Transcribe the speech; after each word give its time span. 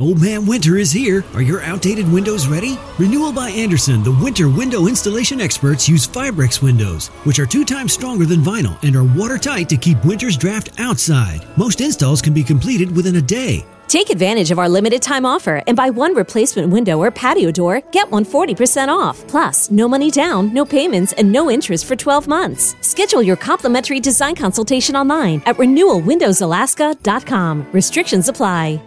Old 0.00 0.22
Man 0.22 0.46
Winter 0.46 0.78
is 0.78 0.90
here. 0.90 1.22
Are 1.34 1.42
your 1.42 1.60
outdated 1.60 2.10
windows 2.10 2.46
ready? 2.46 2.78
Renewal 2.98 3.34
by 3.34 3.50
Andersen, 3.50 4.02
the 4.02 4.18
winter 4.22 4.48
window 4.48 4.86
installation 4.86 5.42
experts, 5.42 5.90
use 5.90 6.06
Fibrex 6.06 6.62
windows, 6.62 7.08
which 7.24 7.38
are 7.38 7.44
two 7.44 7.66
times 7.66 7.92
stronger 7.92 8.24
than 8.24 8.40
vinyl 8.40 8.82
and 8.82 8.96
are 8.96 9.04
watertight 9.04 9.68
to 9.68 9.76
keep 9.76 10.02
winter's 10.02 10.38
draft 10.38 10.70
outside. 10.78 11.44
Most 11.58 11.82
installs 11.82 12.22
can 12.22 12.32
be 12.32 12.42
completed 12.42 12.96
within 12.96 13.16
a 13.16 13.20
day. 13.20 13.62
Take 13.88 14.08
advantage 14.08 14.50
of 14.50 14.58
our 14.58 14.70
limited 14.70 15.02
time 15.02 15.26
offer 15.26 15.62
and 15.66 15.76
buy 15.76 15.90
one 15.90 16.14
replacement 16.14 16.72
window 16.72 16.98
or 16.98 17.10
patio 17.10 17.50
door, 17.50 17.82
get 17.92 18.10
one 18.10 18.24
40% 18.24 18.88
off. 18.88 19.28
Plus, 19.28 19.70
no 19.70 19.86
money 19.86 20.10
down, 20.10 20.50
no 20.54 20.64
payments, 20.64 21.12
and 21.12 21.30
no 21.30 21.50
interest 21.50 21.84
for 21.84 21.94
12 21.94 22.26
months. 22.26 22.74
Schedule 22.80 23.22
your 23.22 23.36
complimentary 23.36 24.00
design 24.00 24.34
consultation 24.34 24.96
online 24.96 25.42
at 25.44 25.56
renewalwindowsalaska.com. 25.56 27.66
Restrictions 27.72 28.30
apply. 28.30 28.80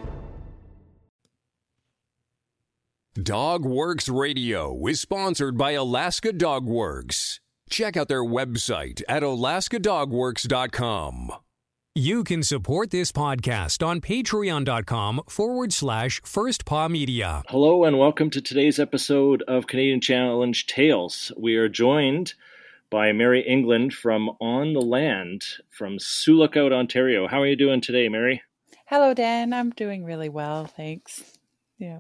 Dog 3.22 3.64
Works 3.64 4.10
Radio 4.10 4.88
is 4.88 5.00
sponsored 5.00 5.56
by 5.56 5.74
Alaska 5.74 6.34
Dog 6.34 6.66
Works. 6.66 7.40
Check 7.70 7.96
out 7.96 8.08
their 8.08 8.24
website 8.24 9.04
at 9.08 9.22
alaskadogworks.com. 9.22 11.32
You 11.94 12.24
can 12.24 12.42
support 12.42 12.90
this 12.90 13.12
podcast 13.12 13.86
on 13.86 14.02
patreon.com 14.02 15.22
forward 15.30 15.74
slash 15.74 16.22
first 16.26 16.66
paw 16.66 16.88
media. 16.88 17.44
Hello 17.50 17.84
and 17.84 18.00
welcome 18.00 18.32
to 18.32 18.42
today's 18.42 18.80
episode 18.80 19.44
of 19.44 19.68
Canadian 19.68 20.02
Challenge 20.02 20.66
Tales. 20.66 21.32
We 21.38 21.56
are 21.56 21.70
joined 21.70 22.34
by 22.90 23.12
Mary 23.12 23.42
England 23.42 23.94
from 23.94 24.32
On 24.42 24.74
the 24.74 24.82
Land 24.82 25.44
from 25.70 26.00
Sioux 26.00 26.40
Lookout, 26.40 26.74
Ontario. 26.74 27.28
How 27.28 27.42
are 27.42 27.48
you 27.48 27.56
doing 27.56 27.80
today, 27.80 28.10
Mary? 28.10 28.42
Hello, 28.88 29.14
Dan. 29.14 29.54
I'm 29.54 29.70
doing 29.70 30.04
really 30.04 30.30
well. 30.30 30.66
Thanks. 30.66 31.38
Yeah. 31.78 32.00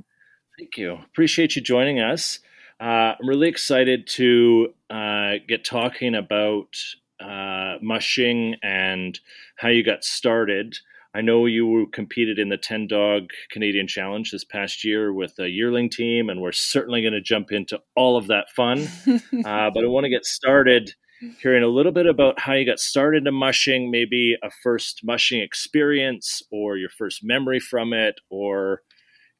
Thank 0.57 0.77
you. 0.77 0.99
Appreciate 1.05 1.55
you 1.55 1.62
joining 1.62 1.99
us. 1.99 2.39
Uh, 2.80 3.15
I'm 3.20 3.27
really 3.27 3.48
excited 3.48 4.07
to 4.07 4.73
uh, 4.90 5.34
get 5.48 5.65
talking 5.65 6.15
about 6.15 6.76
uh, 7.20 7.76
mushing 7.82 8.55
and 8.62 9.20
how 9.55 9.70
you 9.70 9.84
got 9.84 10.04
started. 10.04 10.77
I 11.15 11.21
know 11.21 11.46
you 11.46 11.87
competed 11.93 12.40
in 12.40 12.49
the 12.49 12.57
10 12.57 12.87
dog 12.87 13.29
Canadian 13.51 13.87
Challenge 13.87 14.31
this 14.31 14.43
past 14.43 14.84
year 14.84 15.13
with 15.13 15.37
a 15.40 15.49
yearling 15.49 15.90
team, 15.90 16.29
and 16.29 16.41
we're 16.41 16.51
certainly 16.51 17.01
going 17.01 17.13
to 17.13 17.21
jump 17.21 17.51
into 17.51 17.79
all 17.96 18.18
of 18.18 18.27
that 18.27 18.49
fun. 18.55 18.87
uh, 19.07 19.70
but 19.74 19.84
I 19.84 19.87
want 19.87 20.05
to 20.05 20.09
get 20.09 20.26
started 20.26 20.93
hearing 21.41 21.63
a 21.63 21.68
little 21.68 21.91
bit 21.91 22.05
about 22.05 22.40
how 22.40 22.54
you 22.54 22.65
got 22.65 22.79
started 22.79 23.26
in 23.26 23.34
mushing, 23.34 23.90
maybe 23.90 24.35
a 24.43 24.49
first 24.62 25.01
mushing 25.04 25.40
experience 25.40 26.41
or 26.51 26.77
your 26.77 26.90
first 26.90 27.24
memory 27.24 27.59
from 27.59 27.93
it, 27.93 28.20
or 28.29 28.81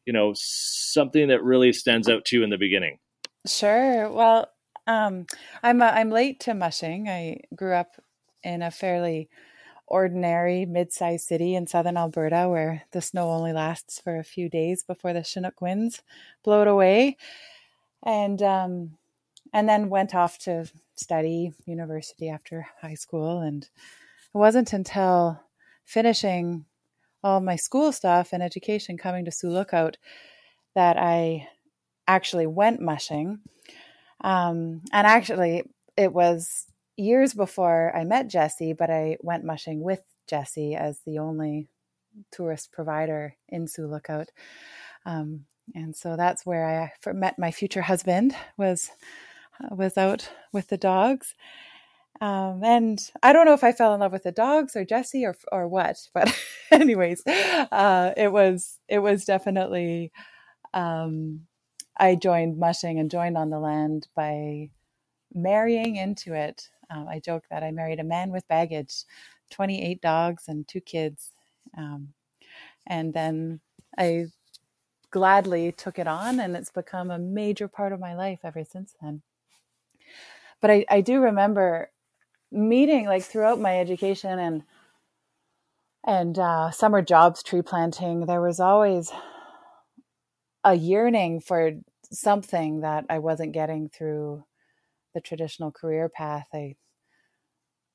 you 0.06 0.14
know 0.14 0.34
something 0.36 1.28
that 1.28 1.44
really 1.44 1.74
stands 1.74 2.10
out 2.10 2.26
to 2.26 2.38
you 2.38 2.44
in 2.44 2.50
the 2.50 2.58
beginning? 2.58 3.00
Sure. 3.46 4.10
Well 4.10 4.50
um, 4.86 5.28
i'm 5.62 5.82
a, 5.82 5.86
i'm 5.86 6.10
late 6.10 6.42
to 6.42 6.54
mushing. 6.54 7.08
I 7.08 7.42
grew 7.56 7.74
up 7.74 7.96
in 8.44 8.62
a 8.62 8.72
fairly 8.72 9.30
ordinary 9.88 10.66
mid-sized 10.66 11.26
city 11.26 11.56
in 11.56 11.68
southern 11.68 11.98
alberta 11.98 12.50
where 12.50 12.84
the 12.92 13.02
snow 13.02 13.30
only 13.30 13.54
lasts 13.54 14.00
for 14.00 14.18
a 14.18 14.24
few 14.24 14.50
days 14.50 14.84
before 14.84 15.14
the 15.14 15.24
chinook 15.24 15.62
winds 15.62 16.02
blow 16.44 16.62
it 16.62 16.68
away. 16.68 17.18
And 18.06 18.42
um, 18.42 18.98
and 19.54 19.70
then 19.70 19.90
went 19.90 20.16
off 20.16 20.40
to 20.40 20.66
study 20.96 21.54
university 21.66 22.30
after 22.30 22.68
high 22.82 22.96
school. 22.96 23.40
And 23.40 23.64
it 23.64 24.38
wasn't 24.38 24.74
until 24.74 25.40
finishing 25.86 26.66
all 27.24 27.40
my 27.40 27.56
school 27.56 27.92
stuff 27.92 28.30
and 28.34 28.44
education 28.44 28.98
coming 28.98 29.26
to 29.26 29.32
Sioux 29.32 29.50
Lookout 29.50 29.98
that 30.76 30.98
I 30.98 31.48
actually 32.08 32.48
went 32.48 32.82
mushing. 32.82 33.40
Um, 34.22 34.82
and 34.92 35.08
actually, 35.08 35.64
it 35.96 36.14
was 36.14 36.66
years 36.98 37.34
before 37.34 37.96
I 37.96 38.04
met 38.04 38.28
Jesse, 38.28 38.74
but 38.74 38.90
I 38.90 39.18
went 39.22 39.44
mushing 39.44 39.82
with 39.82 40.02
Jesse 40.28 40.76
as 40.76 41.00
the 41.06 41.20
only 41.20 41.68
tourist 42.32 42.72
provider 42.72 43.36
in 43.50 43.68
Sioux 43.68 43.88
Lookout. 43.88 44.30
Um, 45.06 45.46
and 45.76 45.96
so 45.96 46.16
that's 46.16 46.46
where 46.46 46.92
I 47.06 47.14
met 47.14 47.40
my 47.40 47.52
future 47.52 47.82
husband 47.82 48.36
was 48.58 48.90
was 49.70 49.98
out 49.98 50.30
with 50.52 50.68
the 50.68 50.78
dogs 50.78 51.36
um, 52.22 52.62
and 52.64 53.00
I 53.24 53.34
don't 53.34 53.46
know 53.46 53.54
if 53.54 53.64
I 53.64 53.74
fell 53.74 53.94
in 53.94 54.00
love 54.02 54.12
with 54.14 54.24
the 54.24 54.32
dogs 54.32 54.76
or 54.76 54.86
Jesse 54.86 55.26
or 55.26 55.36
or 55.52 55.68
what, 55.68 55.98
but 56.14 56.34
anyways, 56.72 57.24
uh, 57.28 58.14
it 58.18 58.32
was 58.32 58.80
it 58.90 59.00
was 59.00 59.26
definitely. 59.26 60.12
Um, 60.74 61.42
I 61.98 62.16
joined 62.16 62.58
mushing 62.60 63.00
and 63.00 63.12
joined 63.12 63.38
on 63.38 63.50
the 63.52 63.60
land 63.60 64.08
by 64.16 64.70
marrying 65.34 65.98
into 65.98 66.34
it. 66.36 66.70
Um, 66.90 67.08
I 67.10 67.20
joke 67.20 67.46
that 67.52 67.64
I 67.64 67.72
married 67.72 68.00
a 68.00 68.04
man 68.06 68.32
with 68.32 68.48
baggage, 68.50 69.06
twenty 69.52 69.84
eight 69.84 70.02
dogs 70.02 70.46
and 70.50 70.68
two 70.68 70.82
kids, 70.82 71.32
um, 71.78 72.10
and 72.88 73.14
then 73.14 73.62
I 73.98 74.28
gladly 75.12 75.72
took 75.72 76.00
it 76.00 76.08
on, 76.08 76.40
and 76.40 76.56
it's 76.58 76.72
become 76.72 77.12
a 77.12 77.20
major 77.20 77.68
part 77.68 77.94
of 77.94 78.00
my 78.00 78.16
life 78.16 78.40
ever 78.44 78.64
since 78.66 78.96
then. 79.02 79.22
But 80.62 80.72
I, 80.72 80.86
I 80.90 81.02
do 81.02 81.22
remember 81.22 81.92
meeting 82.54 83.06
like 83.06 83.24
throughout 83.24 83.60
my 83.60 83.80
education 83.80 84.40
and 84.40 84.64
and 86.06 86.38
uh, 86.38 86.70
summer 86.72 87.02
jobs 87.02 87.44
tree 87.44 87.62
planting 87.62 88.26
there 88.26 88.42
was 88.42 88.60
always 88.60 89.12
a 90.64 90.76
yearning 90.76 91.40
for 91.40 91.72
something 92.12 92.82
that 92.82 93.06
i 93.10 93.20
wasn't 93.20 93.52
getting 93.52 93.90
through 93.90 94.44
the 95.14 95.22
traditional 95.22 95.72
career 95.72 96.10
path. 96.10 96.48
I 96.54 96.76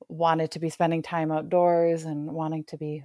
wanted 0.07 0.51
to 0.51 0.59
be 0.59 0.69
spending 0.69 1.01
time 1.01 1.31
outdoors 1.31 2.05
and 2.05 2.31
wanting 2.31 2.63
to 2.65 2.77
be 2.77 3.03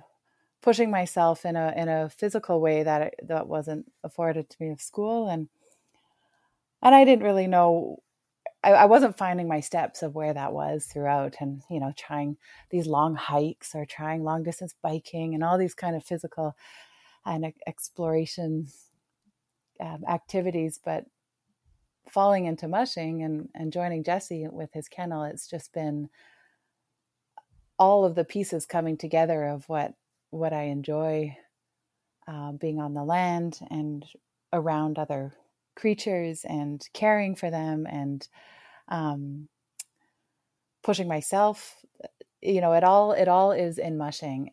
pushing 0.62 0.91
myself 0.91 1.44
in 1.44 1.56
a 1.56 1.75
in 1.76 1.88
a 1.88 2.09
physical 2.09 2.60
way 2.60 2.82
that 2.82 3.14
that 3.22 3.47
wasn't 3.47 3.91
afforded 4.03 4.48
to 4.48 4.56
me 4.60 4.70
of 4.70 4.81
school. 4.81 5.28
And 5.28 5.48
and 6.82 6.94
I 6.94 7.04
didn't 7.04 7.25
really 7.25 7.47
know 7.47 7.98
I, 8.64 8.72
I 8.72 8.84
wasn't 8.86 9.19
finding 9.19 9.47
my 9.47 9.60
steps 9.60 10.02
of 10.02 10.14
where 10.14 10.32
that 10.32 10.52
was 10.52 10.86
throughout 10.86 11.36
and 11.41 11.62
you 11.70 11.78
know 11.78 11.92
trying 11.97 12.36
these 12.70 12.86
long 12.86 13.14
hikes 13.14 13.75
or 13.75 13.84
trying 13.84 14.25
long 14.25 14.42
distance 14.42 14.75
biking 14.82 15.34
and 15.34 15.44
all 15.44 15.58
these 15.58 15.75
kind 15.75 15.94
of 15.94 16.04
physical 16.04 16.56
and 17.26 17.52
exploration 17.66 18.69
um, 19.80 20.02
activities 20.08 20.80
but 20.82 21.04
falling 22.10 22.47
into 22.47 22.69
mushing 22.69 23.22
and, 23.22 23.48
and 23.54 23.72
joining 23.72 24.02
jesse 24.02 24.47
with 24.50 24.72
his 24.72 24.88
kennel 24.88 25.25
it's 25.25 25.48
just 25.48 25.72
been 25.72 26.08
all 27.78 28.04
of 28.04 28.14
the 28.14 28.25
pieces 28.25 28.66
coming 28.66 28.96
together 28.96 29.44
of 29.44 29.69
what 29.69 29.94
what 30.31 30.52
i 30.52 30.62
enjoy 30.62 31.36
uh, 32.26 32.52
being 32.52 32.81
on 32.81 32.94
the 32.94 33.04
land 33.04 33.60
and 33.70 34.04
around 34.52 34.98
other 34.98 35.34
creatures 35.76 36.44
and 36.48 36.88
caring 36.94 37.34
for 37.34 37.50
them 37.50 37.86
and 37.86 38.28
um, 38.88 39.48
pushing 40.82 41.08
myself 41.08 41.84
you 42.44 42.60
know 42.60 42.72
it 42.72 42.84
all 42.84 43.12
it 43.12 43.26
all 43.26 43.52
is 43.52 43.78
in 43.78 43.96
mushing 43.96 44.50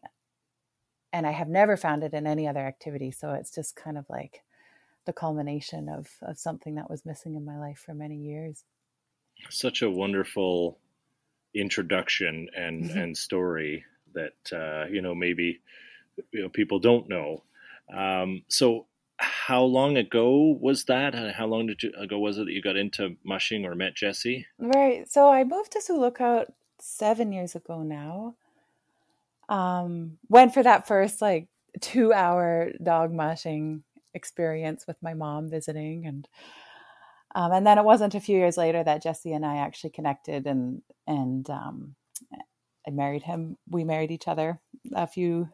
and 1.11 1.27
i 1.27 1.31
have 1.31 1.49
never 1.49 1.75
found 1.75 2.03
it 2.03 2.13
in 2.13 2.25
any 2.25 2.47
other 2.47 2.65
activity 2.65 3.11
so 3.11 3.33
it's 3.33 3.53
just 3.53 3.75
kind 3.75 3.97
of 3.97 4.05
like 4.09 4.43
the 5.05 5.13
culmination 5.13 5.89
of 5.89 6.07
of 6.21 6.39
something 6.39 6.75
that 6.75 6.89
was 6.89 7.05
missing 7.05 7.35
in 7.35 7.43
my 7.43 7.57
life 7.59 7.83
for 7.85 7.93
many 7.93 8.15
years 8.15 8.63
such 9.49 9.81
a 9.81 9.89
wonderful 9.89 10.77
introduction 11.53 12.47
and 12.55 12.85
mm-hmm. 12.85 12.97
and 12.97 13.17
story 13.17 13.83
that 14.13 14.53
uh, 14.53 14.87
you 14.89 15.01
know 15.01 15.15
maybe 15.15 15.61
you 16.31 16.41
know 16.41 16.49
people 16.49 16.79
don't 16.79 17.09
know 17.09 17.43
um, 17.93 18.41
so 18.47 18.85
how 19.21 19.63
long 19.63 19.97
ago 19.97 20.57
was 20.59 20.85
that? 20.85 21.15
and 21.15 21.31
How 21.31 21.45
long 21.45 21.69
you 21.69 21.91
ago 21.97 22.19
was 22.19 22.37
it 22.37 22.45
that 22.45 22.51
you 22.51 22.61
got 22.61 22.77
into 22.77 23.15
mushing 23.23 23.65
or 23.65 23.75
met 23.75 23.95
Jesse? 23.95 24.45
Right. 24.57 25.09
So 25.09 25.29
I 25.29 25.43
moved 25.43 25.71
to 25.73 25.81
Sioux 25.81 25.99
Lookout 25.99 26.47
seven 26.79 27.31
years 27.31 27.55
ago 27.55 27.83
now. 27.83 28.35
Um, 29.47 30.17
went 30.29 30.53
for 30.53 30.63
that 30.63 30.87
first 30.87 31.21
like 31.21 31.47
two 31.81 32.13
hour 32.13 32.71
dog 32.83 33.13
mushing 33.13 33.83
experience 34.13 34.85
with 34.87 34.97
my 35.01 35.13
mom 35.13 35.49
visiting 35.49 36.05
and 36.05 36.27
um, 37.33 37.51
and 37.53 37.65
then 37.65 37.77
it 37.77 37.85
wasn't 37.85 38.15
a 38.15 38.19
few 38.19 38.37
years 38.37 38.57
later 38.57 38.83
that 38.83 39.01
Jesse 39.01 39.31
and 39.31 39.45
I 39.45 39.57
actually 39.57 39.91
connected 39.91 40.47
and 40.47 40.81
and 41.07 41.49
um, 41.49 41.95
I 42.87 42.91
married 42.91 43.23
him. 43.23 43.57
We 43.69 43.83
married 43.83 44.11
each 44.11 44.27
other 44.27 44.59
a 44.93 45.07
few 45.07 45.49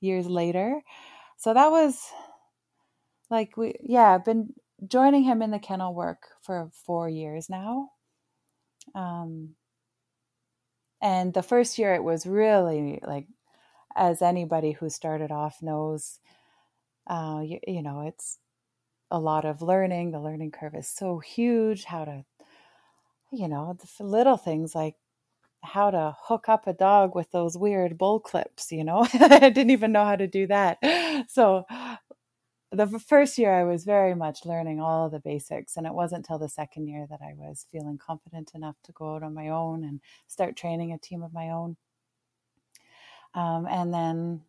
years 0.00 0.26
later. 0.26 0.80
So 1.36 1.54
that 1.54 1.70
was 1.70 2.00
like 3.32 3.56
we 3.56 3.74
yeah 3.82 4.14
i've 4.14 4.24
been 4.24 4.54
joining 4.88 5.24
him 5.24 5.42
in 5.42 5.50
the 5.50 5.58
kennel 5.58 5.94
work 5.94 6.28
for 6.42 6.70
four 6.72 7.08
years 7.10 7.50
now 7.50 7.90
um 8.94 9.50
and 11.02 11.34
the 11.34 11.42
first 11.42 11.78
year 11.78 11.94
it 11.94 12.04
was 12.04 12.26
really 12.26 13.00
like 13.06 13.26
as 13.96 14.22
anybody 14.22 14.72
who 14.72 14.90
started 14.90 15.32
off 15.32 15.62
knows 15.62 16.20
uh, 17.06 17.40
you, 17.44 17.58
you 17.66 17.82
know, 17.82 18.02
it's 18.02 18.38
a 19.10 19.18
lot 19.18 19.44
of 19.44 19.62
learning. 19.62 20.12
The 20.12 20.20
learning 20.20 20.52
curve 20.52 20.74
is 20.74 20.88
so 20.88 21.18
huge. 21.18 21.84
How 21.84 22.04
to, 22.04 22.24
you 23.32 23.48
know, 23.48 23.76
the 23.98 24.04
little 24.04 24.36
things 24.36 24.74
like 24.74 24.96
how 25.62 25.90
to 25.90 26.16
hook 26.20 26.48
up 26.48 26.66
a 26.66 26.72
dog 26.72 27.14
with 27.14 27.30
those 27.32 27.58
weird 27.58 27.98
bull 27.98 28.20
clips, 28.20 28.72
you 28.72 28.84
know. 28.84 29.06
I 29.14 29.50
didn't 29.50 29.70
even 29.70 29.92
know 29.92 30.04
how 30.04 30.16
to 30.16 30.26
do 30.26 30.46
that. 30.48 30.78
So 31.28 31.64
the 32.72 32.98
first 32.98 33.36
year 33.36 33.52
I 33.52 33.64
was 33.64 33.84
very 33.84 34.14
much 34.14 34.46
learning 34.46 34.80
all 34.80 35.10
the 35.10 35.20
basics 35.20 35.76
and 35.76 35.86
it 35.86 35.92
wasn't 35.92 36.24
till 36.24 36.38
the 36.38 36.48
second 36.48 36.88
year 36.88 37.06
that 37.10 37.20
I 37.22 37.34
was 37.34 37.66
feeling 37.70 37.98
confident 37.98 38.52
enough 38.54 38.76
to 38.84 38.92
go 38.92 39.14
out 39.14 39.22
on 39.22 39.34
my 39.34 39.48
own 39.48 39.84
and 39.84 40.00
start 40.26 40.56
training 40.56 40.92
a 40.92 40.98
team 40.98 41.22
of 41.22 41.34
my 41.34 41.50
own. 41.50 41.76
Um, 43.34 43.66
and 43.68 43.92
then 43.92 44.42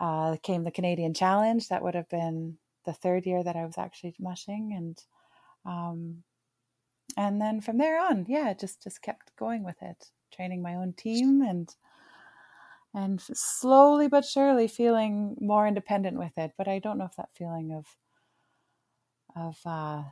uh, 0.00 0.36
came 0.42 0.64
the 0.64 0.70
Canadian 0.70 1.14
Challenge. 1.14 1.68
That 1.68 1.82
would 1.82 1.94
have 1.94 2.08
been 2.08 2.58
the 2.84 2.92
third 2.92 3.26
year 3.26 3.42
that 3.42 3.56
I 3.56 3.64
was 3.64 3.78
actually 3.78 4.14
mushing, 4.18 4.72
and 4.76 4.98
um, 5.66 6.22
and 7.16 7.40
then 7.40 7.60
from 7.60 7.78
there 7.78 8.00
on, 8.00 8.24
yeah, 8.28 8.54
just 8.54 8.82
just 8.82 9.02
kept 9.02 9.36
going 9.36 9.64
with 9.64 9.82
it, 9.82 10.10
training 10.32 10.62
my 10.62 10.76
own 10.76 10.94
team 10.94 11.42
and 11.42 11.74
and 12.94 13.20
slowly 13.20 14.08
but 14.08 14.24
surely 14.24 14.68
feeling 14.68 15.36
more 15.40 15.66
independent 15.66 16.18
with 16.18 16.36
it. 16.36 16.52
But 16.56 16.68
I 16.68 16.78
don't 16.78 16.98
know 16.98 17.06
if 17.06 17.16
that 17.16 17.30
feeling 17.34 17.72
of 17.72 17.86
of 19.36 19.58
uh, 19.64 20.02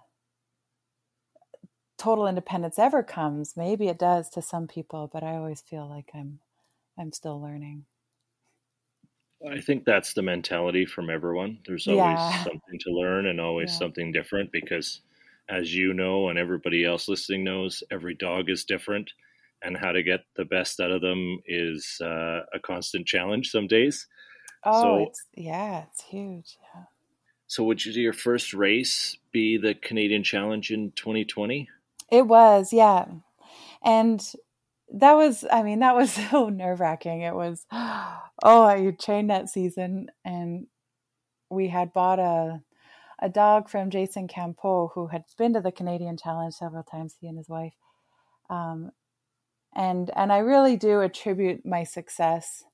total 1.98 2.26
independence 2.26 2.78
ever 2.78 3.02
comes. 3.02 3.56
Maybe 3.56 3.88
it 3.88 3.98
does 3.98 4.28
to 4.30 4.42
some 4.42 4.68
people, 4.68 5.10
but 5.12 5.22
I 5.22 5.36
always 5.36 5.60
feel 5.60 5.88
like 5.88 6.10
I'm 6.14 6.40
I'm 6.98 7.12
still 7.12 7.40
learning. 7.40 7.84
I 9.46 9.60
think 9.60 9.84
that's 9.84 10.14
the 10.14 10.22
mentality 10.22 10.86
from 10.86 11.10
everyone. 11.10 11.58
There's 11.66 11.86
always 11.86 12.00
yeah. 12.00 12.42
something 12.44 12.78
to 12.80 12.90
learn 12.90 13.26
and 13.26 13.40
always 13.40 13.70
yeah. 13.70 13.78
something 13.78 14.10
different 14.10 14.50
because, 14.50 15.02
as 15.48 15.74
you 15.74 15.92
know, 15.92 16.30
and 16.30 16.38
everybody 16.38 16.84
else 16.84 17.06
listening 17.06 17.44
knows, 17.44 17.82
every 17.90 18.14
dog 18.14 18.48
is 18.48 18.64
different. 18.64 19.12
And 19.62 19.76
how 19.76 19.92
to 19.92 20.02
get 20.02 20.20
the 20.36 20.44
best 20.44 20.80
out 20.80 20.90
of 20.90 21.00
them 21.00 21.40
is 21.46 21.98
uh, 22.00 22.40
a 22.52 22.58
constant 22.62 23.06
challenge 23.06 23.50
some 23.50 23.66
days. 23.66 24.06
Oh, 24.64 24.82
so, 24.82 24.96
it's, 25.08 25.24
yeah, 25.34 25.84
it's 25.90 26.04
huge. 26.04 26.56
Yeah. 26.74 26.82
So, 27.46 27.64
would 27.64 27.84
you, 27.84 27.92
your 28.00 28.12
first 28.12 28.52
race 28.52 29.16
be 29.32 29.56
the 29.56 29.74
Canadian 29.74 30.22
Challenge 30.22 30.70
in 30.70 30.92
2020? 30.92 31.68
It 32.10 32.26
was, 32.26 32.72
yeah. 32.72 33.06
And 33.84 34.22
that 34.92 35.14
was 35.14 35.44
i 35.50 35.62
mean 35.62 35.80
that 35.80 35.94
was 35.94 36.12
so 36.30 36.48
nerve 36.48 36.80
wracking 36.80 37.22
it 37.22 37.34
was 37.34 37.66
oh 37.72 38.64
i 38.64 38.94
trained 39.00 39.30
that 39.30 39.48
season 39.48 40.08
and 40.24 40.66
we 41.50 41.68
had 41.68 41.92
bought 41.92 42.18
a 42.18 42.60
a 43.20 43.28
dog 43.28 43.68
from 43.68 43.90
jason 43.90 44.28
campeau 44.28 44.90
who 44.92 45.08
had 45.08 45.24
been 45.38 45.54
to 45.54 45.60
the 45.60 45.72
canadian 45.72 46.16
challenge 46.16 46.54
several 46.54 46.82
times 46.82 47.16
he 47.20 47.26
and 47.26 47.38
his 47.38 47.48
wife 47.48 47.74
um, 48.48 48.92
and 49.76 50.10
and 50.16 50.32
i 50.32 50.38
really 50.38 50.76
do 50.76 51.00
attribute 51.00 51.64
my 51.64 51.84
success 51.84 52.64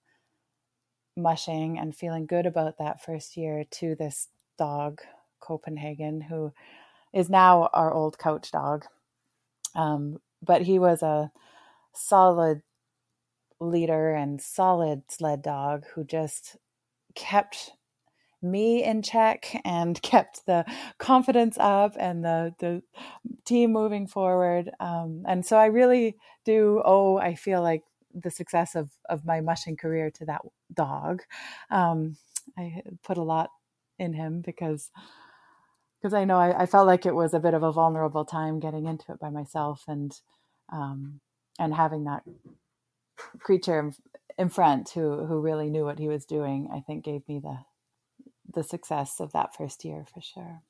mushing 1.16 1.78
and 1.78 1.94
feeling 1.94 2.26
good 2.26 2.46
about 2.46 2.78
that 2.78 3.02
first 3.04 3.36
year 3.36 3.64
to 3.70 3.94
this 3.94 4.28
dog 4.58 5.00
copenhagen 5.40 6.22
who 6.22 6.52
is 7.12 7.28
now 7.28 7.68
our 7.72 7.92
old 7.92 8.18
couch 8.18 8.50
dog. 8.50 8.86
Um, 9.74 10.18
but 10.42 10.62
he 10.62 10.78
was 10.78 11.02
a 11.02 11.30
solid 11.94 12.62
leader 13.60 14.14
and 14.14 14.40
solid 14.40 15.02
sled 15.08 15.42
dog 15.42 15.84
who 15.94 16.04
just 16.04 16.56
kept 17.14 17.72
me 18.42 18.84
in 18.84 19.02
check 19.02 19.60
and 19.64 20.00
kept 20.02 20.46
the 20.46 20.64
confidence 20.98 21.56
up 21.58 21.94
and 21.98 22.24
the 22.24 22.54
the 22.58 22.82
team 23.44 23.72
moving 23.72 24.06
forward. 24.06 24.70
Um, 24.80 25.24
and 25.26 25.44
so 25.44 25.56
I 25.56 25.66
really 25.66 26.16
do 26.44 26.82
Oh, 26.84 27.18
I 27.18 27.34
feel 27.34 27.62
like 27.62 27.82
the 28.14 28.30
success 28.30 28.74
of 28.74 28.90
of 29.08 29.24
my 29.24 29.40
mushing 29.40 29.76
career 29.76 30.10
to 30.10 30.26
that 30.26 30.42
dog. 30.72 31.22
Um, 31.70 32.16
I 32.58 32.82
put 33.02 33.18
a 33.18 33.22
lot 33.22 33.50
in 33.98 34.12
him 34.14 34.42
because 34.44 34.90
because 36.00 36.14
I 36.14 36.24
know 36.24 36.38
I, 36.38 36.62
I, 36.62 36.66
felt 36.66 36.88
like 36.88 37.06
it 37.06 37.14
was 37.14 37.32
a 37.32 37.38
bit 37.38 37.54
of 37.54 37.62
a 37.62 37.70
vulnerable 37.70 38.24
time 38.24 38.58
getting 38.58 38.86
into 38.86 39.12
it 39.12 39.20
by 39.20 39.30
myself 39.30 39.84
and 39.86 40.12
um, 40.72 41.20
and 41.58 41.74
having 41.74 42.04
that 42.04 42.22
creature 43.38 43.92
in 44.38 44.48
front 44.48 44.90
who 44.90 45.24
who 45.26 45.40
really 45.40 45.70
knew 45.70 45.84
what 45.84 45.98
he 45.98 46.08
was 46.08 46.24
doing, 46.24 46.68
I 46.72 46.80
think 46.80 47.04
gave 47.04 47.26
me 47.28 47.38
the 47.38 47.58
the 48.54 48.64
success 48.64 49.20
of 49.20 49.32
that 49.32 49.54
first 49.54 49.84
year 49.84 50.04
for 50.12 50.20
sure. 50.20 50.62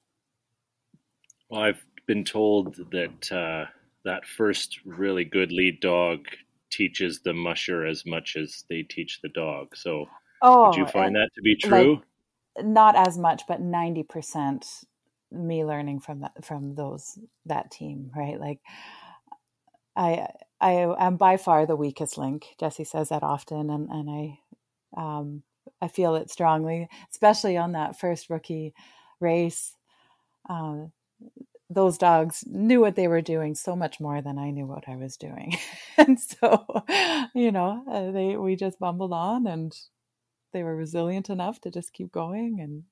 Well, 1.48 1.62
I've 1.62 1.84
been 2.06 2.24
told 2.24 2.76
that 2.92 3.32
uh, 3.32 3.66
that 4.04 4.26
first 4.26 4.80
really 4.84 5.24
good 5.24 5.52
lead 5.52 5.80
dog 5.80 6.26
teaches 6.70 7.20
the 7.20 7.34
musher 7.34 7.84
as 7.84 8.06
much 8.06 8.36
as 8.36 8.64
they 8.70 8.82
teach 8.82 9.20
the 9.22 9.28
dog. 9.28 9.76
So, 9.76 10.06
oh, 10.40 10.66
would 10.66 10.76
you 10.76 10.86
find 10.86 11.14
that 11.14 11.30
to 11.34 11.42
be 11.42 11.56
true? 11.56 12.00
Like, 12.56 12.66
not 12.66 12.96
as 12.96 13.18
much, 13.18 13.42
but 13.46 13.60
ninety 13.60 14.02
percent 14.02 14.66
me 15.30 15.64
learning 15.64 16.00
from 16.00 16.20
that 16.20 16.44
from 16.44 16.74
those 16.74 17.18
that 17.46 17.70
team, 17.70 18.10
right? 18.16 18.38
Like, 18.40 18.60
I 19.96 20.26
I 20.60 20.94
am 20.98 21.16
by 21.16 21.36
far 21.36 21.66
the 21.66 21.76
weakest 21.76 22.18
link. 22.18 22.46
Jesse 22.58 22.84
says 22.84 23.10
that 23.10 23.22
often, 23.22 23.70
and 23.70 23.88
and 23.90 24.10
I 24.10 24.38
um, 24.96 25.42
I 25.80 25.88
feel 25.88 26.14
it 26.16 26.30
strongly, 26.30 26.88
especially 27.10 27.56
on 27.56 27.72
that 27.72 27.98
first 27.98 28.30
rookie 28.30 28.74
race. 29.20 29.76
Uh, 30.48 30.86
those 31.70 31.96
dogs 31.96 32.44
knew 32.46 32.80
what 32.80 32.96
they 32.96 33.08
were 33.08 33.22
doing 33.22 33.54
so 33.54 33.74
much 33.74 33.98
more 34.00 34.20
than 34.20 34.38
I 34.38 34.50
knew 34.50 34.66
what 34.66 34.88
I 34.88 34.96
was 34.96 35.16
doing, 35.16 35.56
and 35.96 36.20
so 36.20 36.66
you 37.34 37.52
know 37.52 37.84
uh, 37.90 38.10
they 38.10 38.36
we 38.36 38.56
just 38.56 38.78
bumbled 38.78 39.12
on, 39.12 39.46
and 39.46 39.74
they 40.52 40.62
were 40.62 40.76
resilient 40.76 41.30
enough 41.30 41.60
to 41.62 41.70
just 41.70 41.92
keep 41.92 42.12
going. 42.12 42.60
And 42.60 42.84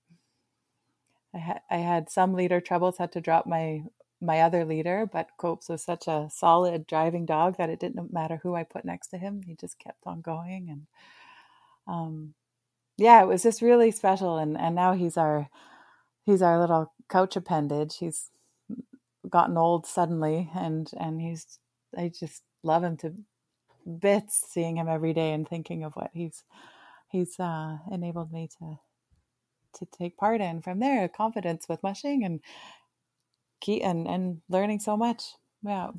I 1.35 1.39
had 1.39 1.61
I 1.71 1.77
had 1.77 2.11
some 2.11 2.35
leader 2.35 2.61
troubles, 2.61 2.99
had 2.99 3.13
to 3.13 3.21
drop 3.21 3.47
my 3.47 3.83
my 4.21 4.41
other 4.41 4.65
leader, 4.65 5.09
but 5.11 5.31
Copes 5.39 5.69
was 5.69 5.83
such 5.83 6.07
a 6.07 6.29
solid 6.31 6.87
driving 6.87 7.25
dog 7.25 7.57
that 7.57 7.71
it 7.71 7.81
didn't 7.81 8.13
matter 8.13 8.39
who 8.43 8.55
I 8.55 8.65
put 8.65 8.85
next 8.85 9.09
to 9.09 9.19
him. 9.19 9.43
He 9.43 9.55
just 9.55 9.79
kept 9.79 10.07
on 10.07 10.21
going. 10.21 10.69
And 10.71 10.87
um, 11.87 12.35
yeah, 13.01 13.23
it 13.23 13.27
was 13.27 13.43
just 13.43 13.63
really 13.63 13.91
special. 13.91 14.39
And, 14.39 14.59
and 14.59 14.75
now 14.75 14.93
he's 14.93 15.17
our, 15.17 15.49
he's 16.25 16.43
our 16.43 16.61
little 16.61 16.93
couch 17.09 17.37
appendage. 17.37 17.99
He's 17.99 18.31
gotten 19.29 19.57
old 19.57 19.87
suddenly 19.87 20.51
and, 20.55 20.91
and 20.99 21.21
he's, 21.21 21.59
I 21.97 22.09
just 22.09 22.43
love 22.63 22.85
him 22.85 22.97
to 22.99 23.15
bits 23.99 24.45
seeing 24.49 24.77
him 24.77 24.89
every 24.89 25.13
day 25.13 25.33
and 25.33 25.49
thinking 25.49 25.85
of 25.85 25.95
what 25.95 26.11
he's, 26.13 26.45
he's 27.09 27.39
uh, 27.41 27.79
enabled 27.91 28.33
me 28.33 28.49
to, 28.59 28.79
to 29.79 29.87
take 29.87 30.17
part 30.17 30.41
in 30.41 30.61
from 30.61 30.81
there 30.81 31.09
confidence 31.09 31.67
with 31.69 31.83
mushing 31.83 32.25
and 32.25 32.41
key 33.61 33.83
and 33.83 34.07
and 34.09 34.41
learning 34.49 34.81
so 34.81 34.97
much. 34.97 35.35
Yeah, 35.63 35.91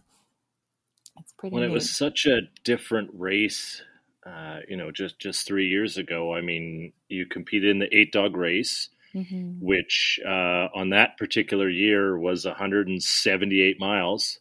it's 1.19 1.33
pretty. 1.37 1.53
When 1.53 1.63
neat. 1.63 1.69
it 1.69 1.73
was 1.73 1.89
such 1.89 2.25
a 2.25 2.41
different 2.63 3.11
race, 3.13 3.81
uh, 4.25 4.59
you 4.67 4.77
know, 4.77 4.91
just 4.91 5.19
just 5.19 5.47
three 5.47 5.67
years 5.67 5.97
ago. 5.97 6.33
I 6.33 6.41
mean, 6.41 6.93
you 7.07 7.25
competed 7.25 7.69
in 7.69 7.79
the 7.79 7.95
eight 7.95 8.11
dog 8.11 8.35
race. 8.35 8.89
Mm-hmm. 9.13 9.59
Which 9.59 10.21
uh, 10.25 10.69
on 10.73 10.91
that 10.91 11.17
particular 11.17 11.69
year 11.69 12.17
was 12.17 12.45
178 12.45 13.77
miles, 13.77 14.39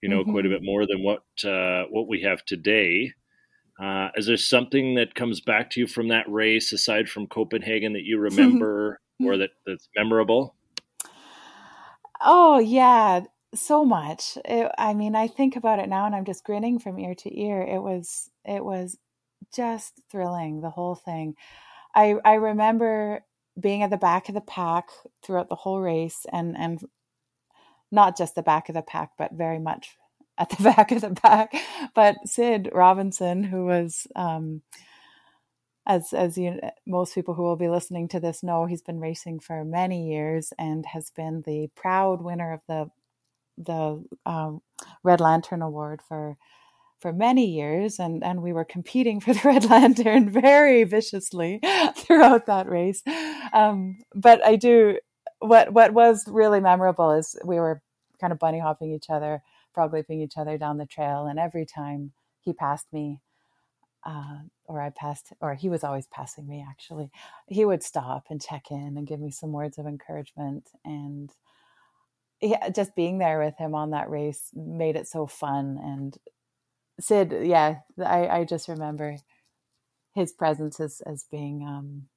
you 0.00 0.08
know, 0.08 0.20
mm-hmm. 0.20 0.30
quite 0.30 0.46
a 0.46 0.48
mm-hmm. 0.48 0.58
bit 0.58 0.62
more 0.62 0.86
than 0.86 1.02
what 1.02 1.24
uh, 1.44 1.86
what 1.90 2.06
we 2.06 2.22
have 2.22 2.44
today. 2.44 3.14
Uh, 3.80 4.10
is 4.14 4.26
there 4.26 4.36
something 4.36 4.94
that 4.94 5.16
comes 5.16 5.40
back 5.40 5.70
to 5.70 5.80
you 5.80 5.86
from 5.88 6.08
that 6.08 6.30
race 6.30 6.72
aside 6.72 7.08
from 7.08 7.26
Copenhagen 7.26 7.94
that 7.94 8.04
you 8.04 8.18
remember 8.18 9.00
or 9.24 9.36
that, 9.36 9.50
that's 9.66 9.88
memorable? 9.96 10.54
Oh, 12.20 12.58
yeah, 12.58 13.22
so 13.54 13.84
much. 13.84 14.38
It, 14.44 14.70
I 14.78 14.94
mean, 14.94 15.14
I 15.14 15.28
think 15.28 15.56
about 15.56 15.78
it 15.78 15.88
now 15.88 16.06
and 16.06 16.14
I'm 16.14 16.24
just 16.24 16.44
grinning 16.44 16.78
from 16.78 16.98
ear 16.98 17.14
to 17.16 17.38
ear. 17.38 17.60
It 17.60 17.82
was 17.82 18.30
it 18.44 18.64
was 18.64 18.96
just 19.54 19.94
thrilling 20.10 20.60
the 20.60 20.70
whole 20.70 20.94
thing. 20.94 21.34
I 21.94 22.16
I 22.24 22.34
remember 22.34 23.24
being 23.58 23.82
at 23.82 23.90
the 23.90 23.96
back 23.96 24.28
of 24.28 24.34
the 24.34 24.40
pack 24.40 24.88
throughout 25.22 25.48
the 25.48 25.54
whole 25.54 25.80
race 25.80 26.26
and 26.32 26.56
and 26.56 26.80
not 27.90 28.16
just 28.16 28.34
the 28.34 28.42
back 28.42 28.68
of 28.68 28.74
the 28.74 28.82
pack 28.82 29.12
but 29.18 29.32
very 29.32 29.58
much 29.58 29.96
at 30.38 30.50
the 30.50 30.62
back 30.76 30.92
of 30.92 31.00
the 31.00 31.10
pack. 31.10 31.54
But 31.94 32.16
Sid 32.26 32.70
Robinson 32.72 33.44
who 33.44 33.66
was 33.66 34.06
um 34.16 34.62
as 35.86 36.12
as 36.12 36.36
you 36.36 36.60
most 36.86 37.14
people 37.14 37.34
who 37.34 37.42
will 37.42 37.56
be 37.56 37.68
listening 37.68 38.08
to 38.08 38.20
this 38.20 38.42
know, 38.42 38.66
he's 38.66 38.82
been 38.82 39.00
racing 39.00 39.40
for 39.40 39.64
many 39.64 40.10
years 40.10 40.52
and 40.58 40.84
has 40.86 41.10
been 41.10 41.42
the 41.46 41.68
proud 41.76 42.22
winner 42.22 42.52
of 42.52 42.60
the 42.68 42.90
the 43.58 44.04
um, 44.26 44.60
Red 45.02 45.20
Lantern 45.20 45.62
Award 45.62 46.02
for 46.06 46.36
for 47.00 47.12
many 47.12 47.46
years, 47.46 47.98
and 47.98 48.24
and 48.24 48.42
we 48.42 48.52
were 48.52 48.64
competing 48.64 49.20
for 49.20 49.34
the 49.34 49.40
Red 49.44 49.64
Lantern 49.64 50.30
very 50.30 50.84
viciously 50.84 51.60
throughout 51.96 52.46
that 52.46 52.68
race. 52.68 53.02
Um, 53.52 53.98
but 54.14 54.44
I 54.44 54.56
do 54.56 54.98
what 55.40 55.72
what 55.72 55.92
was 55.92 56.24
really 56.28 56.60
memorable 56.60 57.12
is 57.12 57.36
we 57.44 57.56
were 57.56 57.82
kind 58.20 58.32
of 58.32 58.38
bunny 58.38 58.60
hopping 58.60 58.92
each 58.92 59.10
other, 59.10 59.42
frog 59.72 59.92
leaping 59.92 60.20
each 60.20 60.36
other 60.36 60.58
down 60.58 60.78
the 60.78 60.86
trail, 60.86 61.26
and 61.26 61.38
every 61.38 61.66
time 61.66 62.12
he 62.40 62.52
passed 62.52 62.86
me, 62.92 63.20
uh, 64.06 64.38
or 64.66 64.80
I 64.80 64.90
passed, 64.90 65.32
or 65.40 65.54
he 65.54 65.68
was 65.68 65.84
always 65.84 66.06
passing 66.06 66.46
me 66.46 66.64
actually, 66.66 67.10
he 67.48 67.64
would 67.64 67.82
stop 67.82 68.26
and 68.30 68.40
check 68.40 68.70
in 68.70 68.94
and 68.96 69.06
give 69.06 69.20
me 69.20 69.30
some 69.30 69.52
words 69.52 69.78
of 69.78 69.86
encouragement. 69.86 70.70
And 70.84 71.30
yeah, 72.40 72.68
just 72.68 72.94
being 72.94 73.18
there 73.18 73.40
with 73.40 73.56
him 73.58 73.74
on 73.74 73.90
that 73.90 74.08
race 74.08 74.50
made 74.54 74.96
it 74.96 75.08
so 75.08 75.26
fun. 75.26 75.78
And 75.82 76.16
Sid, 77.00 77.34
yeah, 77.44 77.78
I, 78.04 78.28
I 78.28 78.44
just 78.44 78.68
remember 78.68 79.18
his 80.14 80.32
presence 80.32 80.80
as, 80.80 81.02
as 81.06 81.24
being 81.30 81.62
um, 81.62 82.08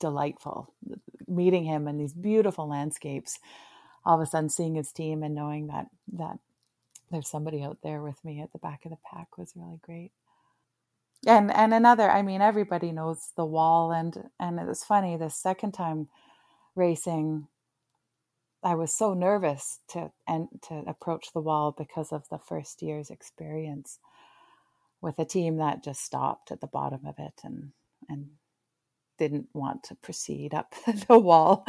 delightful. 0.00 0.74
Meeting 1.26 1.64
him 1.64 1.88
in 1.88 1.98
these 1.98 2.14
beautiful 2.14 2.68
landscapes, 2.68 3.38
all 4.04 4.20
of 4.20 4.26
a 4.26 4.30
sudden 4.30 4.50
seeing 4.50 4.74
his 4.74 4.92
team 4.92 5.22
and 5.22 5.34
knowing 5.34 5.68
that 5.68 5.86
that 6.12 6.38
there's 7.10 7.28
somebody 7.28 7.62
out 7.62 7.78
there 7.82 8.02
with 8.02 8.24
me 8.24 8.40
at 8.40 8.52
the 8.52 8.58
back 8.58 8.84
of 8.84 8.90
the 8.90 8.98
pack 9.10 9.38
was 9.38 9.52
really 9.56 9.80
great 9.82 10.12
and 11.26 11.52
and 11.54 11.74
another 11.74 12.10
i 12.10 12.22
mean 12.22 12.40
everybody 12.40 12.92
knows 12.92 13.32
the 13.36 13.44
wall 13.44 13.92
and 13.92 14.30
and 14.38 14.58
it 14.58 14.66
was 14.66 14.84
funny 14.84 15.16
the 15.16 15.30
second 15.30 15.72
time 15.72 16.08
racing 16.74 17.46
i 18.62 18.74
was 18.74 18.96
so 18.96 19.14
nervous 19.14 19.80
to 19.88 20.10
and 20.26 20.48
to 20.62 20.82
approach 20.86 21.32
the 21.32 21.40
wall 21.40 21.74
because 21.76 22.12
of 22.12 22.28
the 22.30 22.38
first 22.38 22.82
year's 22.82 23.10
experience 23.10 23.98
with 25.00 25.18
a 25.18 25.24
team 25.24 25.58
that 25.58 25.84
just 25.84 26.02
stopped 26.02 26.50
at 26.50 26.60
the 26.60 26.66
bottom 26.66 27.00
of 27.06 27.14
it 27.18 27.40
and 27.44 27.72
and 28.08 28.26
didn't 29.18 29.48
want 29.52 29.82
to 29.82 29.94
proceed 29.96 30.54
up 30.54 30.74
the 31.08 31.18
wall 31.18 31.64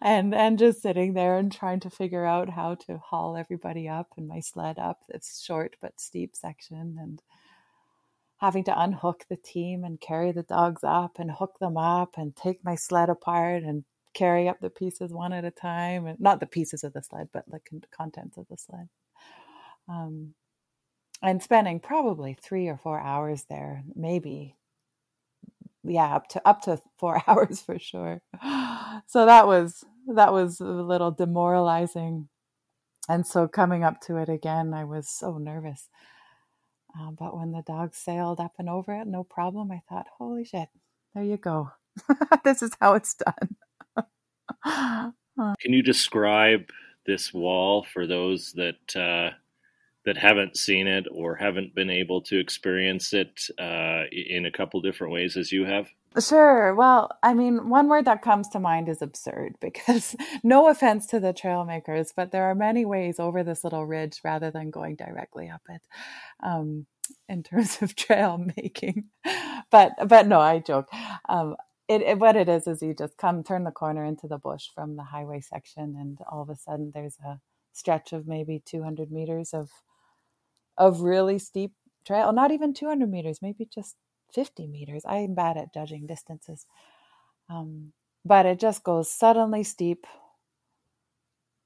and 0.00 0.34
and 0.34 0.58
just 0.58 0.82
sitting 0.82 1.12
there 1.12 1.36
and 1.36 1.52
trying 1.52 1.80
to 1.80 1.90
figure 1.90 2.24
out 2.24 2.48
how 2.50 2.74
to 2.74 2.98
haul 2.98 3.36
everybody 3.36 3.88
up 3.88 4.08
and 4.16 4.26
my 4.26 4.40
sled 4.40 4.78
up 4.78 5.00
this 5.08 5.42
short 5.44 5.76
but 5.80 6.00
steep 6.00 6.34
section 6.34 6.96
and 7.00 7.22
having 8.38 8.64
to 8.64 8.80
unhook 8.80 9.24
the 9.28 9.36
team 9.36 9.84
and 9.84 10.00
carry 10.00 10.32
the 10.32 10.42
dogs 10.42 10.82
up 10.82 11.18
and 11.18 11.30
hook 11.30 11.56
them 11.60 11.76
up 11.76 12.14
and 12.16 12.34
take 12.34 12.64
my 12.64 12.74
sled 12.74 13.08
apart 13.08 13.62
and 13.62 13.84
carry 14.14 14.48
up 14.48 14.60
the 14.60 14.70
pieces 14.70 15.12
one 15.12 15.32
at 15.32 15.44
a 15.44 15.50
time 15.50 16.06
and 16.06 16.20
not 16.20 16.40
the 16.40 16.46
pieces 16.46 16.84
of 16.84 16.92
the 16.92 17.02
sled 17.02 17.28
but 17.32 17.44
the 17.50 17.60
contents 17.96 18.36
of 18.36 18.46
the 18.48 18.56
sled 18.56 18.88
um, 19.88 20.34
and 21.22 21.42
spending 21.42 21.80
probably 21.80 22.36
three 22.40 22.68
or 22.68 22.76
four 22.76 23.00
hours 23.00 23.44
there 23.48 23.84
maybe 23.94 24.56
yeah 25.82 26.14
up 26.14 26.28
to 26.28 26.48
up 26.48 26.62
to 26.62 26.80
four 26.98 27.22
hours 27.26 27.60
for 27.60 27.78
sure 27.78 28.22
so 29.06 29.26
that 29.26 29.46
was 29.46 29.84
that 30.14 30.32
was 30.32 30.60
a 30.60 30.64
little 30.64 31.10
demoralizing 31.10 32.28
and 33.08 33.26
so 33.26 33.46
coming 33.46 33.84
up 33.84 34.00
to 34.00 34.16
it 34.16 34.28
again 34.28 34.72
i 34.72 34.84
was 34.84 35.08
so 35.08 35.38
nervous 35.38 35.88
uh, 36.98 37.10
but 37.10 37.36
when 37.36 37.50
the 37.50 37.62
dog 37.62 37.94
sailed 37.94 38.40
up 38.40 38.52
and 38.58 38.68
over 38.68 38.92
it, 38.92 39.06
no 39.06 39.24
problem. 39.24 39.72
I 39.72 39.82
thought, 39.88 40.06
holy 40.18 40.44
shit, 40.44 40.68
there 41.14 41.24
you 41.24 41.36
go. 41.36 41.72
this 42.44 42.62
is 42.62 42.72
how 42.80 42.94
it's 42.94 43.14
done. 43.14 43.56
Can 44.64 45.72
you 45.72 45.82
describe 45.82 46.70
this 47.06 47.34
wall 47.34 47.86
for 47.92 48.06
those 48.06 48.52
that 48.52 48.96
uh, 48.96 49.34
that 50.04 50.16
haven't 50.16 50.56
seen 50.56 50.86
it 50.86 51.06
or 51.10 51.34
haven't 51.34 51.74
been 51.74 51.90
able 51.90 52.20
to 52.22 52.38
experience 52.38 53.12
it 53.12 53.48
uh, 53.58 54.04
in 54.12 54.46
a 54.46 54.50
couple 54.50 54.80
different 54.80 55.12
ways 55.12 55.36
as 55.36 55.50
you 55.50 55.64
have? 55.64 55.88
Sure. 56.20 56.74
Well, 56.74 57.10
I 57.22 57.34
mean, 57.34 57.68
one 57.68 57.88
word 57.88 58.04
that 58.04 58.22
comes 58.22 58.48
to 58.50 58.60
mind 58.60 58.88
is 58.88 59.02
absurd 59.02 59.56
because 59.60 60.14
no 60.42 60.68
offense 60.68 61.06
to 61.06 61.20
the 61.20 61.32
trail 61.32 61.64
makers, 61.64 62.12
but 62.14 62.30
there 62.30 62.44
are 62.44 62.54
many 62.54 62.84
ways 62.84 63.18
over 63.18 63.42
this 63.42 63.64
little 63.64 63.86
ridge 63.86 64.20
rather 64.22 64.50
than 64.50 64.70
going 64.70 64.96
directly 64.96 65.48
up 65.48 65.62
it 65.68 65.82
um, 66.42 66.86
in 67.28 67.42
terms 67.42 67.78
of 67.80 67.96
trail 67.96 68.38
making. 68.56 69.04
But, 69.70 69.92
but 70.06 70.28
no, 70.28 70.40
I 70.40 70.58
joke. 70.58 70.88
Um, 71.28 71.56
it, 71.88 72.02
it, 72.02 72.18
what 72.18 72.36
it 72.36 72.48
is 72.48 72.66
is 72.66 72.82
you 72.82 72.94
just 72.94 73.16
come 73.16 73.42
turn 73.42 73.64
the 73.64 73.70
corner 73.70 74.04
into 74.04 74.26
the 74.26 74.38
bush 74.38 74.68
from 74.74 74.96
the 74.96 75.02
highway 75.04 75.40
section 75.40 75.96
and 75.98 76.18
all 76.30 76.42
of 76.42 76.50
a 76.50 76.56
sudden 76.56 76.92
there's 76.94 77.18
a 77.24 77.40
stretch 77.72 78.12
of 78.12 78.26
maybe 78.26 78.62
200 78.64 79.10
meters 79.10 79.52
of 79.52 79.70
of 80.76 81.00
really 81.00 81.38
steep 81.38 81.72
trail 82.06 82.32
not 82.32 82.50
even 82.50 82.72
200 82.72 83.10
meters 83.10 83.40
maybe 83.42 83.68
just 83.72 83.96
50 84.34 84.66
meters. 84.66 85.02
I'm 85.06 85.34
bad 85.34 85.56
at 85.56 85.72
judging 85.72 86.06
distances. 86.06 86.66
Um, 87.48 87.92
but 88.24 88.46
it 88.46 88.58
just 88.58 88.82
goes 88.82 89.10
suddenly 89.10 89.62
steep. 89.62 90.06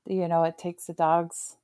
You 0.07 0.29
know, 0.29 0.45
it 0.45 0.59
takes 0.59 0.87
the 0.87 0.93
dogs 0.93 1.57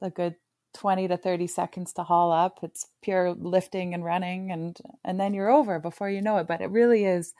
a 0.00 0.10
good 0.10 0.36
20 0.74 1.08
to 1.08 1.16
30 1.16 1.46
seconds 1.46 1.92
to 1.94 2.02
haul 2.02 2.32
up. 2.32 2.60
It's 2.62 2.86
pure 3.02 3.32
lifting 3.32 3.94
and 3.94 4.04
running 4.04 4.50
and 4.50 4.76
and 5.04 5.18
then 5.18 5.34
you're 5.34 5.50
over 5.50 5.78
before 5.78 6.10
you 6.10 6.22
know 6.22 6.38
it, 6.38 6.46
but 6.46 6.60
it 6.60 6.70
really 6.70 7.04
is 7.04 7.34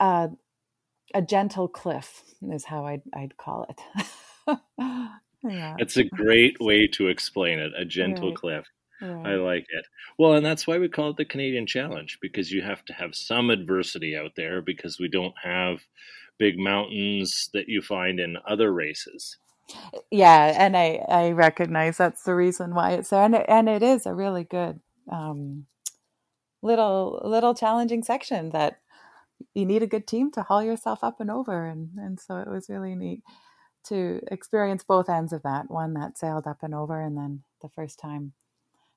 uh, 0.00 0.28
a 1.14 1.22
gentle 1.22 1.68
cliff 1.68 2.22
is 2.42 2.64
how 2.64 2.86
I'd 2.86 3.02
I'd 3.14 3.36
call 3.36 3.66
it. 3.68 4.58
yeah. 5.44 5.76
It's 5.78 5.96
a 5.96 6.04
great 6.04 6.60
way 6.60 6.88
to 6.94 7.08
explain 7.08 7.58
it, 7.58 7.72
a 7.76 7.84
gentle 7.84 8.28
right. 8.28 8.36
cliff. 8.36 8.66
I 9.02 9.34
like 9.34 9.66
it. 9.68 9.86
Well, 10.16 10.34
and 10.34 10.46
that's 10.46 10.66
why 10.66 10.78
we 10.78 10.88
call 10.88 11.10
it 11.10 11.16
the 11.16 11.24
Canadian 11.24 11.66
Challenge 11.66 12.18
because 12.22 12.52
you 12.52 12.62
have 12.62 12.84
to 12.84 12.92
have 12.92 13.16
some 13.16 13.50
adversity 13.50 14.16
out 14.16 14.36
there 14.36 14.62
because 14.62 15.00
we 15.00 15.08
don't 15.08 15.34
have 15.42 15.80
big 16.38 16.58
mountains 16.58 17.50
that 17.52 17.68
you 17.68 17.82
find 17.82 18.20
in 18.20 18.36
other 18.46 18.72
races. 18.72 19.38
Yeah, 20.10 20.54
and 20.56 20.76
I 20.76 21.04
I 21.08 21.30
recognize 21.32 21.96
that's 21.96 22.24
the 22.24 22.34
reason 22.34 22.74
why 22.74 22.92
it's 22.92 23.10
there, 23.10 23.22
and 23.22 23.34
it, 23.34 23.46
and 23.48 23.68
it 23.68 23.82
is 23.82 24.06
a 24.06 24.14
really 24.14 24.44
good 24.44 24.80
um, 25.10 25.66
little 26.62 27.20
little 27.24 27.54
challenging 27.54 28.02
section 28.02 28.50
that 28.50 28.80
you 29.54 29.66
need 29.66 29.82
a 29.82 29.86
good 29.86 30.06
team 30.06 30.30
to 30.32 30.42
haul 30.42 30.62
yourself 30.62 31.02
up 31.02 31.20
and 31.20 31.30
over, 31.30 31.66
and 31.66 31.90
and 31.96 32.20
so 32.20 32.36
it 32.36 32.48
was 32.48 32.68
really 32.68 32.94
neat 32.94 33.22
to 33.84 34.20
experience 34.30 34.84
both 34.84 35.08
ends 35.08 35.32
of 35.32 35.42
that 35.42 35.70
one 35.70 35.94
that 35.94 36.18
sailed 36.18 36.46
up 36.46 36.58
and 36.62 36.74
over, 36.74 37.00
and 37.00 37.16
then 37.16 37.42
the 37.62 37.68
first 37.68 37.98
time 37.98 38.32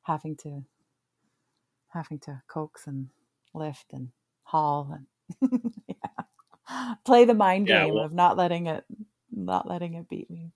having 0.04 0.36
to 0.38 0.64
having 1.90 2.20
to 2.20 2.42
coax 2.48 2.88
and 2.88 3.08
lift 3.54 3.94
and 3.94 4.10
haul 4.44 4.96
and 5.42 5.72
yeah. 5.88 6.96
play 7.06 7.26
the 7.26 7.34
mind 7.34 7.68
yeah, 7.68 7.86
game 7.86 7.96
well, 7.96 8.04
of 8.06 8.14
not 8.14 8.38
letting 8.38 8.68
it 8.68 8.84
not 9.46 9.68
letting 9.68 9.94
it 9.96 10.10
beat 10.10 10.30
me. 10.30 10.52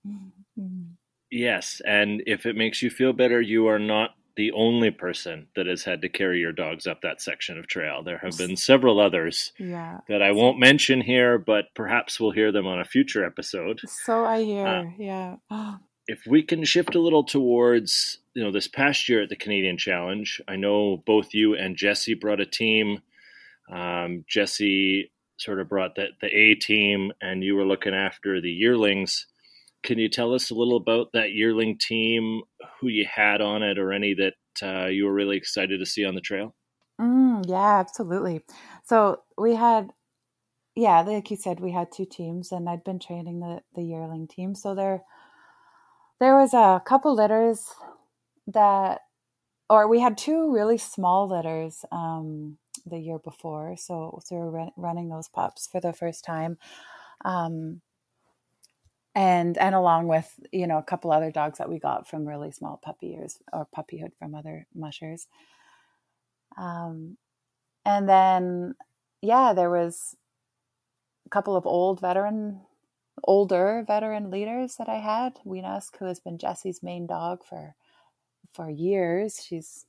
Yes, 1.32 1.82
and 1.86 2.24
if 2.26 2.46
it 2.46 2.56
makes 2.56 2.82
you 2.82 2.90
feel 2.90 3.14
better, 3.14 3.40
you 3.40 3.68
are 3.68 3.80
not 3.80 4.16
the 4.36 4.52
only 4.54 4.90
person 4.90 5.48
that 5.56 5.68
has 5.68 5.84
had 5.84 6.02
to 6.02 6.08
carry 6.08 6.40
your 6.40 6.54
dogs 6.54 6.88
up 6.88 7.02
that 7.02 7.22
section 7.22 7.58
of 7.58 7.68
trail. 7.68 8.02
There 8.02 8.20
have 8.20 8.38
been 8.38 8.56
several 8.56 9.00
others 9.00 9.52
yeah. 9.60 10.00
that 10.08 10.22
I 10.22 10.32
won't 10.32 10.58
mention 10.58 11.02
here, 11.02 11.38
but 11.38 11.66
perhaps 11.76 12.20
we'll 12.20 12.32
hear 12.32 12.50
them 12.52 12.66
on 12.66 12.80
a 12.80 12.86
future 12.86 13.26
episode. 13.26 13.82
So 13.86 14.24
I 14.24 14.42
hear, 14.44 14.66
uh, 14.66 14.84
yeah. 14.98 15.36
if 16.08 16.22
we 16.26 16.42
can 16.42 16.64
shift 16.64 16.96
a 16.96 17.02
little 17.02 17.26
towards 17.26 18.20
you 18.34 18.42
know 18.42 18.52
this 18.52 18.70
past 18.70 19.10
year 19.10 19.24
at 19.24 19.30
the 19.30 19.36
Canadian 19.36 19.78
Challenge, 19.78 20.42
I 20.48 20.56
know 20.56 21.04
both 21.06 21.34
you 21.34 21.56
and 21.56 21.76
Jesse 21.76 22.14
brought 22.14 22.40
a 22.40 22.46
team. 22.46 23.02
Um, 23.70 24.24
Jesse 24.28 25.12
sort 25.40 25.60
of 25.60 25.70
brought 25.70 25.96
the 25.96 26.08
the 26.22 26.28
A 26.28 26.56
team, 26.56 27.12
and 27.22 27.44
you 27.44 27.56
were 27.56 27.66
looking 27.66 27.94
after 27.94 28.42
the 28.42 28.52
yearlings. 28.52 29.28
Can 29.84 29.98
you 29.98 30.10
tell 30.10 30.34
us 30.34 30.50
a 30.50 30.56
little 30.56 30.78
about 30.78 31.14
that 31.14 31.32
yearling 31.32 31.78
team, 31.80 32.42
who 32.80 32.90
you 32.90 33.06
had 33.10 33.42
on 33.42 33.64
it, 33.64 33.80
or 33.80 33.94
any 33.94 34.14
that 34.16 34.34
uh, 34.62 34.88
you 34.88 35.06
were 35.06 35.14
really 35.14 35.38
excited 35.38 35.80
to 35.80 35.86
see 35.86 36.06
on 36.06 36.16
the 36.16 36.22
trail? 36.22 36.56
Mm, 37.00 37.46
yeah, 37.48 37.80
absolutely. 37.80 38.42
So 38.84 39.22
we 39.38 39.56
had, 39.56 39.92
yeah, 40.76 41.02
like 41.02 41.32
you 41.32 41.38
said, 41.38 41.62
we 41.62 41.72
had 41.72 41.92
two 41.94 42.06
teams, 42.06 42.52
and 42.52 42.68
I'd 42.70 42.84
been 42.84 43.00
training 43.00 43.40
the 43.40 43.62
the 43.76 43.84
yearling 43.84 44.28
team. 44.28 44.56
So 44.56 44.76
they're 44.76 45.04
there 46.20 46.36
was 46.36 46.54
a 46.54 46.82
couple 46.86 47.16
litters 47.16 47.66
that 48.48 49.00
or 49.70 49.88
we 49.88 50.00
had 50.00 50.18
two 50.18 50.52
really 50.52 50.78
small 50.78 51.30
litters 51.30 51.86
um, 51.92 52.58
the 52.90 53.00
year 53.00 53.20
before 53.20 53.76
so, 53.78 54.20
we 54.32 54.38
were 54.38 54.68
running 54.78 55.10
those 55.10 55.30
pups 55.30 55.68
for 55.68 55.80
the 55.80 55.94
first 55.94 56.24
time 56.24 56.58
um, 57.26 57.82
and 59.16 59.58
and 59.58 59.76
along 59.76 60.08
with 60.08 60.40
you 60.52 60.68
know 60.68 60.78
a 60.78 60.84
couple 60.84 61.12
other 61.12 61.32
dogs 61.32 61.58
that 61.58 61.70
we 61.70 61.80
got 61.80 62.08
from 62.08 62.28
really 62.28 62.52
small 62.52 62.78
puppy 62.84 63.08
years 63.08 63.40
or 63.54 63.68
puppyhood 63.76 64.12
from 64.18 64.36
other 64.36 64.68
mushers 64.76 65.28
um, 66.58 67.18
and 67.86 68.08
then 68.10 68.76
yeah 69.22 69.54
there 69.54 69.70
was 69.70 70.16
a 71.26 71.30
couple 71.30 71.56
of 71.56 71.66
old 71.66 72.00
veteran 72.00 72.62
older 73.24 73.84
veteran 73.86 74.32
leaders 74.32 74.76
that 74.78 74.90
I 74.90 74.98
had. 74.98 75.40
Weenusk, 75.46 75.98
who 75.98 76.06
has 76.06 76.20
been 76.20 76.38
Jesse's 76.38 76.84
main 76.84 77.08
dog 77.08 77.44
for 77.44 77.76
for 78.54 78.70
years. 78.70 79.44
She's, 79.46 79.86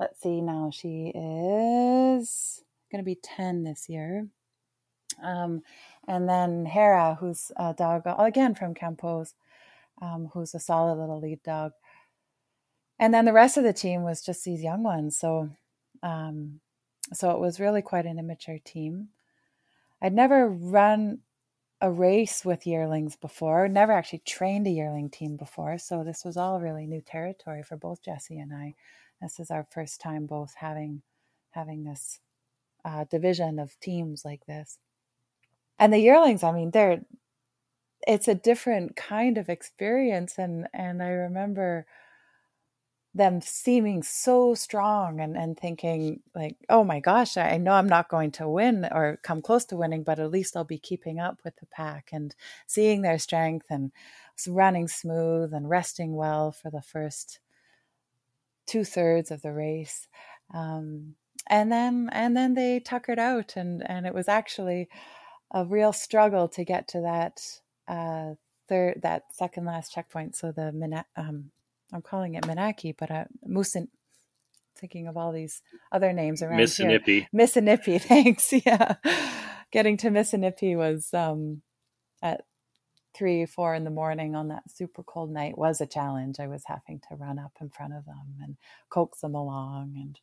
let's 0.00 0.20
see, 0.22 0.40
now 0.40 0.70
she 0.72 1.12
is 1.14 2.64
going 2.90 3.04
to 3.04 3.04
be 3.04 3.18
10 3.22 3.64
this 3.64 3.88
year. 3.88 4.26
Um, 5.22 5.60
and 6.08 6.26
then 6.26 6.64
Hera, 6.64 7.18
who's 7.20 7.52
a 7.56 7.74
dog, 7.74 8.02
again 8.18 8.54
from 8.54 8.74
Campos, 8.74 9.34
um, 10.00 10.30
who's 10.32 10.54
a 10.54 10.58
solid 10.58 10.98
little 10.98 11.20
lead 11.20 11.42
dog. 11.42 11.72
And 12.98 13.12
then 13.12 13.26
the 13.26 13.34
rest 13.34 13.58
of 13.58 13.64
the 13.64 13.74
team 13.74 14.02
was 14.02 14.22
just 14.22 14.42
these 14.42 14.62
young 14.62 14.82
ones. 14.82 15.18
So, 15.18 15.50
um, 16.02 16.60
so 17.12 17.30
it 17.32 17.38
was 17.38 17.60
really 17.60 17.82
quite 17.82 18.06
an 18.06 18.18
immature 18.18 18.58
team. 18.64 19.08
I'd 20.00 20.14
never 20.14 20.48
run 20.48 21.18
a 21.82 21.90
race 21.90 22.44
with 22.44 22.66
yearlings 22.66 23.16
before, 23.16 23.68
never 23.68 23.92
actually 23.92 24.20
trained 24.20 24.66
a 24.66 24.70
yearling 24.70 25.10
team 25.10 25.36
before. 25.36 25.76
So 25.78 26.04
this 26.04 26.24
was 26.24 26.38
all 26.38 26.60
really 26.60 26.86
new 26.86 27.02
territory 27.02 27.62
for 27.62 27.76
both 27.76 28.02
Jesse 28.02 28.38
and 28.38 28.52
I. 28.52 28.74
This 29.20 29.38
is 29.38 29.50
our 29.50 29.66
first 29.70 30.00
time 30.00 30.26
both 30.26 30.54
having 30.56 31.02
having 31.50 31.84
this 31.84 32.20
uh, 32.84 33.04
division 33.10 33.58
of 33.58 33.78
teams 33.80 34.24
like 34.24 34.46
this. 34.46 34.78
And 35.78 35.92
the 35.92 35.98
yearlings, 35.98 36.42
I 36.42 36.52
mean, 36.52 36.70
they're 36.70 37.02
it's 38.06 38.28
a 38.28 38.34
different 38.34 38.96
kind 38.96 39.38
of 39.38 39.48
experience 39.48 40.38
and 40.38 40.68
and 40.72 41.02
I 41.02 41.08
remember 41.08 41.86
them 43.14 43.40
seeming 43.40 44.02
so 44.02 44.54
strong 44.54 45.20
and, 45.20 45.36
and 45.36 45.58
thinking 45.58 46.20
like 46.34 46.56
oh 46.68 46.84
my 46.84 47.00
gosh 47.00 47.36
i 47.36 47.56
know 47.56 47.72
i'm 47.72 47.88
not 47.88 48.08
going 48.08 48.30
to 48.30 48.48
win 48.48 48.86
or 48.92 49.18
come 49.24 49.42
close 49.42 49.64
to 49.64 49.76
winning 49.76 50.04
but 50.04 50.20
at 50.20 50.30
least 50.30 50.56
i'll 50.56 50.62
be 50.62 50.78
keeping 50.78 51.18
up 51.18 51.40
with 51.44 51.56
the 51.56 51.66
pack 51.66 52.10
and 52.12 52.36
seeing 52.68 53.02
their 53.02 53.18
strength 53.18 53.66
and 53.68 53.90
running 54.46 54.86
smooth 54.86 55.52
and 55.52 55.68
resting 55.68 56.14
well 56.14 56.52
for 56.52 56.70
the 56.70 56.82
first 56.82 57.40
two 58.70 58.84
thirds 58.84 59.30
of 59.30 59.42
the 59.42 59.52
race 59.52 60.08
um, 60.54 61.14
and 61.46 61.70
then 61.70 62.08
and 62.12 62.36
then 62.36 62.54
they 62.54 62.80
tuckered 62.80 63.18
out 63.18 63.56
and 63.56 63.82
and 63.88 64.06
it 64.06 64.14
was 64.14 64.28
actually 64.28 64.88
a 65.52 65.64
real 65.64 65.92
struggle 65.92 66.48
to 66.48 66.64
get 66.64 66.86
to 66.88 67.00
that 67.00 67.40
uh, 67.88 68.34
third 68.68 69.00
that 69.02 69.24
second 69.32 69.64
last 69.64 69.92
checkpoint 69.92 70.36
so 70.36 70.52
the 70.52 71.04
um, 71.16 71.50
I'm 71.92 72.02
calling 72.02 72.34
it 72.34 72.44
Minaki, 72.44 72.94
but 72.96 73.10
uh, 73.10 73.24
Musin, 73.46 73.88
thinking 74.76 75.06
of 75.06 75.16
all 75.16 75.32
these 75.32 75.62
other 75.92 76.12
names 76.12 76.42
around 76.42 76.60
Missinipe. 76.60 77.26
Missinipe, 77.34 78.00
thanks. 78.02 78.52
Yeah. 78.52 78.96
Getting 79.72 79.96
to 79.98 80.10
Missinipe 80.10 80.76
was 80.76 81.12
um, 81.14 81.62
at 82.22 82.42
three, 83.14 83.46
four 83.46 83.74
in 83.74 83.84
the 83.84 83.90
morning 83.90 84.34
on 84.34 84.48
that 84.48 84.70
super 84.70 85.02
cold 85.02 85.30
night 85.30 85.58
was 85.58 85.80
a 85.80 85.86
challenge. 85.86 86.38
I 86.38 86.46
was 86.46 86.62
having 86.66 87.00
to 87.08 87.16
run 87.16 87.38
up 87.38 87.52
in 87.60 87.70
front 87.70 87.94
of 87.94 88.04
them 88.04 88.36
and 88.42 88.56
coax 88.88 89.20
them 89.20 89.34
along 89.34 89.94
and 89.96 90.20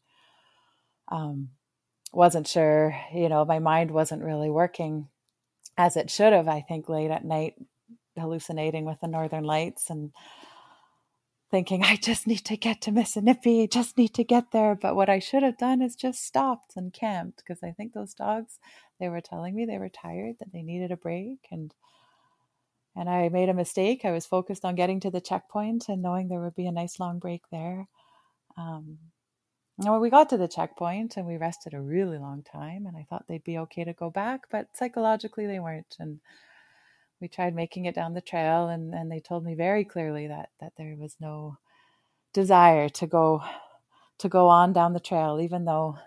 um, 1.10 1.50
wasn't 2.12 2.48
sure, 2.48 2.96
you 3.14 3.30
know, 3.30 3.46
my 3.46 3.60
mind 3.60 3.92
wasn't 3.92 4.24
really 4.24 4.50
working 4.50 5.08
as 5.78 5.96
it 5.96 6.10
should 6.10 6.34
have, 6.34 6.48
I 6.48 6.62
think, 6.62 6.90
late 6.90 7.12
at 7.12 7.26
night, 7.26 7.56
hallucinating 8.18 8.86
with 8.86 9.00
the 9.00 9.08
northern 9.08 9.44
lights 9.44 9.90
and 9.90 10.12
thinking, 11.52 11.84
I 11.84 11.96
just 11.96 12.28
need 12.28 12.46
to 12.46 12.58
get 12.58 12.82
to 12.82 12.92
Missinipe, 12.92 13.72
just 13.72 13.98
need 13.98 14.14
to 14.16 14.24
get 14.24 14.52
there. 14.52 14.76
But 14.76 14.96
what 14.96 15.10
I 15.10 15.20
should 15.20 15.44
have 15.44 15.58
done 15.58 15.82
is 15.82 15.96
just 15.96 16.26
stopped 16.26 16.74
and 16.76 16.92
camped 16.92 17.38
because 17.38 17.64
I 17.64 17.72
think 17.72 17.94
those 17.94 18.14
dogs, 18.14 18.60
they 19.00 19.10
were 19.10 19.22
telling 19.22 19.56
me 19.56 19.66
they 19.66 19.78
were 19.78 19.90
tired, 19.90 20.38
that 20.40 20.52
they 20.52 20.62
needed 20.62 20.92
a 20.92 20.98
break. 20.98 21.48
And 21.52 21.74
and 22.98 23.10
I 23.10 23.30
made 23.30 23.50
a 23.50 23.54
mistake. 23.54 24.04
I 24.04 24.12
was 24.12 24.26
focused 24.26 24.66
on 24.66 24.76
getting 24.76 25.00
to 25.02 25.12
the 25.12 25.22
checkpoint 25.22 25.88
and 25.88 26.02
knowing 26.02 26.28
there 26.28 26.42
would 26.42 26.56
be 26.56 26.68
a 26.68 26.72
nice 26.72 27.00
long 27.00 27.20
break 27.20 27.44
there. 27.52 27.88
Um, 28.58 28.98
and 29.80 29.92
when 29.92 30.02
we 30.02 30.10
got 30.10 30.30
to 30.30 30.38
the 30.38 30.48
checkpoint 30.48 31.18
and 31.18 31.28
we 31.28 31.38
rested 31.38 31.74
a 31.74 31.82
really 31.82 32.18
long 32.18 32.44
time, 32.44 32.88
and 32.88 32.98
I 32.98 33.06
thought 33.08 33.26
they'd 33.28 33.44
be 33.44 33.60
okay 33.60 33.84
to 33.84 33.94
go 33.94 34.10
back, 34.10 34.42
but 34.50 34.68
psychologically 34.74 35.46
they 35.46 35.60
weren't. 35.60 35.96
And 36.00 36.20
we 37.20 37.28
tried 37.28 37.56
making 37.56 37.86
it 37.86 37.96
down 37.96 38.14
the 38.14 38.22
trail 38.22 38.68
and, 38.70 38.94
and 38.94 39.12
they 39.12 39.20
told 39.20 39.44
me 39.44 39.56
very 39.56 39.84
clearly 39.84 40.28
that 40.28 40.50
that 40.60 40.74
there 40.78 40.96
was 40.98 41.16
no 41.20 41.58
desire 42.34 42.90
to 42.90 43.08
go 43.08 43.42
to 44.20 44.30
go 44.30 44.48
on 44.48 44.74
down 44.74 44.94
the 44.94 45.00
trail 45.00 45.40
even 45.42 45.66
though 45.66 45.98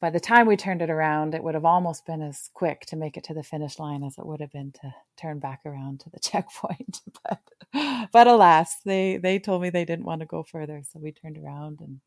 by 0.00 0.10
the 0.10 0.20
time 0.20 0.46
we 0.46 0.56
turned 0.56 0.82
it 0.82 0.90
around 0.90 1.34
it 1.34 1.42
would 1.42 1.54
have 1.54 1.64
almost 1.64 2.06
been 2.06 2.22
as 2.22 2.50
quick 2.54 2.86
to 2.86 2.96
make 2.96 3.16
it 3.16 3.24
to 3.24 3.34
the 3.34 3.42
finish 3.42 3.78
line 3.78 4.02
as 4.02 4.16
it 4.18 4.26
would 4.26 4.40
have 4.40 4.52
been 4.52 4.72
to 4.72 4.94
turn 5.16 5.38
back 5.38 5.60
around 5.64 6.00
to 6.00 6.10
the 6.10 6.20
checkpoint. 6.22 7.00
But 7.24 8.08
but 8.12 8.26
alas 8.26 8.76
they 8.84 9.16
they 9.16 9.38
told 9.38 9.62
me 9.62 9.70
they 9.70 9.84
didn't 9.84 10.04
want 10.06 10.20
to 10.20 10.26
go 10.26 10.42
further 10.42 10.82
so 10.84 10.98
we 10.98 11.12
turned 11.12 11.38
around 11.38 11.80
and 11.80 12.00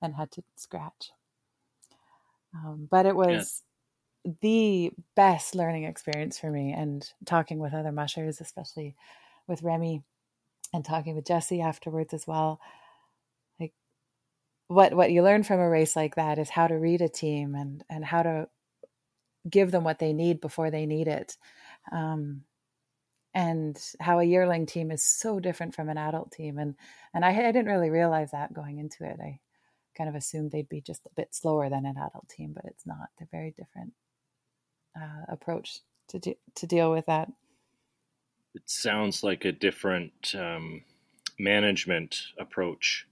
and 0.00 0.14
had 0.14 0.30
to 0.32 0.42
scratch. 0.56 1.10
Um, 2.54 2.88
but 2.90 3.04
it 3.06 3.14
was 3.14 3.62
the 4.42 4.90
best 5.14 5.54
learning 5.54 5.84
experience 5.84 6.38
for 6.38 6.50
me 6.50 6.72
and 6.72 7.08
talking 7.24 7.58
with 7.58 7.72
other 7.72 7.92
mushers 7.92 8.40
especially 8.40 8.94
with 9.46 9.62
remy 9.62 10.02
and 10.74 10.84
talking 10.84 11.14
with 11.14 11.26
jesse 11.26 11.60
afterwards 11.60 12.12
as 12.12 12.26
well 12.26 12.60
what 14.68 14.94
what 14.94 15.10
you 15.10 15.22
learn 15.22 15.42
from 15.42 15.60
a 15.60 15.68
race 15.68 15.96
like 15.96 16.14
that 16.14 16.38
is 16.38 16.50
how 16.50 16.66
to 16.66 16.74
read 16.74 17.00
a 17.00 17.08
team 17.08 17.54
and 17.54 17.82
and 17.90 18.04
how 18.04 18.22
to 18.22 18.48
give 19.48 19.70
them 19.70 19.82
what 19.84 19.98
they 19.98 20.12
need 20.12 20.40
before 20.40 20.70
they 20.70 20.86
need 20.86 21.08
it. 21.08 21.36
Um, 21.90 22.42
and 23.34 23.78
how 24.00 24.18
a 24.18 24.24
yearling 24.24 24.66
team 24.66 24.90
is 24.90 25.02
so 25.02 25.38
different 25.40 25.74
from 25.74 25.88
an 25.88 25.98
adult 25.98 26.32
team. 26.32 26.58
And 26.58 26.74
and 27.14 27.24
I, 27.24 27.30
I 27.30 27.52
didn't 27.52 27.66
really 27.66 27.90
realize 27.90 28.30
that 28.32 28.52
going 28.52 28.78
into 28.78 29.04
it. 29.04 29.18
I 29.20 29.40
kind 29.96 30.08
of 30.08 30.16
assumed 30.16 30.52
they'd 30.52 30.68
be 30.68 30.80
just 30.80 31.06
a 31.06 31.14
bit 31.16 31.34
slower 31.34 31.68
than 31.68 31.84
an 31.84 31.96
adult 31.96 32.28
team 32.28 32.52
but 32.54 32.64
it's 32.66 32.86
not. 32.86 33.08
They're 33.18 33.28
very 33.30 33.54
different 33.56 33.92
uh, 35.00 35.24
approach 35.32 35.80
to 36.08 36.18
de- 36.18 36.38
to 36.56 36.66
deal 36.66 36.92
with 36.92 37.06
that. 37.06 37.32
It 38.54 38.62
sounds 38.66 39.22
like 39.22 39.44
a 39.44 39.52
different 39.52 40.34
um, 40.34 40.82
management 41.38 42.22
approach 42.38 43.06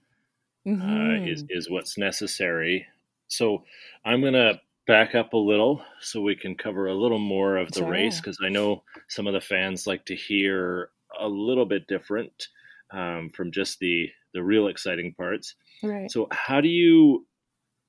mm-hmm. 0.67 0.81
uh, 0.81 1.25
is 1.25 1.43
mm-hmm. 1.43 1.57
is 1.57 1.69
what's 1.69 1.97
necessary. 1.97 2.85
So 3.27 3.63
I'm 4.05 4.21
gonna 4.21 4.61
back 4.85 5.15
up 5.15 5.33
a 5.33 5.37
little 5.37 5.83
so 5.99 6.21
we 6.21 6.35
can 6.35 6.55
cover 6.55 6.87
a 6.87 6.95
little 6.95 7.19
more 7.19 7.57
of 7.57 7.71
the 7.71 7.79
sure. 7.79 7.89
race 7.89 8.19
because 8.19 8.37
I 8.43 8.49
know 8.49 8.83
some 9.09 9.27
of 9.27 9.33
the 9.33 9.41
fans 9.41 9.85
like 9.85 10.05
to 10.05 10.15
hear 10.15 10.89
a 11.19 11.27
little 11.27 11.65
bit 11.65 11.87
different 11.87 12.47
um, 12.91 13.29
from 13.35 13.51
just 13.51 13.79
the 13.79 14.09
the 14.33 14.43
real 14.43 14.67
exciting 14.67 15.13
parts. 15.13 15.55
Right. 15.83 16.11
So 16.11 16.27
how 16.31 16.61
do 16.61 16.69
you 16.69 17.25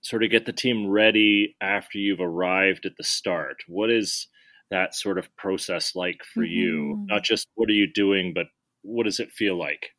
sort 0.01 0.23
of 0.23 0.31
get 0.31 0.47
the 0.47 0.53
team 0.53 0.89
ready 0.89 1.57
after 1.61 1.99
you've 1.99 2.21
arrived 2.21 2.87
at 2.87 2.97
the 2.97 3.05
start? 3.05 3.59
What 3.67 3.91
is 3.91 4.29
that 4.71 4.95
sort 4.95 5.19
of 5.19 5.35
process 5.37 5.95
like 5.95 6.23
for 6.35 6.43
mm-hmm. 6.43 6.53
you? 6.53 7.05
Not 7.07 7.25
just 7.25 7.49
what 7.55 7.69
are 7.69 7.75
you 7.75 7.91
doing, 7.93 8.33
but 8.35 8.47
what 8.83 9.05
does 9.05 9.21
it 9.21 9.33
feel 9.33 9.59
like? 9.59 9.91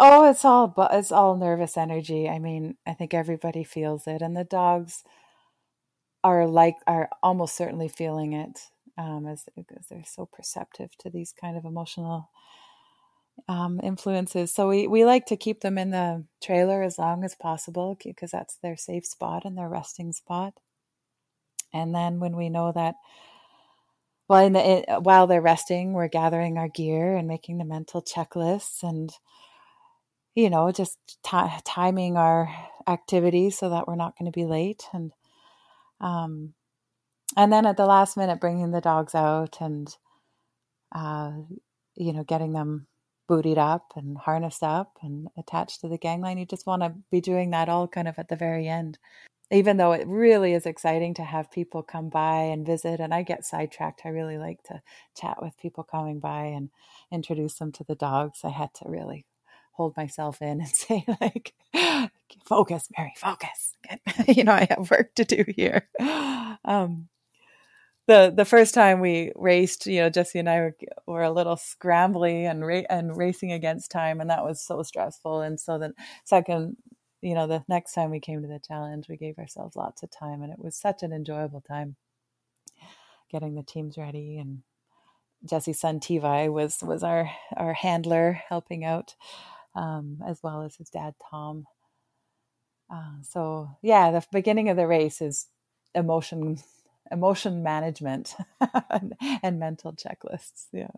Oh, 0.00 0.28
it's 0.28 0.44
all 0.44 0.66
but 0.68 0.92
it's 0.94 1.12
all 1.12 1.36
nervous 1.36 1.76
energy. 1.76 2.28
I 2.28 2.38
mean, 2.38 2.76
I 2.86 2.94
think 2.94 3.14
everybody 3.14 3.64
feels 3.64 4.06
it, 4.06 4.22
and 4.22 4.36
the 4.36 4.44
dogs 4.44 5.04
are 6.22 6.46
like 6.46 6.76
are 6.86 7.08
almost 7.22 7.56
certainly 7.56 7.88
feeling 7.88 8.32
it 8.32 8.60
um, 8.98 9.26
as 9.26 9.44
because 9.56 9.86
they're 9.88 10.04
so 10.04 10.26
perceptive 10.26 10.96
to 10.98 11.10
these 11.10 11.32
kind 11.38 11.56
of 11.56 11.64
emotional 11.64 12.30
um, 13.48 13.80
influences. 13.82 14.52
So 14.54 14.68
we, 14.68 14.86
we 14.86 15.04
like 15.04 15.26
to 15.26 15.36
keep 15.36 15.60
them 15.60 15.76
in 15.76 15.90
the 15.90 16.24
trailer 16.42 16.82
as 16.82 16.98
long 16.98 17.24
as 17.24 17.34
possible 17.34 17.98
because 18.02 18.30
that's 18.30 18.56
their 18.56 18.76
safe 18.76 19.04
spot 19.04 19.44
and 19.44 19.58
their 19.58 19.68
resting 19.68 20.12
spot. 20.12 20.54
And 21.72 21.94
then 21.94 22.20
when 22.20 22.36
we 22.36 22.48
know 22.48 22.72
that, 22.72 22.94
well, 24.28 24.46
in 24.46 24.52
the, 24.52 24.66
it, 24.66 25.02
while 25.02 25.26
they're 25.26 25.40
resting, 25.40 25.92
we're 25.92 26.08
gathering 26.08 26.56
our 26.56 26.68
gear 26.68 27.16
and 27.16 27.26
making 27.28 27.58
the 27.58 27.64
mental 27.64 28.00
checklists 28.00 28.82
and, 28.82 29.12
you 30.34 30.50
know, 30.50 30.70
just 30.72 30.98
t- 31.24 31.60
timing 31.64 32.16
our 32.16 32.48
activities 32.86 33.58
so 33.58 33.70
that 33.70 33.86
we're 33.86 33.94
not 33.94 34.18
going 34.18 34.30
to 34.30 34.36
be 34.36 34.44
late. 34.44 34.84
And, 34.92 35.12
um, 36.00 36.54
and 37.36 37.52
then 37.52 37.66
at 37.66 37.76
the 37.76 37.86
last 37.86 38.16
minute, 38.16 38.40
bringing 38.40 38.70
the 38.70 38.80
dogs 38.80 39.14
out 39.14 39.58
and, 39.60 39.94
uh, 40.94 41.32
you 41.96 42.12
know, 42.12 42.24
getting 42.24 42.52
them 42.52 42.86
bootied 43.28 43.58
up 43.58 43.92
and 43.96 44.18
harnessed 44.18 44.62
up 44.62 44.98
and 45.02 45.28
attached 45.38 45.80
to 45.80 45.88
the 45.88 45.98
gangline. 45.98 46.38
You 46.38 46.46
just 46.46 46.66
want 46.66 46.82
to 46.82 46.94
be 47.10 47.20
doing 47.20 47.50
that 47.50 47.68
all 47.68 47.88
kind 47.88 48.08
of 48.08 48.18
at 48.18 48.28
the 48.28 48.36
very 48.36 48.68
end. 48.68 48.98
Even 49.50 49.76
though 49.76 49.92
it 49.92 50.06
really 50.06 50.54
is 50.54 50.66
exciting 50.66 51.14
to 51.14 51.22
have 51.22 51.50
people 51.50 51.82
come 51.82 52.08
by 52.08 52.36
and 52.36 52.66
visit, 52.66 52.98
and 52.98 53.12
I 53.14 53.22
get 53.22 53.44
sidetracked. 53.44 54.02
I 54.04 54.08
really 54.08 54.38
like 54.38 54.62
to 54.64 54.82
chat 55.16 55.42
with 55.42 55.56
people 55.58 55.84
coming 55.84 56.18
by 56.18 56.44
and 56.46 56.70
introduce 57.12 57.54
them 57.54 57.70
to 57.72 57.84
the 57.84 57.94
dogs. 57.94 58.40
I 58.42 58.48
had 58.48 58.72
to 58.74 58.88
really 58.88 59.26
hold 59.74 59.96
myself 59.96 60.42
in 60.42 60.60
and 60.60 60.68
say, 60.76 61.04
like, 61.20 61.54
focus, 62.46 62.88
Mary, 62.96 63.14
focus. 63.18 63.74
you 64.28 64.44
know, 64.44 64.52
I 64.52 64.66
have 64.70 64.90
work 64.90 65.14
to 65.16 65.24
do 65.24 65.44
here. 65.56 65.88
Um, 66.64 67.08
the 68.06 68.32
the 68.36 68.44
first 68.44 68.74
time 68.74 69.00
we 69.00 69.32
raced, 69.36 69.86
you 69.86 70.00
know, 70.00 70.10
Jesse 70.10 70.38
and 70.38 70.48
I 70.48 70.60
were, 70.60 70.76
were 71.06 71.22
a 71.22 71.32
little 71.32 71.56
scrambly 71.56 72.50
and 72.50 72.66
ra- 72.66 72.82
and 72.90 73.16
racing 73.16 73.52
against 73.52 73.90
time, 73.90 74.20
and 74.20 74.30
that 74.30 74.44
was 74.44 74.60
so 74.60 74.82
stressful. 74.82 75.40
And 75.42 75.58
so 75.58 75.78
the 75.78 75.94
second, 76.24 76.76
you 77.22 77.34
know, 77.34 77.46
the 77.46 77.64
next 77.68 77.94
time 77.94 78.10
we 78.10 78.20
came 78.20 78.42
to 78.42 78.48
the 78.48 78.60
challenge, 78.66 79.08
we 79.08 79.16
gave 79.16 79.38
ourselves 79.38 79.76
lots 79.76 80.02
of 80.02 80.10
time, 80.10 80.42
and 80.42 80.52
it 80.52 80.58
was 80.58 80.76
such 80.76 81.02
an 81.02 81.12
enjoyable 81.12 81.62
time 81.62 81.96
getting 83.30 83.54
the 83.54 83.62
teams 83.62 83.98
ready. 83.98 84.38
And 84.38 84.62
Jesse's 85.46 85.80
son 85.80 86.00
Tivi 86.00 86.52
was 86.52 86.78
was 86.82 87.02
our 87.02 87.30
our 87.56 87.74
handler, 87.74 88.42
helping 88.48 88.84
out, 88.84 89.14
um, 89.74 90.18
as 90.26 90.42
well 90.42 90.62
as 90.62 90.76
his 90.76 90.90
dad 90.90 91.14
Tom. 91.30 91.66
Uh, 92.92 93.22
so 93.22 93.70
yeah, 93.82 94.10
the 94.10 94.24
beginning 94.30 94.68
of 94.68 94.76
the 94.76 94.86
race 94.86 95.20
is 95.20 95.46
emotion 95.94 96.58
emotion 97.10 97.62
management 97.62 98.34
and, 98.90 99.14
and, 99.42 99.58
mental 99.58 99.92
checklists. 99.92 100.66
Yeah. 100.72 100.88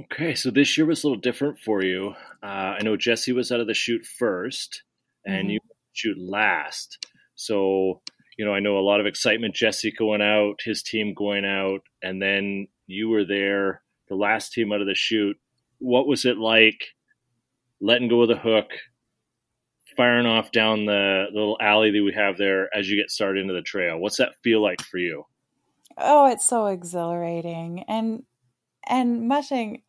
Okay, 0.00 0.34
so 0.34 0.50
this 0.50 0.76
year 0.76 0.86
was 0.86 1.04
a 1.04 1.06
little 1.06 1.20
different 1.20 1.58
for 1.58 1.84
you. 1.84 2.14
Uh, 2.42 2.76
I 2.78 2.82
know 2.82 2.96
Jesse 2.96 3.32
was 3.32 3.52
out 3.52 3.60
of 3.60 3.66
the 3.66 3.74
chute 3.74 4.04
first, 4.04 4.82
and 5.24 5.42
mm-hmm. 5.42 5.50
you 5.50 5.60
shoot 5.92 6.18
last. 6.18 7.06
So 7.34 8.00
you 8.36 8.44
know, 8.44 8.52
I 8.52 8.60
know 8.60 8.78
a 8.78 8.80
lot 8.80 9.00
of 9.00 9.06
excitement. 9.06 9.54
Jesse 9.54 9.92
going 9.92 10.20
out, 10.20 10.60
his 10.64 10.82
team 10.82 11.14
going 11.14 11.44
out, 11.44 11.80
and 12.02 12.20
then 12.20 12.68
you 12.86 13.08
were 13.08 13.24
there, 13.24 13.82
the 14.08 14.16
last 14.16 14.52
team 14.52 14.72
out 14.72 14.80
of 14.80 14.86
the 14.86 14.94
chute. 14.94 15.38
What 15.78 16.06
was 16.06 16.24
it 16.24 16.38
like 16.38 16.93
letting 17.84 18.08
go 18.08 18.22
of 18.22 18.28
the 18.28 18.36
hook, 18.36 18.70
firing 19.96 20.26
off 20.26 20.50
down 20.50 20.86
the 20.86 21.26
little 21.32 21.58
alley 21.60 21.90
that 21.90 22.02
we 22.02 22.12
have 22.12 22.38
there 22.38 22.74
as 22.74 22.88
you 22.88 22.96
get 22.96 23.10
started 23.10 23.42
into 23.42 23.52
the 23.52 23.62
trail. 23.62 23.98
What's 23.98 24.16
that 24.16 24.34
feel 24.42 24.62
like 24.62 24.82
for 24.82 24.98
you? 24.98 25.24
Oh, 25.98 26.26
it's 26.26 26.46
so 26.46 26.66
exhilarating. 26.66 27.84
And 27.86 28.24
and 28.86 29.28
mushing 29.28 29.82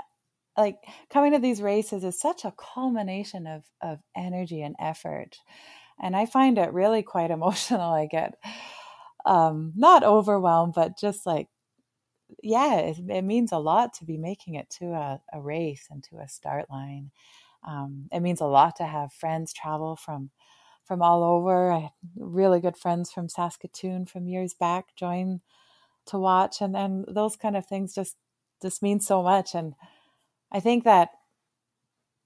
like 0.57 0.77
coming 1.09 1.33
to 1.33 1.39
these 1.39 1.61
races 1.61 2.03
is 2.03 2.19
such 2.19 2.45
a 2.45 2.53
culmination 2.57 3.47
of 3.47 3.63
of 3.81 3.99
energy 4.15 4.61
and 4.61 4.75
effort. 4.79 5.37
And 6.01 6.15
I 6.15 6.25
find 6.25 6.57
it 6.57 6.73
really 6.73 7.01
quite 7.01 7.31
emotional. 7.31 7.93
I 7.93 8.07
get 8.07 8.35
um 9.25 9.71
not 9.75 10.03
overwhelmed, 10.03 10.73
but 10.75 10.97
just 10.99 11.25
like 11.25 11.47
yeah, 12.43 12.77
it, 12.77 12.97
it 13.09 13.21
means 13.23 13.51
a 13.51 13.57
lot 13.57 13.93
to 13.95 14.05
be 14.05 14.17
making 14.17 14.55
it 14.55 14.69
to 14.79 14.87
a, 14.93 15.21
a 15.33 15.41
race 15.41 15.87
and 15.89 16.03
to 16.05 16.17
a 16.17 16.27
start 16.27 16.69
line. 16.69 17.11
Um, 17.67 18.07
it 18.11 18.21
means 18.21 18.41
a 18.41 18.45
lot 18.45 18.75
to 18.77 18.85
have 18.85 19.13
friends 19.13 19.53
travel 19.53 19.95
from 19.95 20.31
from 20.85 21.01
all 21.01 21.23
over. 21.23 21.71
I 21.71 21.79
had 21.79 21.91
really 22.17 22.59
good 22.61 22.77
friends 22.77 23.11
from 23.11 23.29
Saskatoon 23.29 24.05
from 24.05 24.27
years 24.27 24.53
back 24.53 24.95
join 24.95 25.41
to 26.07 26.19
watch, 26.19 26.61
and 26.61 26.75
then 26.75 27.05
those 27.07 27.35
kind 27.37 27.57
of 27.57 27.65
things 27.67 27.95
just 27.95 28.17
just 28.61 28.83
mean 28.83 28.99
so 28.99 29.23
much. 29.23 29.55
And 29.55 29.75
I 30.51 30.59
think 30.61 30.83
that 30.85 31.09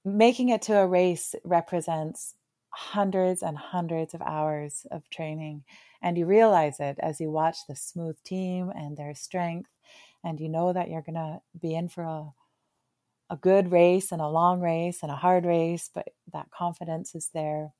making 0.04 0.48
it 0.48 0.62
to 0.62 0.76
a 0.78 0.86
race 0.86 1.34
represents 1.44 2.34
hundreds 2.70 3.42
and 3.42 3.56
hundreds 3.58 4.14
of 4.14 4.22
hours 4.22 4.86
of 4.90 5.08
training, 5.10 5.64
and 6.02 6.16
you 6.16 6.24
realize 6.26 6.78
it 6.80 6.96
as 7.00 7.20
you 7.20 7.30
watch 7.30 7.58
the 7.68 7.74
smooth 7.76 8.16
team 8.22 8.70
and 8.70 8.96
their 8.96 9.14
strength, 9.14 9.70
and 10.24 10.40
you 10.40 10.48
know 10.48 10.72
that 10.72 10.88
you're 10.88 11.02
gonna 11.02 11.40
be 11.60 11.74
in 11.74 11.88
for 11.88 12.04
a 12.04 12.30
a 13.30 13.36
good 13.36 13.70
race 13.70 14.10
and 14.10 14.20
a 14.20 14.28
long 14.28 14.60
race 14.60 14.98
and 15.02 15.10
a 15.10 15.16
hard 15.16 15.46
race, 15.46 15.88
but 15.94 16.08
that 16.32 16.50
confidence 16.50 17.14
is 17.14 17.30
there. 17.32 17.72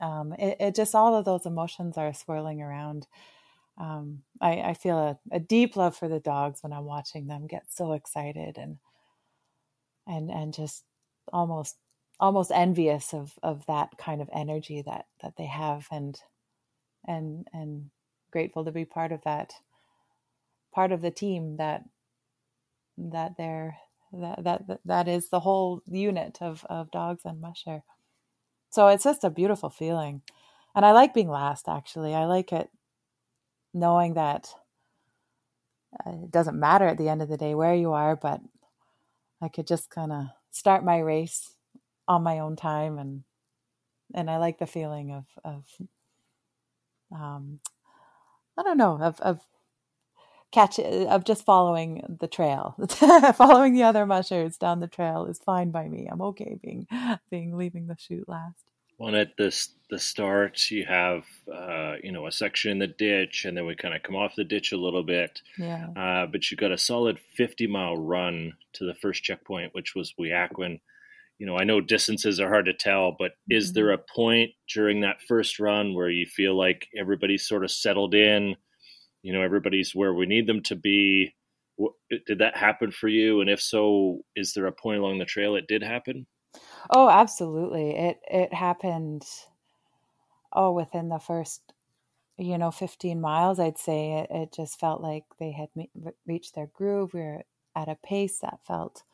Um, 0.00 0.32
it, 0.34 0.56
it, 0.60 0.74
just 0.74 0.94
all 0.94 1.14
of 1.14 1.24
those 1.24 1.44
emotions 1.44 1.98
are 1.98 2.14
swirling 2.14 2.62
around. 2.62 3.06
Um, 3.78 4.22
I, 4.40 4.60
I, 4.60 4.74
feel 4.74 4.96
a, 4.96 5.18
a, 5.32 5.40
deep 5.40 5.74
love 5.74 5.96
for 5.96 6.08
the 6.08 6.20
dogs 6.20 6.62
when 6.62 6.72
I'm 6.72 6.84
watching 6.84 7.26
them 7.26 7.48
get 7.48 7.64
so 7.70 7.92
excited 7.92 8.56
and 8.56 8.78
and 10.06 10.30
and 10.30 10.54
just 10.54 10.84
almost 11.32 11.76
almost 12.20 12.52
envious 12.54 13.12
of 13.12 13.32
of 13.42 13.66
that 13.66 13.98
kind 13.98 14.22
of 14.22 14.30
energy 14.32 14.82
that 14.86 15.06
that 15.22 15.36
they 15.36 15.46
have 15.46 15.88
and 15.90 16.20
and 17.04 17.48
and 17.52 17.90
grateful 18.30 18.64
to 18.64 18.70
be 18.70 18.84
part 18.84 19.10
of 19.10 19.22
that 19.24 19.52
part 20.72 20.92
of 20.92 21.00
the 21.00 21.10
team 21.10 21.56
that 21.56 21.82
that 22.96 23.36
they're 23.36 23.76
that 24.20 24.44
that 24.44 24.80
that 24.84 25.08
is 25.08 25.30
the 25.30 25.40
whole 25.40 25.82
unit 25.86 26.38
of 26.40 26.64
of 26.70 26.90
dogs 26.90 27.22
and 27.24 27.40
musher 27.40 27.82
so 28.70 28.88
it's 28.88 29.04
just 29.04 29.22
a 29.22 29.30
beautiful 29.30 29.70
feeling. 29.70 30.22
And 30.74 30.84
i 30.84 30.90
like 30.90 31.14
being 31.14 31.28
last 31.28 31.68
actually. 31.68 32.12
I 32.12 32.24
like 32.24 32.52
it 32.52 32.68
knowing 33.72 34.14
that 34.14 34.48
uh, 36.04 36.10
it 36.24 36.32
doesn't 36.32 36.58
matter 36.58 36.88
at 36.88 36.98
the 36.98 37.08
end 37.08 37.22
of 37.22 37.28
the 37.28 37.36
day 37.36 37.54
where 37.54 37.74
you 37.74 37.92
are 37.92 38.16
but 38.16 38.40
i 39.42 39.48
could 39.48 39.66
just 39.66 39.90
kind 39.90 40.12
of 40.12 40.26
start 40.50 40.84
my 40.84 40.98
race 40.98 41.54
on 42.08 42.22
my 42.22 42.38
own 42.38 42.56
time 42.56 42.98
and 42.98 43.24
and 44.14 44.30
i 44.30 44.36
like 44.36 44.58
the 44.58 44.66
feeling 44.66 45.12
of 45.12 45.24
of 45.44 45.64
um 47.12 47.58
i 48.56 48.62
don't 48.62 48.78
know 48.78 48.98
of 49.00 49.20
of 49.20 49.40
catch 50.54 50.78
of 50.78 51.24
just 51.24 51.44
following 51.44 52.16
the 52.20 52.28
trail 52.28 52.76
following 53.34 53.74
the 53.74 53.82
other 53.82 54.06
mushers 54.06 54.56
down 54.56 54.78
the 54.78 54.86
trail 54.86 55.26
is 55.26 55.40
fine 55.40 55.72
by 55.72 55.88
me. 55.88 56.08
I'm 56.10 56.22
okay 56.22 56.56
being 56.62 56.86
being 57.30 57.56
leaving 57.56 57.88
the 57.88 57.96
chute 57.98 58.28
last. 58.28 58.62
One 58.96 59.16
at 59.16 59.36
this 59.36 59.70
the 59.90 59.98
start 59.98 60.70
you 60.70 60.86
have 60.86 61.24
uh, 61.52 61.94
you 62.02 62.12
know 62.12 62.28
a 62.28 62.32
section 62.32 62.70
in 62.70 62.78
the 62.78 62.86
ditch 62.86 63.44
and 63.44 63.56
then 63.56 63.66
we 63.66 63.74
kind 63.74 63.94
of 63.94 64.04
come 64.04 64.14
off 64.14 64.36
the 64.36 64.44
ditch 64.44 64.70
a 64.70 64.76
little 64.76 65.02
bit. 65.02 65.42
Yeah. 65.58 65.88
Uh, 65.96 66.26
but 66.26 66.50
you 66.50 66.56
got 66.56 66.70
a 66.70 66.78
solid 66.78 67.18
50 67.36 67.66
mile 67.66 67.96
run 67.96 68.52
to 68.74 68.86
the 68.86 68.94
first 68.94 69.24
checkpoint 69.24 69.74
which 69.74 69.94
was 69.96 70.14
Weyakwin 70.18 70.78
you 71.38 71.46
know 71.46 71.56
i 71.56 71.64
know 71.64 71.80
distances 71.80 72.38
are 72.38 72.48
hard 72.48 72.66
to 72.66 72.72
tell 72.72 73.10
but 73.18 73.32
mm-hmm. 73.32 73.56
is 73.56 73.72
there 73.72 73.90
a 73.90 73.98
point 73.98 74.52
during 74.72 75.00
that 75.00 75.20
first 75.26 75.58
run 75.58 75.92
where 75.92 76.08
you 76.08 76.26
feel 76.26 76.56
like 76.56 76.86
everybody's 76.96 77.46
sort 77.46 77.64
of 77.64 77.72
settled 77.72 78.14
in 78.14 78.54
you 79.24 79.32
know 79.32 79.40
everybody's 79.40 79.94
where 79.94 80.12
we 80.12 80.26
need 80.26 80.46
them 80.46 80.62
to 80.64 80.76
be. 80.76 81.34
Did 82.26 82.38
that 82.38 82.56
happen 82.56 82.92
for 82.92 83.08
you? 83.08 83.40
And 83.40 83.48
if 83.48 83.60
so 83.60 84.20
is 84.36 84.52
there 84.52 84.66
a 84.66 84.72
point 84.72 85.00
along 85.00 85.18
the 85.18 85.24
trail 85.24 85.56
it 85.56 85.66
did 85.66 85.82
happen? 85.82 86.26
Oh 86.90 87.08
absolutely. 87.08 87.96
It 87.96 88.20
it 88.30 88.52
happened 88.52 89.24
oh 90.52 90.72
within 90.72 91.08
the 91.08 91.18
first 91.18 91.72
you 92.36 92.58
know 92.58 92.70
15 92.70 93.18
miles 93.20 93.58
i'd 93.58 93.78
say. 93.78 94.12
It, 94.12 94.26
it 94.30 94.52
just 94.54 94.78
felt 94.78 95.00
like 95.00 95.24
they 95.40 95.52
had 95.52 95.68
me- 95.74 95.90
reached 96.26 96.54
their 96.54 96.68
groove. 96.68 97.14
We 97.14 97.20
were 97.20 97.44
at 97.74 97.88
a 97.88 97.96
pace 97.96 98.38
that 98.40 98.60
felt 98.66 99.04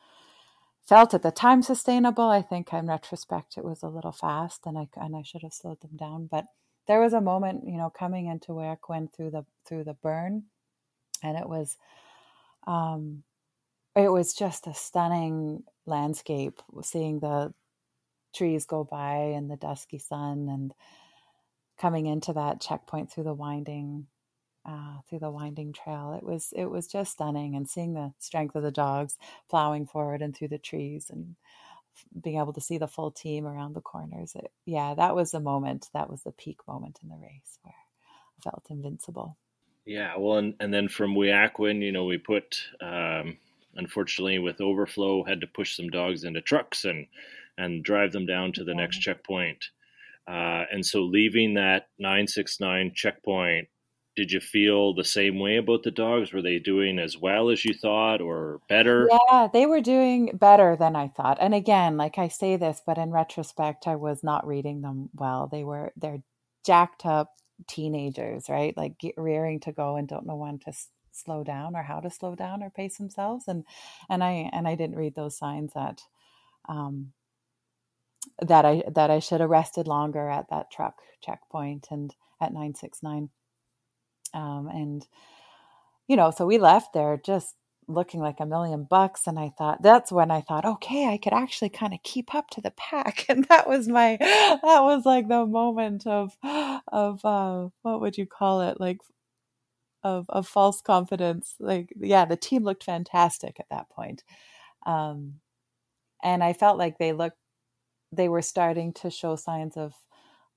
felt 0.83 1.13
at 1.13 1.23
the 1.23 1.31
time 1.31 1.61
sustainable. 1.61 2.25
I 2.25 2.41
think 2.41 2.73
in 2.73 2.87
retrospect 2.87 3.57
it 3.57 3.63
was 3.63 3.81
a 3.81 3.87
little 3.87 4.11
fast 4.11 4.65
and 4.65 4.77
i 4.77 4.89
and 4.97 5.15
i 5.15 5.21
should 5.23 5.43
have 5.43 5.53
slowed 5.53 5.79
them 5.79 5.95
down. 5.95 6.27
But 6.29 6.47
there 6.87 7.01
was 7.01 7.13
a 7.13 7.21
moment, 7.21 7.63
you 7.67 7.77
know, 7.77 7.89
coming 7.89 8.27
into 8.27 8.53
went 8.53 9.13
through 9.15 9.31
the 9.31 9.45
through 9.67 9.83
the 9.85 9.93
burn, 9.93 10.43
and 11.23 11.37
it 11.37 11.47
was, 11.47 11.77
um, 12.67 13.23
it 13.95 14.11
was 14.11 14.33
just 14.33 14.67
a 14.67 14.73
stunning 14.73 15.63
landscape. 15.85 16.61
Seeing 16.83 17.19
the 17.19 17.53
trees 18.35 18.65
go 18.65 18.83
by 18.83 19.15
and 19.15 19.49
the 19.49 19.57
dusky 19.57 19.99
sun, 19.99 20.49
and 20.49 20.73
coming 21.79 22.05
into 22.05 22.33
that 22.33 22.61
checkpoint 22.61 23.11
through 23.11 23.25
the 23.25 23.33
winding 23.33 24.07
uh, 24.65 24.97
through 25.09 25.19
the 25.19 25.31
winding 25.31 25.73
trail. 25.73 26.13
It 26.17 26.23
was 26.23 26.53
it 26.55 26.65
was 26.65 26.87
just 26.87 27.13
stunning, 27.13 27.55
and 27.55 27.69
seeing 27.69 27.93
the 27.93 28.13
strength 28.19 28.55
of 28.55 28.63
the 28.63 28.71
dogs 28.71 29.17
plowing 29.49 29.87
forward 29.87 30.21
and 30.21 30.35
through 30.35 30.49
the 30.49 30.57
trees, 30.57 31.09
and 31.09 31.35
being 32.21 32.39
able 32.39 32.53
to 32.53 32.61
see 32.61 32.77
the 32.77 32.87
full 32.87 33.11
team 33.11 33.45
around 33.45 33.73
the 33.73 33.81
corners. 33.81 34.35
It, 34.35 34.51
yeah, 34.65 34.93
that 34.95 35.15
was 35.15 35.31
the 35.31 35.39
moment. 35.39 35.89
That 35.93 36.09
was 36.09 36.23
the 36.23 36.31
peak 36.31 36.59
moment 36.67 36.99
in 37.03 37.09
the 37.09 37.15
race 37.15 37.59
where 37.63 37.75
I 37.75 38.41
felt 38.49 38.65
invincible. 38.69 39.37
Yeah, 39.85 40.15
well, 40.17 40.37
and, 40.37 40.53
and 40.59 40.73
then 40.73 40.87
from 40.87 41.15
Weyakwin, 41.15 41.81
you 41.81 41.91
know, 41.91 42.05
we 42.05 42.17
put, 42.17 42.61
um, 42.81 43.37
unfortunately, 43.75 44.39
with 44.39 44.61
overflow, 44.61 45.23
had 45.23 45.41
to 45.41 45.47
push 45.47 45.75
some 45.75 45.89
dogs 45.89 46.23
into 46.23 46.41
trucks 46.41 46.85
and 46.85 47.07
and 47.57 47.83
drive 47.83 48.11
them 48.11 48.25
down 48.25 48.51
to 48.53 48.63
the 48.63 48.71
yeah. 48.71 48.77
next 48.77 48.99
checkpoint. 48.99 49.65
Uh, 50.27 50.63
and 50.71 50.85
so, 50.85 51.01
leaving 51.01 51.55
that 51.55 51.89
969 51.99 52.93
checkpoint 52.95 53.67
did 54.15 54.31
you 54.31 54.41
feel 54.41 54.93
the 54.93 55.05
same 55.05 55.39
way 55.39 55.57
about 55.57 55.83
the 55.83 55.91
dogs? 55.91 56.33
Were 56.33 56.41
they 56.41 56.59
doing 56.59 56.99
as 56.99 57.17
well 57.17 57.49
as 57.49 57.63
you 57.63 57.73
thought 57.73 58.21
or 58.21 58.59
better? 58.67 59.09
Yeah, 59.09 59.47
they 59.51 59.65
were 59.65 59.79
doing 59.79 60.31
better 60.33 60.75
than 60.75 60.95
I 60.97 61.07
thought. 61.07 61.37
And 61.39 61.53
again, 61.53 61.95
like 61.95 62.17
I 62.17 62.27
say 62.27 62.57
this, 62.57 62.81
but 62.85 62.97
in 62.97 63.11
retrospect, 63.11 63.87
I 63.87 63.95
was 63.95 64.21
not 64.23 64.45
reading 64.45 64.81
them 64.81 65.09
well. 65.13 65.47
They 65.49 65.63
were, 65.63 65.93
they're 65.95 66.23
jacked 66.65 67.05
up 67.05 67.35
teenagers, 67.67 68.49
right? 68.49 68.75
Like 68.75 68.95
rearing 69.15 69.61
to 69.61 69.71
go 69.71 69.95
and 69.95 70.07
don't 70.07 70.25
know 70.25 70.35
when 70.35 70.59
to 70.59 70.69
s- 70.69 70.89
slow 71.13 71.45
down 71.45 71.75
or 71.75 71.83
how 71.83 72.01
to 72.01 72.09
slow 72.09 72.35
down 72.35 72.61
or 72.61 72.69
pace 72.69 72.97
themselves. 72.97 73.47
And, 73.47 73.63
and 74.09 74.23
I, 74.23 74.49
and 74.51 74.67
I 74.67 74.75
didn't 74.75 74.97
read 74.97 75.15
those 75.15 75.37
signs 75.37 75.71
that, 75.73 76.01
um, 76.67 77.13
that 78.41 78.65
I, 78.65 78.83
that 78.93 79.09
I 79.09 79.19
should 79.19 79.39
have 79.39 79.49
rested 79.49 79.87
longer 79.87 80.29
at 80.29 80.49
that 80.49 80.69
truck 80.69 80.95
checkpoint 81.21 81.87
and 81.91 82.13
at 82.41 82.51
969 82.51 83.29
um, 84.33 84.67
and 84.67 85.05
you 86.07 86.15
know, 86.15 86.31
so 86.31 86.45
we 86.45 86.57
left 86.57 86.93
there 86.93 87.17
just 87.23 87.55
looking 87.87 88.19
like 88.21 88.39
a 88.39 88.45
million 88.45 88.85
bucks 88.89 89.27
and 89.27 89.37
i 89.37 89.49
thought 89.57 89.81
that's 89.81 90.11
when 90.11 90.31
i 90.31 90.39
thought 90.39 90.63
okay 90.63 91.07
i 91.07 91.17
could 91.17 91.33
actually 91.33 91.67
kind 91.67 91.93
of 91.93 92.01
keep 92.03 92.33
up 92.33 92.47
to 92.49 92.61
the 92.61 92.71
pack 92.77 93.25
and 93.29 93.43
that 93.45 93.67
was 93.67 93.87
my 93.87 94.17
that 94.21 94.81
was 94.81 95.05
like 95.05 95.27
the 95.27 95.45
moment 95.45 96.07
of 96.07 96.37
of 96.87 97.25
uh 97.25 97.67
what 97.81 97.99
would 97.99 98.17
you 98.17 98.25
call 98.25 98.61
it? 98.61 98.79
Like 98.79 98.99
of 100.03 100.25
of 100.29 100.47
false 100.47 100.81
confidence. 100.81 101.55
Like 101.59 101.93
yeah 101.99 102.25
the 102.25 102.37
team 102.37 102.63
looked 102.63 102.83
fantastic 102.83 103.59
at 103.59 103.67
that 103.69 103.89
point 103.89 104.23
um 104.85 105.35
and 106.23 106.43
i 106.43 106.53
felt 106.53 106.77
like 106.77 106.97
they 106.97 107.13
looked 107.13 107.37
they 108.11 108.29
were 108.29 108.41
starting 108.41 108.93
to 108.93 109.09
show 109.11 109.35
signs 109.35 109.77
of 109.77 109.93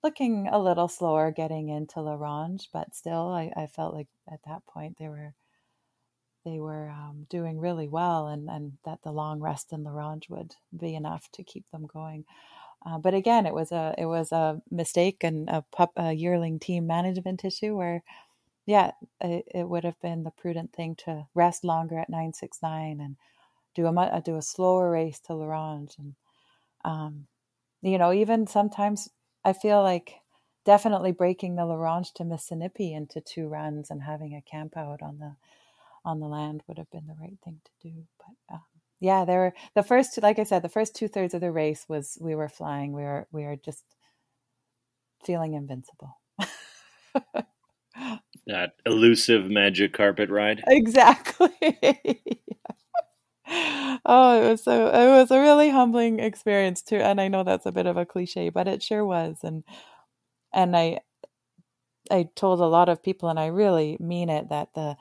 looking 0.05 0.49
a 0.49 0.59
little 0.59 0.87
slower 0.87 1.33
getting 1.33 1.71
into 1.71 2.01
La 2.01 2.15
Ronge, 2.15 2.69
but 2.73 2.95
still 2.95 3.29
I, 3.29 3.51
I 3.57 3.67
felt 3.67 3.95
like 3.95 4.09
at 4.31 4.41
that 4.47 4.65
point 4.67 4.99
they 4.99 5.09
were 5.09 5.35
they 6.45 6.61
were 6.61 6.91
um, 6.91 7.27
doing 7.31 7.59
really 7.59 7.89
well 7.89 8.29
and, 8.29 8.51
and 8.51 8.73
that 8.85 8.99
the 9.03 9.11
long 9.11 9.41
rest 9.41 9.73
in 9.73 9.83
La 9.83 9.91
Ronge 9.91 10.29
would 10.29 10.55
be 10.79 10.95
enough 10.95 11.27
to 11.33 11.43
keep 11.43 11.65
them 11.71 11.87
going. 11.87 12.27
Uh, 12.85 12.99
but 12.99 13.15
again, 13.15 13.47
it 13.47 13.55
was 13.55 13.73
a 13.73 13.95
it 13.97 14.05
was 14.05 14.31
a 14.31 14.61
mistake 14.71 15.25
and 15.25 15.49
a, 15.49 15.65
pup, 15.73 15.93
a 15.97 16.13
yearling 16.13 16.59
team 16.59 16.87
management 16.87 17.43
issue 17.43 17.75
where, 17.75 18.03
yeah, 18.67 18.91
it, 19.23 19.47
it, 19.55 19.67
would 19.67 19.85
have 19.85 19.99
been 20.03 20.23
the 20.23 20.31
prudent 20.31 20.71
thing 20.75 20.95
to 20.97 21.27
rest 21.35 21.65
longer 21.65 21.99
at 21.99 22.11
nine 22.11 22.35
six 22.35 22.59
nine 22.63 23.01
and 23.01 23.17
do 23.75 23.87
a 23.87 24.23
do 24.23 24.37
a 24.37 24.43
slower 24.43 24.91
race 24.91 25.19
to 25.21 25.33
La 25.35 25.47
Ronge 25.47 25.95
and, 25.99 26.15
um, 26.85 27.27
you 27.81 27.97
know, 27.97 28.13
even 28.13 28.47
sometimes 28.47 29.09
I 29.45 29.53
feel 29.53 29.83
like 29.83 30.15
definitely 30.65 31.13
breaking 31.13 31.57
the 31.57 31.67
La 31.67 31.75
Ronge 31.75 32.13
to 32.15 32.25
Missinipe 32.25 32.95
into 32.95 33.21
two 33.21 33.49
runs 33.49 33.91
and 33.91 34.03
having 34.03 34.35
a 34.35 34.43
camp 34.51 34.77
out 34.77 35.03
on 35.03 35.19
the 35.19 35.37
on 36.05 36.21
the 36.21 36.27
land 36.27 36.63
would 36.67 36.79
have 36.79 36.91
been 36.91 37.07
the 37.07 37.17
right 37.21 37.39
thing 37.45 37.61
to 37.65 37.89
do. 37.89 38.05
But 38.19 38.55
um, 38.55 38.63
yeah, 39.01 39.25
there 39.25 39.39
were 39.39 39.55
the 39.75 39.83
first, 39.83 40.21
like 40.23 40.39
I 40.39 40.45
said, 40.45 40.63
the 40.63 40.69
first 40.69 40.95
two 40.95 41.09
thirds 41.09 41.35
of 41.35 41.41
the 41.41 41.51
race 41.51 41.87
was 41.89 42.19
we 42.21 42.35
were 42.35 42.49
flying. 42.49 42.93
We 42.93 43.03
were 43.03 43.27
we 43.33 43.45
were 43.45 43.57
just 43.57 43.85
feeling 45.25 45.55
invincible. 45.55 46.19
that 48.47 48.75
elusive 48.85 49.51
magic 49.51 49.93
carpet 49.95 50.31
ride. 50.31 50.63
Exactly. 50.67 51.51
oh, 54.07 54.43
it 54.43 54.51
was 54.51 54.63
so 54.65 54.89
it 54.89 55.11
was 55.11 55.31
a 55.31 55.41
really 55.41 55.71
humbling 55.71 56.21
experience 56.21 56.83
too, 56.83 56.97
and 56.97 57.21
I 57.21 57.29
know 57.29 57.45
that's 57.45 57.67
a 57.67 57.73
bit 57.73 57.87
of 57.87 57.97
a 57.97 58.07
cliche, 58.07 58.49
but 58.51 58.69
it 58.69 58.83
sure 58.83 59.05
was. 59.05 59.39
And 59.43 59.65
and 60.53 60.77
I 60.77 61.01
I 62.11 62.29
told 62.35 62.61
a 62.61 62.67
lot 62.67 62.89
of 62.89 63.03
people, 63.03 63.29
and 63.29 63.39
I 63.41 63.47
really 63.47 63.97
mean 64.01 64.29
it, 64.31 64.49
that 64.51 64.75
the 64.75 64.97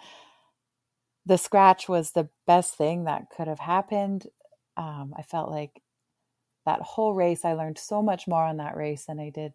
the 1.26 1.38
scratch 1.38 1.88
was 1.88 2.12
the 2.12 2.30
best 2.46 2.76
thing 2.76 3.06
that 3.06 3.30
could 3.30 3.48
have 3.48 3.60
happened. 3.60 4.28
Um, 4.76 5.14
I 5.18 5.22
felt 5.22 5.50
like 5.50 5.82
that 6.66 6.82
whole 6.82 7.14
race, 7.14 7.46
I 7.46 7.54
learned 7.54 7.78
so 7.78 8.02
much 8.02 8.28
more 8.28 8.44
on 8.46 8.58
that 8.58 8.78
race 8.78 9.06
than 9.06 9.20
I 9.20 9.30
did 9.30 9.54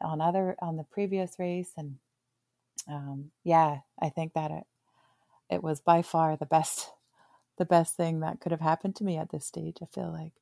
on 0.00 0.20
other 0.20 0.56
on 0.60 0.76
the 0.76 0.84
previous 0.84 1.38
race, 1.38 1.72
and 1.76 1.96
um, 2.88 3.32
yeah, 3.44 3.78
I 4.00 4.10
think 4.10 4.34
that 4.34 4.50
it 4.50 4.64
it 5.50 5.62
was 5.62 5.80
by 5.80 6.02
far 6.02 6.36
the 6.36 6.46
best 6.46 6.90
the 7.60 7.64
best 7.64 7.96
thing 7.96 8.20
that 8.20 8.40
could 8.40 8.50
have 8.50 8.60
happened 8.60 8.96
to 8.96 9.04
me 9.04 9.16
at 9.16 9.30
this 9.30 9.46
stage. 9.46 9.76
I 9.80 9.86
feel 9.86 10.10
like 10.10 10.32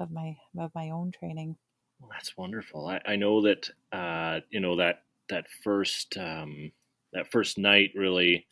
of 0.00 0.10
my 0.10 0.38
of 0.58 0.74
my 0.74 0.90
own 0.90 1.12
training. 1.12 1.56
Well, 2.00 2.10
that's 2.12 2.36
wonderful. 2.36 2.88
I, 2.88 3.00
I 3.06 3.16
know 3.16 3.42
that 3.42 3.70
uh, 3.92 4.40
you 4.50 4.58
know 4.58 4.76
that 4.78 5.04
that 5.28 5.46
first 5.62 6.18
um, 6.18 6.72
that 7.12 7.30
first 7.30 7.58
night 7.58 7.92
really 7.94 8.48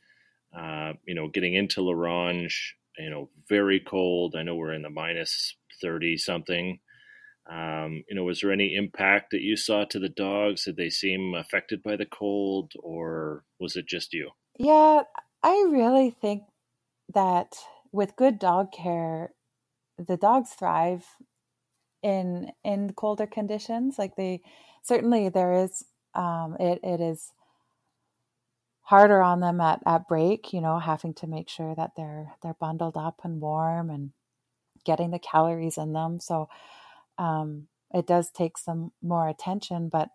uh, 0.57 0.95
you 1.07 1.15
know, 1.15 1.29
getting 1.29 1.55
into 1.55 1.83
La 1.83 1.93
Ronge, 1.93 2.77
you 2.99 3.11
know, 3.11 3.29
very 3.49 3.81
cold. 3.81 4.35
I 4.37 4.43
know 4.43 4.57
we're 4.57 4.75
in 4.75 4.83
the 4.83 4.91
minus 4.91 5.55
30 5.81 6.17
something. 6.17 6.81
Um, 7.51 8.05
you 8.09 8.15
know, 8.15 8.25
was 8.25 8.41
there 8.41 8.53
any 8.53 8.75
impact 8.75 9.31
that 9.31 9.41
you 9.41 9.57
saw 9.57 9.85
to 9.85 9.99
the 9.99 10.09
dogs? 10.09 10.65
Did 10.65 10.77
they 10.77 10.91
seem 10.91 11.35
affected 11.35 11.83
by 11.83 11.97
the 11.97 12.07
cold 12.07 12.73
or 12.83 13.45
was 13.59 13.77
it 13.77 13.87
just 13.87 14.13
you? 14.13 14.31
Yeah, 14.59 15.03
I 15.43 15.67
really 15.71 16.11
think 16.11 16.45
that 17.15 17.57
with 17.93 18.17
good 18.17 18.39
dog 18.39 18.73
care, 18.73 19.33
the 19.99 20.17
dogs 20.17 20.51
thrive 20.51 21.05
in 22.03 22.53
in 22.65 22.93
colder 22.95 23.27
conditions. 23.27 23.99
Like 23.99 24.17
they 24.17 24.43
certainly 24.83 25.29
there 25.29 25.53
is 25.53 25.85
um, 26.15 26.57
it 26.59 26.81
it 26.83 27.01
is 27.01 27.33
harder 28.83 29.23
on 29.23 29.41
them 29.41 29.61
at, 29.61 29.81
at 29.87 30.09
break, 30.09 30.53
you 30.53 30.61
know, 30.61 30.79
having 30.79 31.15
to 31.15 31.27
make 31.27 31.49
sure 31.49 31.75
that 31.75 31.93
they're 31.97 32.33
they're 32.43 32.57
bundled 32.61 32.97
up 32.97 33.21
and 33.25 33.41
warm 33.41 33.91
and 33.91 34.13
getting 34.85 35.11
the 35.11 35.19
calories 35.19 35.79
in 35.79 35.93
them. 35.93 36.21
So 36.21 36.49
um, 37.19 37.69
it 37.93 38.07
does 38.07 38.31
take 38.31 38.59
some 38.59 38.93
more 39.03 39.29
attention, 39.29 39.89
but 39.89 40.09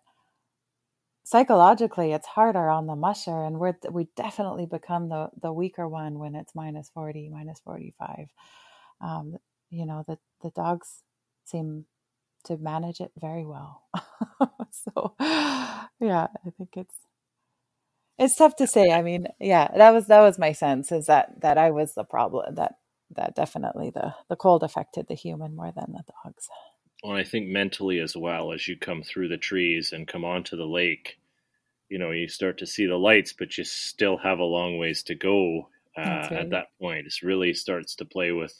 psychologically 1.26 2.12
it's 2.12 2.26
harder 2.26 2.68
on 2.70 2.86
the 2.86 2.94
musher 2.94 3.42
and 3.42 3.58
we're 3.58 3.74
we 3.90 4.06
definitely 4.16 4.64
become 4.64 5.08
the 5.08 5.28
the 5.42 5.52
weaker 5.52 5.88
one 5.88 6.20
when 6.20 6.36
it's 6.36 6.54
minus 6.54 6.88
40 6.94 7.30
minus 7.30 7.58
45 7.64 8.28
um, 9.00 9.36
you 9.68 9.86
know 9.86 10.04
the 10.06 10.18
the 10.44 10.50
dogs 10.50 11.02
seem 11.44 11.84
to 12.44 12.56
manage 12.56 13.00
it 13.00 13.10
very 13.18 13.44
well 13.44 13.82
so 14.70 15.16
yeah 15.18 16.28
i 16.46 16.50
think 16.56 16.70
it's 16.76 16.94
it's 18.18 18.36
tough 18.36 18.56
to 18.56 18.66
say. 18.66 18.90
I 18.90 19.02
mean, 19.02 19.26
yeah, 19.40 19.68
that 19.76 19.90
was 19.92 20.06
that 20.06 20.20
was 20.20 20.38
my 20.38 20.52
sense 20.52 20.90
is 20.92 21.06
that 21.06 21.40
that 21.42 21.58
I 21.58 21.70
was 21.70 21.94
the 21.94 22.04
problem 22.04 22.54
that 22.54 22.76
that 23.14 23.34
definitely 23.34 23.90
the 23.90 24.14
the 24.28 24.36
cold 24.36 24.62
affected 24.62 25.06
the 25.08 25.14
human 25.14 25.54
more 25.54 25.72
than 25.74 25.92
the 25.92 26.02
dogs. 26.24 26.48
Well, 27.06 27.16
I 27.16 27.22
think 27.22 27.46
mentally 27.46 28.00
as 28.00 28.16
well 28.16 28.52
as 28.52 28.66
you 28.66 28.76
come 28.76 29.04
through 29.04 29.28
the 29.28 29.36
trees 29.36 29.92
and 29.92 30.08
come 30.08 30.24
onto 30.24 30.56
the 30.56 30.66
lake, 30.66 31.20
you 31.88 31.98
know, 31.98 32.10
you 32.10 32.26
start 32.26 32.58
to 32.58 32.66
see 32.66 32.84
the 32.86 32.96
lights, 32.96 33.32
but 33.32 33.56
you 33.56 33.62
still 33.62 34.16
have 34.16 34.40
a 34.40 34.44
long 34.44 34.76
ways 34.76 35.04
to 35.04 35.14
go 35.14 35.68
uh, 35.96 36.00
right. 36.02 36.32
at 36.32 36.50
that 36.50 36.66
point. 36.80 37.06
It 37.06 37.14
really 37.22 37.54
starts 37.54 37.94
to 37.96 38.04
play 38.04 38.32
with 38.32 38.58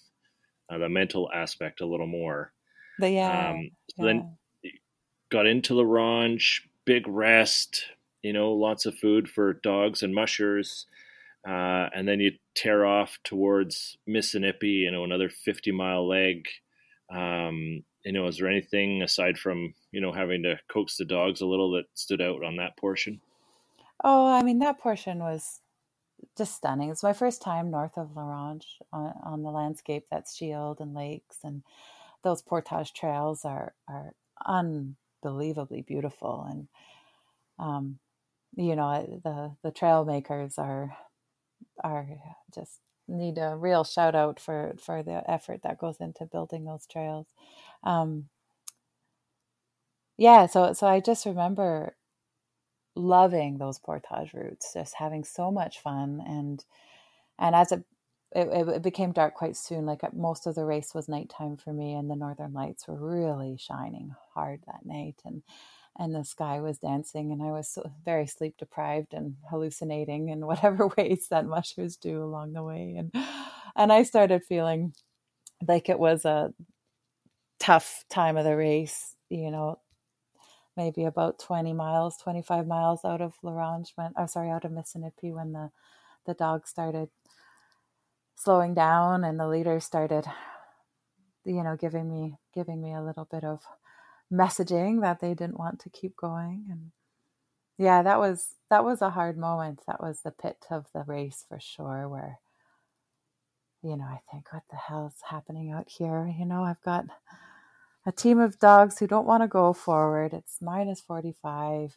uh, 0.70 0.78
the 0.78 0.88
mental 0.88 1.28
aspect 1.34 1.80
a 1.80 1.86
little 1.86 2.06
more. 2.06 2.52
The, 3.00 3.10
yeah, 3.10 3.50
um, 3.50 3.70
so 3.90 4.06
yeah. 4.06 4.12
Then 4.12 4.36
got 5.28 5.48
into 5.48 5.74
La 5.74 5.82
Ronge, 5.82 6.68
big 6.84 7.08
rest, 7.08 7.86
you 8.22 8.32
know, 8.32 8.52
lots 8.52 8.86
of 8.86 8.94
food 8.94 9.28
for 9.28 9.54
dogs 9.54 10.04
and 10.04 10.14
mushers. 10.14 10.86
Uh, 11.44 11.88
and 11.92 12.06
then 12.06 12.20
you 12.20 12.30
tear 12.54 12.86
off 12.86 13.18
towards 13.24 13.98
Missinipe, 14.08 14.62
you 14.62 14.92
know, 14.92 15.02
another 15.02 15.28
50 15.28 15.72
mile 15.72 16.06
leg. 16.06 16.46
Um, 17.12 17.82
you 18.06 18.12
know, 18.12 18.28
is 18.28 18.38
there 18.38 18.48
anything 18.48 19.02
aside 19.02 19.36
from, 19.36 19.74
you 19.90 20.00
know, 20.00 20.12
having 20.12 20.44
to 20.44 20.58
coax 20.68 20.96
the 20.96 21.04
dogs 21.04 21.40
a 21.40 21.46
little 21.46 21.72
that 21.72 21.86
stood 21.94 22.22
out 22.22 22.44
on 22.44 22.56
that 22.56 22.76
portion? 22.76 23.20
Oh, 24.04 24.26
I 24.32 24.44
mean, 24.44 24.60
that 24.60 24.78
portion 24.78 25.18
was 25.18 25.60
just 26.38 26.54
stunning. 26.54 26.90
It's 26.90 27.02
my 27.02 27.12
first 27.12 27.42
time 27.42 27.70
north 27.70 27.98
of 27.98 28.16
La 28.16 28.22
Ronge 28.22 28.78
on, 28.92 29.12
on 29.24 29.42
the 29.42 29.50
landscape 29.50 30.06
that's 30.10 30.36
shield 30.36 30.80
and 30.80 30.94
lakes, 30.94 31.38
and 31.42 31.64
those 32.22 32.42
portage 32.42 32.92
trails 32.92 33.44
are 33.44 33.74
are 33.88 34.14
unbelievably 34.46 35.82
beautiful. 35.82 36.46
And 36.48 36.68
um, 37.58 37.98
you 38.56 38.76
know 38.76 39.20
the 39.24 39.56
the 39.62 39.72
trail 39.72 40.04
makers 40.04 40.58
are 40.58 40.96
are 41.84 42.08
just 42.54 42.80
need 43.08 43.38
a 43.38 43.56
real 43.56 43.84
shout 43.84 44.14
out 44.14 44.40
for 44.40 44.74
for 44.80 45.02
the 45.02 45.28
effort 45.30 45.62
that 45.62 45.78
goes 45.78 45.96
into 46.00 46.26
building 46.26 46.64
those 46.64 46.86
trails. 46.86 47.26
Um 47.84 48.28
yeah 50.16 50.46
so 50.46 50.72
so 50.72 50.86
i 50.86 51.00
just 51.00 51.26
remember 51.26 51.94
loving 52.94 53.58
those 53.58 53.78
portage 53.78 54.32
routes 54.32 54.72
just 54.72 54.94
having 54.94 55.22
so 55.24 55.50
much 55.50 55.80
fun 55.80 56.22
and 56.26 56.64
and 57.38 57.54
as 57.54 57.72
it 57.72 57.84
it, 58.32 58.68
it 58.68 58.82
became 58.82 59.12
dark 59.12 59.34
quite 59.34 59.56
soon 59.56 59.86
like 59.86 60.02
most 60.14 60.46
of 60.46 60.54
the 60.54 60.64
race 60.64 60.94
was 60.94 61.08
nighttime 61.08 61.56
for 61.56 61.72
me 61.72 61.94
and 61.94 62.10
the 62.10 62.16
northern 62.16 62.52
lights 62.52 62.88
were 62.88 62.96
really 62.96 63.56
shining 63.58 64.14
hard 64.34 64.60
that 64.66 64.84
night 64.84 65.16
and 65.24 65.42
and 65.98 66.14
the 66.14 66.24
sky 66.24 66.60
was 66.60 66.78
dancing 66.78 67.32
and 67.32 67.42
i 67.42 67.46
was 67.46 67.68
so 67.68 67.90
very 68.04 68.26
sleep 68.26 68.56
deprived 68.58 69.12
and 69.14 69.36
hallucinating 69.50 70.28
in 70.28 70.46
whatever 70.46 70.88
ways 70.96 71.28
that 71.30 71.46
mushers 71.46 71.96
do 71.96 72.22
along 72.22 72.52
the 72.52 72.62
way 72.62 72.96
and 72.98 73.14
and 73.76 73.92
i 73.92 74.02
started 74.02 74.44
feeling 74.44 74.92
like 75.66 75.88
it 75.88 75.98
was 75.98 76.24
a 76.24 76.52
tough 77.58 78.04
time 78.10 78.36
of 78.36 78.44
the 78.44 78.56
race 78.56 79.16
you 79.30 79.50
know 79.50 79.78
maybe 80.76 81.04
about 81.04 81.38
20 81.38 81.72
miles 81.72 82.16
25 82.18 82.66
miles 82.66 83.04
out 83.04 83.22
of 83.22 83.34
La 83.42 83.52
Ronge 83.52 83.92
when 83.96 84.08
i'm 84.08 84.24
oh, 84.24 84.26
sorry 84.26 84.50
out 84.50 84.64
of 84.64 84.72
Missinipe 84.72 85.32
when 85.32 85.52
the 85.52 85.70
the 86.26 86.34
dog 86.34 86.66
started 86.66 87.08
slowing 88.34 88.74
down 88.74 89.24
and 89.24 89.40
the 89.40 89.48
leader 89.48 89.80
started 89.80 90.26
you 91.44 91.62
know 91.62 91.76
giving 91.76 92.10
me 92.10 92.36
giving 92.54 92.82
me 92.82 92.92
a 92.92 93.02
little 93.02 93.26
bit 93.30 93.44
of 93.44 93.62
messaging 94.32 95.00
that 95.00 95.20
they 95.20 95.34
didn't 95.34 95.58
want 95.58 95.78
to 95.80 95.90
keep 95.90 96.16
going 96.16 96.66
and 96.70 96.90
yeah, 97.78 98.02
that 98.02 98.18
was 98.18 98.54
that 98.70 98.84
was 98.84 99.02
a 99.02 99.10
hard 99.10 99.36
moment. 99.36 99.82
That 99.86 100.00
was 100.00 100.20
the 100.22 100.30
pit 100.30 100.64
of 100.70 100.86
the 100.94 101.04
race 101.06 101.44
for 101.48 101.60
sure, 101.60 102.08
where 102.08 102.38
you 103.82 103.96
know, 103.96 104.04
I 104.04 104.20
think, 104.30 104.52
what 104.52 104.64
the 104.70 104.76
hell 104.76 105.12
is 105.14 105.22
happening 105.30 105.70
out 105.70 105.88
here? 105.88 106.32
You 106.38 106.46
know, 106.46 106.64
I've 106.64 106.82
got 106.82 107.04
a 108.06 108.12
team 108.12 108.40
of 108.40 108.58
dogs 108.58 108.98
who 108.98 109.06
don't 109.06 109.26
want 109.26 109.42
to 109.42 109.48
go 109.48 109.72
forward. 109.72 110.32
It's 110.32 110.58
minus 110.60 111.00
45. 111.00 111.96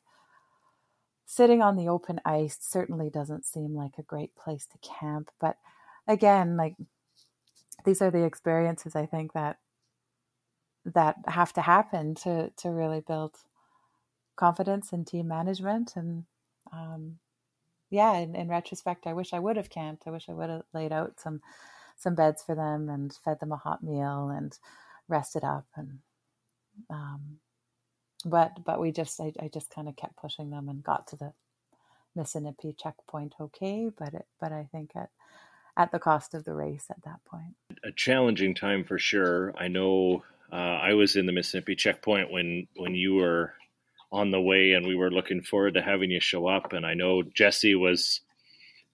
Sitting 1.25 1.61
on 1.61 1.77
the 1.77 1.87
open 1.87 2.19
ice 2.25 2.57
certainly 2.59 3.09
doesn't 3.09 3.45
seem 3.45 3.75
like 3.75 3.93
a 3.97 4.03
great 4.03 4.35
place 4.35 4.67
to 4.67 4.77
camp. 4.79 5.29
But 5.39 5.57
again, 6.07 6.57
like 6.57 6.75
these 7.85 8.01
are 8.01 8.11
the 8.11 8.23
experiences 8.23 8.95
I 8.95 9.05
think 9.05 9.33
that 9.33 9.57
that 10.85 11.15
have 11.27 11.53
to 11.53 11.61
happen 11.61 12.15
to 12.15 12.49
to 12.57 12.69
really 12.69 13.01
build 13.01 13.35
confidence 14.35 14.93
in 14.93 15.03
team 15.03 15.27
management 15.27 15.95
and 15.95 16.23
um, 16.71 17.17
yeah 17.89 18.17
in, 18.17 18.35
in 18.35 18.47
retrospect 18.47 19.05
i 19.05 19.13
wish 19.13 19.33
i 19.33 19.39
would 19.39 19.57
have 19.57 19.69
camped. 19.69 20.03
I 20.07 20.11
wish 20.11 20.29
i 20.29 20.33
would 20.33 20.49
have 20.49 20.63
laid 20.73 20.91
out 20.91 21.19
some 21.19 21.41
some 21.97 22.15
beds 22.15 22.41
for 22.41 22.55
them 22.55 22.89
and 22.89 23.13
fed 23.13 23.39
them 23.39 23.51
a 23.51 23.57
hot 23.57 23.83
meal 23.83 24.29
and 24.29 24.57
rested 25.07 25.43
up 25.43 25.65
and 25.75 25.99
um, 26.89 27.39
but 28.25 28.63
but 28.63 28.79
we 28.79 28.91
just 28.91 29.19
I, 29.19 29.33
I 29.41 29.49
just 29.53 29.69
kind 29.69 29.89
of 29.89 29.95
kept 29.95 30.15
pushing 30.15 30.49
them 30.49 30.69
and 30.69 30.83
got 30.83 31.07
to 31.07 31.17
the 31.17 31.33
Missinipe 32.17 32.77
checkpoint 32.77 33.35
okay 33.39 33.89
but 33.95 34.13
it 34.13 34.27
but 34.39 34.51
I 34.53 34.67
think 34.71 34.91
at 34.95 35.09
at 35.79 35.91
the 35.91 35.99
cost 35.99 36.33
of 36.33 36.43
the 36.43 36.53
race 36.53 36.87
at 36.89 37.01
that 37.03 37.23
point. 37.25 37.55
A 37.85 37.91
challenging 37.91 38.53
time 38.53 38.83
for 38.83 38.99
sure. 38.99 39.53
I 39.57 39.69
know 39.69 40.23
uh, 40.51 40.55
I 40.55 40.93
was 40.93 41.15
in 41.15 41.25
the 41.25 41.31
Missinipe 41.31 41.77
checkpoint 41.77 42.31
when 42.31 42.67
when 42.75 42.95
you 42.95 43.15
were 43.15 43.53
on 44.11 44.31
the 44.31 44.41
way 44.41 44.71
and 44.71 44.87
we 44.87 44.95
were 44.95 45.11
looking 45.11 45.41
forward 45.41 45.75
to 45.75 45.81
having 45.81 46.09
you 46.09 46.19
show 46.19 46.47
up 46.47 46.73
and 46.73 46.85
I 46.85 46.95
know 46.95 47.21
Jesse 47.21 47.75
was 47.75 48.21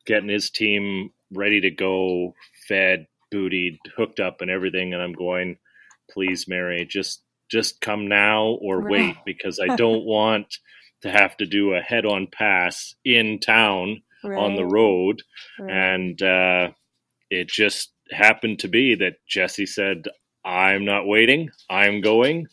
getting 0.05 0.29
his 0.29 0.49
team 0.49 1.11
ready 1.31 1.61
to 1.61 1.71
go 1.71 2.35
fed, 2.67 3.07
bootied, 3.33 3.77
hooked 3.95 4.19
up, 4.19 4.41
and 4.41 4.51
everything. 4.51 4.93
And 4.93 5.01
I'm 5.01 5.13
going, 5.13 5.57
please, 6.09 6.47
Mary, 6.47 6.85
just 6.85 7.21
just 7.49 7.79
come 7.81 8.07
now 8.07 8.57
or 8.61 8.89
wait 8.89 9.15
because 9.25 9.59
I 9.59 9.75
don't 9.75 10.05
want 10.05 10.57
to 11.01 11.11
have 11.11 11.37
to 11.37 11.45
do 11.45 11.73
a 11.73 11.81
head-on 11.81 12.27
pass 12.27 12.95
in 13.05 13.39
town 13.39 14.01
right. 14.23 14.37
on 14.37 14.55
the 14.55 14.65
road. 14.65 15.21
Right. 15.59 15.71
And 15.71 16.21
uh, 16.21 16.69
it 17.29 17.47
just 17.47 17.91
happened 18.11 18.59
to 18.59 18.67
be 18.67 18.95
that 18.95 19.17
Jesse 19.27 19.67
said, 19.67 20.07
"I'm 20.45 20.85
not 20.85 21.07
waiting. 21.07 21.49
I'm 21.69 22.01
going." 22.01 22.47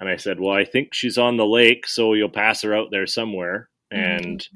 And 0.00 0.08
I 0.08 0.16
said, 0.16 0.40
"Well, 0.40 0.54
I 0.54 0.64
think 0.64 0.94
she's 0.94 1.18
on 1.18 1.36
the 1.36 1.46
lake, 1.46 1.86
so 1.86 2.14
you'll 2.14 2.28
pass 2.28 2.62
her 2.62 2.74
out 2.74 2.88
there 2.90 3.06
somewhere." 3.06 3.68
Mm-hmm. 3.92 4.24
And 4.24 4.48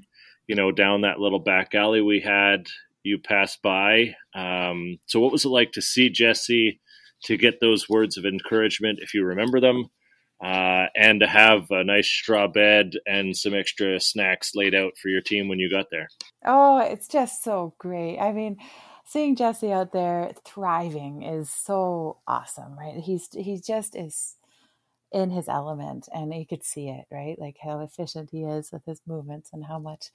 you 0.47 0.55
know, 0.55 0.73
down 0.73 1.03
that 1.03 1.21
little 1.21 1.39
back 1.39 1.75
alley 1.75 2.01
we 2.01 2.21
had, 2.21 2.67
you 3.03 3.19
passed 3.19 3.63
by. 3.63 4.15
Um, 4.35 4.99
so, 5.07 5.21
what 5.21 5.33
was 5.33 5.45
it 5.45 5.51
like 5.51 5.73
to 5.73 5.83
see 5.83 6.09
Jesse, 6.11 6.81
to 7.25 7.37
get 7.37 7.61
those 7.61 7.89
words 7.89 8.17
of 8.17 8.25
encouragement, 8.25 8.99
if 9.03 9.15
you 9.15 9.25
remember 9.25 9.61
them, 9.61 9.91
uh, 10.43 10.87
and 10.97 11.21
to 11.21 11.27
have 11.27 11.71
a 11.71 11.85
nice 11.85 12.09
straw 12.09 12.47
bed 12.47 12.93
and 13.07 13.37
some 13.37 13.55
extra 13.55 14.01
snacks 14.01 14.53
laid 14.55 14.75
out 14.75 14.93
for 15.01 15.09
your 15.09 15.21
team 15.21 15.49
when 15.49 15.59
you 15.59 15.71
got 15.71 15.87
there? 15.91 16.09
Oh, 16.45 16.79
it's 16.79 17.09
just 17.09 17.43
so 17.43 17.75
great. 17.79 18.19
I 18.19 18.33
mean, 18.33 18.57
seeing 19.09 19.37
Jesse 19.37 19.73
out 19.73 19.93
there 19.93 20.33
thriving 20.45 21.23
is 21.23 21.51
so 21.51 22.19
awesome, 22.29 22.79
right? 22.79 22.99
He's 23.01 23.29
he 23.33 23.59
just 23.59 23.97
is 23.97 24.37
in 25.11 25.31
his 25.31 25.49
element 25.49 26.07
and 26.15 26.35
you 26.35 26.47
could 26.47 26.63
see 26.63 26.89
it 26.91 27.07
right? 27.11 27.39
Like 27.39 27.57
how 27.63 27.81
efficient 27.81 28.29
he 28.31 28.45
is 28.45 28.71
with 28.71 28.85
his 28.85 29.01
movements 29.07 29.51
and 29.53 29.65
how 29.65 29.79
much 29.79 30.11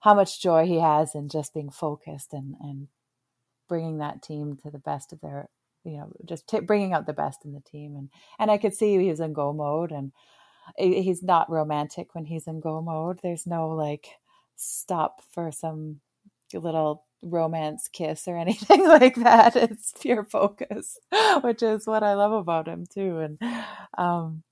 how 0.00 0.14
much 0.14 0.40
joy 0.42 0.64
he 0.66 0.80
has 0.80 1.14
in 1.14 1.28
just 1.28 1.52
being 1.52 1.70
focused 1.70 2.32
and 2.32 2.54
and 2.60 2.88
bringing 3.68 3.98
that 3.98 4.22
team 4.22 4.56
to 4.62 4.70
the 4.70 4.78
best 4.78 5.12
of 5.12 5.20
their 5.20 5.48
you 5.84 5.98
know 5.98 6.12
just 6.24 6.48
t- 6.48 6.60
bringing 6.60 6.94
out 6.94 7.06
the 7.06 7.12
best 7.12 7.44
in 7.44 7.52
the 7.52 7.60
team. 7.60 7.96
And 7.96 8.08
and 8.38 8.50
I 8.50 8.56
could 8.56 8.74
see 8.74 8.98
he 8.98 9.10
was 9.10 9.20
in 9.20 9.34
go 9.34 9.52
mode 9.52 9.92
and 9.92 10.12
he's 10.78 11.22
not 11.22 11.50
romantic 11.50 12.14
when 12.14 12.24
he's 12.24 12.46
in 12.46 12.60
go 12.60 12.80
mode. 12.80 13.20
There's 13.22 13.46
no 13.46 13.68
like 13.68 14.06
stop 14.56 15.22
for 15.32 15.52
some 15.52 16.00
little 16.54 17.04
romance 17.22 17.88
kiss 17.92 18.28
or 18.28 18.36
anything 18.46 18.86
like 18.86 19.16
that 19.16 19.56
it's 19.56 19.92
pure 20.00 20.24
focus 20.24 20.98
which 21.42 21.62
is 21.62 21.86
what 21.86 22.02
I 22.02 22.14
love 22.14 22.32
about 22.32 22.68
him 22.68 22.86
too 22.92 23.18
and 23.20 23.38
um 23.98 24.42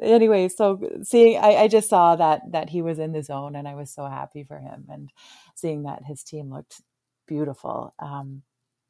anyway, 0.00 0.48
so 0.48 0.80
seeing, 1.02 1.38
I, 1.38 1.62
I 1.62 1.68
just 1.68 1.88
saw 1.88 2.16
that 2.16 2.42
that 2.52 2.70
he 2.70 2.82
was 2.82 2.98
in 2.98 3.12
the 3.12 3.22
zone, 3.22 3.56
and 3.56 3.66
I 3.68 3.74
was 3.74 3.90
so 3.90 4.06
happy 4.06 4.44
for 4.44 4.58
him. 4.58 4.86
And 4.90 5.10
seeing 5.54 5.84
that 5.84 6.04
his 6.04 6.22
team 6.22 6.50
looked 6.52 6.80
beautiful, 7.26 7.94
um, 7.98 8.42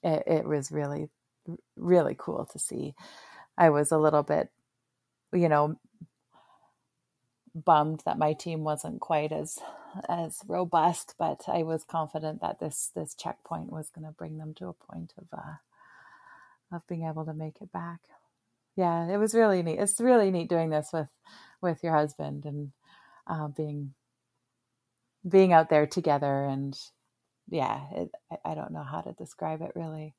it, 0.03 0.23
it 0.27 0.47
was 0.47 0.73
really, 0.73 1.09
really 1.77 2.17
cool 2.19 2.47
to 2.53 2.59
see. 2.59 2.95
I 3.59 3.71
was 3.71 3.93
a 3.93 3.99
little 3.99 4.23
bit, 4.23 4.51
you 5.33 5.49
know, 5.49 5.77
bummed 7.65 8.03
that 8.05 8.19
my 8.19 8.35
team 8.35 8.65
wasn't 8.65 9.01
quite 9.01 9.33
as 9.33 9.59
as 10.09 10.41
robust, 10.47 11.15
but 11.19 11.45
I 11.49 11.63
was 11.65 11.85
confident 11.85 12.41
that 12.43 12.61
this 12.61 12.91
this 12.95 13.15
checkpoint 13.15 13.73
was 13.73 13.91
going 13.91 14.07
to 14.07 14.13
bring 14.13 14.39
them 14.39 14.55
to 14.55 14.69
a 14.69 14.73
point 14.75 15.15
of 15.19 15.27
uh, 15.39 15.57
of 16.77 16.87
being 16.89 17.05
able 17.05 17.25
to 17.25 17.35
make 17.35 17.63
it 17.63 17.73
back 17.73 18.01
yeah, 18.77 19.09
it 19.09 19.17
was 19.17 19.35
really 19.35 19.63
neat. 19.63 19.79
It's 19.81 20.01
really 20.01 20.31
neat 20.31 20.49
doing 20.49 20.71
this 20.71 20.91
with 20.93 21.09
with 21.63 21.83
your 21.83 21.95
husband 21.95 22.45
and 22.45 22.73
uh, 23.27 23.49
being 23.49 23.95
being 25.29 25.53
out 25.53 25.71
there 25.71 25.87
together. 25.87 26.45
And 26.45 26.79
yeah, 27.49 27.81
it, 27.93 28.11
I 28.45 28.55
don't 28.55 28.73
know 28.73 28.83
how 28.83 29.01
to 29.01 29.13
describe 29.15 29.63
it 29.63 29.73
really. 29.75 30.15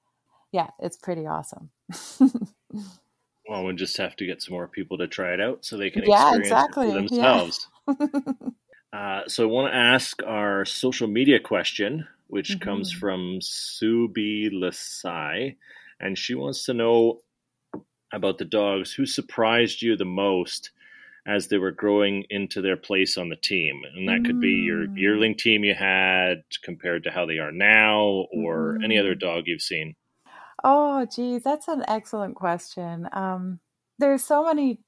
Yeah, 0.52 0.70
it's 0.80 0.98
pretty 0.98 1.28
awesome. 1.28 1.70
well, 3.48 3.66
we 3.66 3.74
just 3.76 3.98
have 3.98 4.16
to 4.18 4.26
get 4.26 4.42
some 4.42 4.54
more 4.54 4.68
people 4.68 4.98
to 4.98 5.08
try 5.08 5.34
it 5.34 5.42
out 5.42 5.66
so 5.66 5.78
they 5.78 5.90
can 5.90 6.04
yeah, 6.04 6.36
experience 6.36 6.48
exactly. 6.48 6.88
it 6.88 6.90
for 6.90 6.96
themselves. 6.96 7.68
Yeah. 7.88 8.08
uh, 8.94 9.22
so 9.28 9.44
I 9.44 9.52
want 9.52 9.72
to 9.72 9.78
ask 9.78 10.22
our 10.26 10.66
social 10.66 11.08
media 11.08 11.40
question, 11.40 12.08
which 12.28 12.52
mm-hmm. 12.52 12.64
comes 12.64 12.92
from 12.92 13.40
Subi 13.40 14.52
Lasai, 14.52 15.56
and 16.00 16.18
she 16.18 16.36
wants 16.36 16.66
to 16.66 16.74
know 16.74 17.22
about 18.14 18.38
the 18.38 18.46
dogs 18.46 18.94
who 18.94 19.06
surprised 19.06 19.82
you 19.82 19.96
the 19.96 20.06
most 20.06 20.72
as 21.26 21.50
they 21.50 21.58
were 21.58 21.72
growing 21.72 22.24
into 22.30 22.62
their 22.62 22.78
place 22.78 23.18
on 23.18 23.28
the 23.28 23.36
team 23.36 23.82
and 23.96 24.08
that 24.08 24.24
could 24.26 24.40
be 24.40 24.64
your 24.66 24.88
mm. 24.88 24.98
yearling 24.98 25.36
team 25.36 25.66
you 25.66 25.76
had 25.76 26.42
compared 26.64 27.04
to 27.04 27.12
how 27.12 27.26
they 27.26 27.38
are 27.38 27.52
now 27.52 28.26
or 28.32 28.78
mm. 28.80 28.86
any 28.86 28.98
other 28.98 29.14
mm. 29.14 29.20
dog 29.20 29.44
you've 29.46 29.62
seen 29.62 29.94
oh 30.64 31.06
geez 31.06 31.44
that's 31.44 31.68
an 31.68 31.84
excellent 31.88 32.36
question. 32.36 33.08
Um, 33.12 33.60
there's 34.00 34.24
so 34.24 34.44
many 34.46 34.80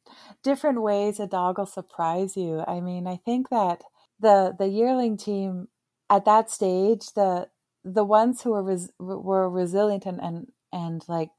different 0.43 0.81
ways 0.81 1.19
a 1.19 1.27
dog 1.27 1.57
will 1.57 1.65
surprise 1.65 2.37
you. 2.37 2.63
I 2.67 2.79
mean 2.81 3.07
i 3.07 3.17
think 3.17 3.49
that 3.49 3.83
the 4.19 4.55
the 4.57 4.67
yearling 4.67 5.17
team 5.17 5.67
at 6.09 6.25
that 6.25 6.49
stage 6.49 7.13
the 7.15 7.47
the 7.83 8.03
ones 8.03 8.41
who 8.41 8.51
were 8.51 8.63
res, 8.63 8.91
were 8.99 9.49
resilient 9.49 10.05
and 10.05 10.19
and 10.21 10.47
and 10.71 11.03
like 11.07 11.29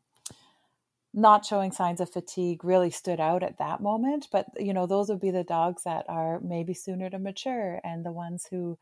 not 1.13 1.45
showing 1.45 1.73
signs 1.73 2.01
of 2.01 2.13
fatigue 2.13 2.65
really 2.65 2.91
stood 2.91 3.19
out 3.21 3.43
at 3.43 3.59
that 3.59 3.81
moment 3.81 4.29
but 4.31 4.47
you 4.59 4.73
know 4.73 4.87
those 4.87 5.09
would 5.09 5.21
be 5.21 5.33
the 5.33 5.45
dogs 5.45 5.83
that 5.85 6.05
are 6.09 6.41
maybe 6.41 6.73
sooner 6.73 7.11
to 7.11 7.19
mature 7.19 7.81
and 7.83 8.05
the 8.05 8.13
ones 8.13 8.47
who 8.51 8.79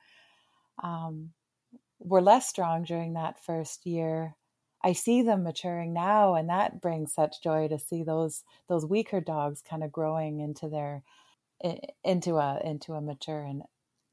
um, 0.83 1.31
were 1.99 2.21
less 2.21 2.47
strong 2.49 2.85
during 2.85 3.15
that 3.15 3.43
first 3.43 3.87
year 3.87 4.37
i 4.83 4.93
see 4.93 5.23
them 5.23 5.43
maturing 5.43 5.93
now 5.93 6.35
and 6.35 6.49
that 6.49 6.81
brings 6.81 7.13
such 7.13 7.43
joy 7.43 7.69
to 7.69 7.79
see 7.79 8.03
those 8.03 8.45
those 8.69 8.87
weaker 8.87 9.21
dogs 9.21 9.63
kind 9.63 9.83
of 9.83 9.93
growing 9.93 10.41
into 10.41 10.69
their 10.69 11.03
into 12.05 12.37
a 12.37 12.61
into 12.65 12.95
a 12.95 13.01
mature 13.01 13.43
and 13.43 13.63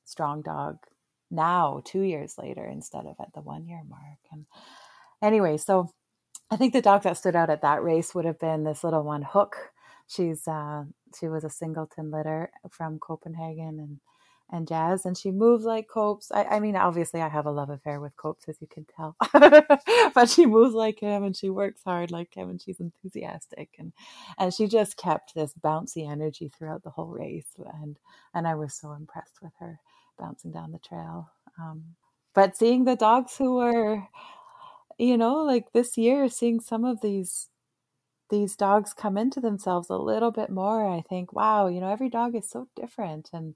strong 0.03 0.41
dog 0.41 0.77
now 1.31 1.81
two 1.85 2.01
years 2.01 2.37
later 2.37 2.65
instead 2.65 3.05
of 3.05 3.15
at 3.19 3.33
the 3.33 3.41
one 3.41 3.65
year 3.65 3.81
mark 3.87 4.19
and 4.31 4.45
anyway 5.21 5.57
so 5.57 5.89
I 6.51 6.57
think 6.57 6.73
the 6.73 6.81
dog 6.81 7.03
that 7.03 7.17
stood 7.17 7.35
out 7.35 7.49
at 7.49 7.61
that 7.63 7.83
race 7.83 8.13
would 8.13 8.25
have 8.25 8.39
been 8.39 8.63
this 8.63 8.83
little 8.83 9.03
one, 9.03 9.23
Hook. 9.23 9.71
She's 10.07 10.47
uh, 10.47 10.83
she 11.19 11.27
was 11.27 11.43
a 11.43 11.49
singleton 11.49 12.11
litter 12.11 12.51
from 12.69 12.99
Copenhagen 12.99 13.79
and 13.79 13.99
and 14.55 14.67
Jazz, 14.67 15.05
and 15.05 15.17
she 15.17 15.31
moves 15.31 15.65
like 15.65 15.87
Copes. 15.87 16.31
I, 16.31 16.45
I 16.45 16.59
mean, 16.59 16.75
obviously, 16.75 17.21
I 17.21 17.29
have 17.29 17.45
a 17.45 17.51
love 17.51 17.69
affair 17.69 17.99
with 17.99 18.15
Copes, 18.17 18.45
as 18.47 18.57
you 18.61 18.67
can 18.67 18.85
tell, 18.85 19.15
but 20.13 20.29
she 20.29 20.45
moves 20.45 20.73
like 20.73 20.99
him, 20.99 21.23
and 21.23 21.35
she 21.35 21.49
works 21.49 21.81
hard 21.83 22.11
like 22.11 22.33
him, 22.33 22.49
and 22.49 22.61
she's 22.61 22.79
enthusiastic, 22.79 23.69
and 23.77 23.93
and 24.39 24.53
she 24.53 24.67
just 24.67 24.97
kept 24.97 25.35
this 25.35 25.53
bouncy 25.63 26.09
energy 26.09 26.49
throughout 26.49 26.83
the 26.83 26.91
whole 26.91 27.07
race, 27.11 27.53
and 27.81 27.97
and 28.33 28.47
I 28.47 28.55
was 28.55 28.73
so 28.73 28.93
impressed 28.93 29.41
with 29.41 29.53
her 29.59 29.79
bouncing 30.17 30.51
down 30.51 30.71
the 30.71 30.79
trail. 30.79 31.29
Um, 31.59 31.83
but 32.33 32.57
seeing 32.57 32.85
the 32.85 32.95
dogs 32.95 33.37
who 33.37 33.55
were 33.55 34.07
you 34.97 35.17
know, 35.17 35.43
like 35.43 35.71
this 35.73 35.97
year, 35.97 36.29
seeing 36.29 36.59
some 36.59 36.85
of 36.85 37.01
these 37.01 37.49
these 38.29 38.55
dogs 38.55 38.93
come 38.93 39.17
into 39.17 39.39
themselves 39.39 39.89
a 39.89 39.97
little 39.97 40.31
bit 40.31 40.49
more, 40.49 40.87
I 40.87 41.01
think, 41.01 41.31
wow, 41.33 41.67
you 41.67 41.79
know, 41.79 41.89
every 41.91 42.09
dog 42.09 42.35
is 42.35 42.49
so 42.49 42.67
different, 42.75 43.29
and 43.33 43.55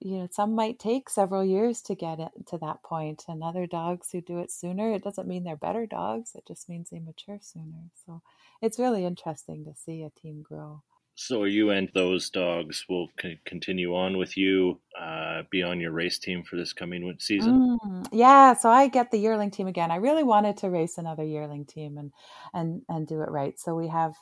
you 0.00 0.18
know 0.18 0.28
some 0.30 0.54
might 0.54 0.78
take 0.78 1.08
several 1.08 1.44
years 1.44 1.80
to 1.82 1.94
get 1.94 2.20
it 2.20 2.30
to 2.46 2.58
that 2.58 2.82
point 2.82 3.24
and 3.28 3.42
other 3.42 3.66
dogs 3.66 4.10
who 4.12 4.20
do 4.20 4.38
it 4.38 4.50
sooner 4.50 4.92
it 4.92 5.02
doesn't 5.02 5.28
mean 5.28 5.42
they're 5.42 5.56
better 5.56 5.86
dogs 5.86 6.32
it 6.34 6.44
just 6.46 6.68
means 6.68 6.90
they 6.90 7.00
mature 7.00 7.38
sooner. 7.40 7.90
So 8.04 8.22
it's 8.62 8.78
really 8.78 9.04
interesting 9.04 9.64
to 9.64 9.74
see 9.74 10.02
a 10.02 10.10
team 10.10 10.42
grow. 10.42 10.82
So 11.14 11.44
you 11.44 11.70
and 11.70 11.90
those 11.94 12.28
dogs 12.28 12.84
will 12.90 13.08
continue 13.46 13.96
on 13.96 14.18
with 14.18 14.36
you 14.36 14.78
uh, 15.00 15.44
be 15.50 15.62
on 15.62 15.80
your 15.80 15.92
race 15.92 16.18
team 16.18 16.42
for 16.42 16.56
this 16.56 16.74
coming 16.74 17.14
season? 17.18 17.78
Mm, 17.82 18.08
yeah 18.12 18.54
so 18.54 18.68
i 18.68 18.88
get 18.88 19.10
the 19.10 19.18
yearling 19.18 19.50
team 19.50 19.66
again. 19.66 19.90
I 19.90 19.96
really 19.96 20.22
wanted 20.22 20.58
to 20.58 20.70
race 20.70 20.98
another 20.98 21.24
yearling 21.24 21.64
team 21.64 21.96
and 21.96 22.12
and 22.52 22.82
and 22.88 23.06
do 23.06 23.22
it 23.22 23.30
right. 23.30 23.58
So 23.58 23.74
we 23.74 23.88
have 23.88 24.14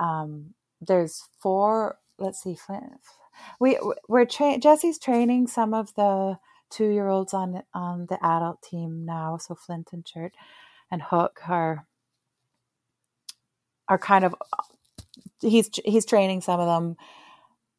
um 0.00 0.54
there's 0.80 1.22
four 1.40 1.98
let's 2.18 2.42
see 2.42 2.56
we 3.60 3.78
we're 4.08 4.26
tra- 4.26 4.58
Jesse's 4.58 4.98
training 4.98 5.46
some 5.46 5.74
of 5.74 5.94
the 5.94 6.38
two 6.70 6.88
year 6.90 7.08
olds 7.08 7.34
on 7.34 7.62
on 7.74 8.06
the 8.06 8.18
adult 8.24 8.62
team 8.62 9.04
now. 9.04 9.36
So 9.38 9.54
Flint 9.54 9.90
and 9.92 10.04
Chert 10.04 10.32
and 10.90 11.02
Hook 11.02 11.40
are 11.48 11.86
are 13.88 13.98
kind 13.98 14.24
of 14.24 14.34
he's 15.40 15.70
he's 15.84 16.06
training 16.06 16.40
some 16.40 16.60
of 16.60 16.66
them. 16.66 16.96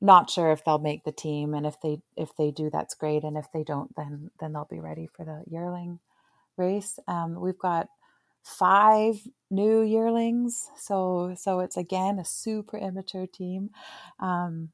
Not 0.01 0.30
sure 0.30 0.51
if 0.51 0.66
they'll 0.66 0.80
make 0.80 1.06
the 1.06 1.14
team, 1.14 1.54
and 1.54 1.66
if 1.66 1.80
they 1.82 1.99
if 2.18 2.36
they 2.38 2.51
do, 2.51 2.70
that's 2.70 2.93
great. 2.95 3.24
And 3.24 3.38
if 3.38 3.51
they 3.54 3.64
don't, 3.64 3.95
then 3.95 4.32
then 4.39 4.54
they'll 4.54 4.68
be 4.70 4.82
ready 4.82 5.08
for 5.08 5.24
the 5.26 5.43
yearling 5.47 5.99
race. 6.58 6.99
Um, 7.08 7.39
we've 7.39 7.58
got 7.58 7.88
five 8.43 9.16
new 9.49 9.82
yearlings, 9.82 10.70
so 10.78 11.36
so 11.38 11.62
it's 11.62 11.78
again 11.78 12.20
a 12.20 12.26
super 12.26 12.78
immature 12.78 13.28
team. 13.28 13.70
Um, 14.20 14.70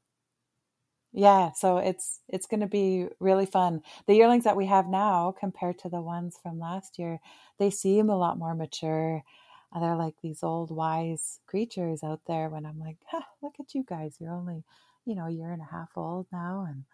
yeah, 1.12 1.50
so 1.52 1.78
it's 1.78 2.20
it's 2.28 2.46
going 2.46 2.60
to 2.60 2.66
be 2.66 3.08
really 3.18 3.46
fun. 3.46 3.82
The 4.06 4.14
yearlings 4.14 4.44
that 4.44 4.56
we 4.56 4.66
have 4.66 4.86
now 4.86 5.34
compared 5.38 5.78
to 5.80 5.88
the 5.88 6.00
ones 6.00 6.36
from 6.40 6.60
last 6.60 6.98
year, 6.98 7.18
they 7.58 7.70
seem 7.70 8.08
a 8.08 8.18
lot 8.18 8.38
more 8.38 8.54
mature. 8.54 9.24
Uh, 9.74 9.80
they're 9.80 9.96
like 9.96 10.14
these 10.22 10.42
old 10.42 10.70
wise 10.70 11.40
creatures 11.46 12.02
out 12.02 12.20
there 12.26 12.48
when 12.48 12.64
I'm 12.64 12.78
like, 12.78 12.98
look 13.42 13.54
at 13.58 13.74
you 13.74 13.84
guys. 13.84 14.16
You're 14.20 14.32
only, 14.32 14.64
you 15.04 15.14
know, 15.14 15.26
a 15.26 15.30
year 15.30 15.52
and 15.52 15.62
a 15.62 15.72
half 15.72 15.90
old 15.96 16.26
now 16.32 16.66
and 16.68 16.84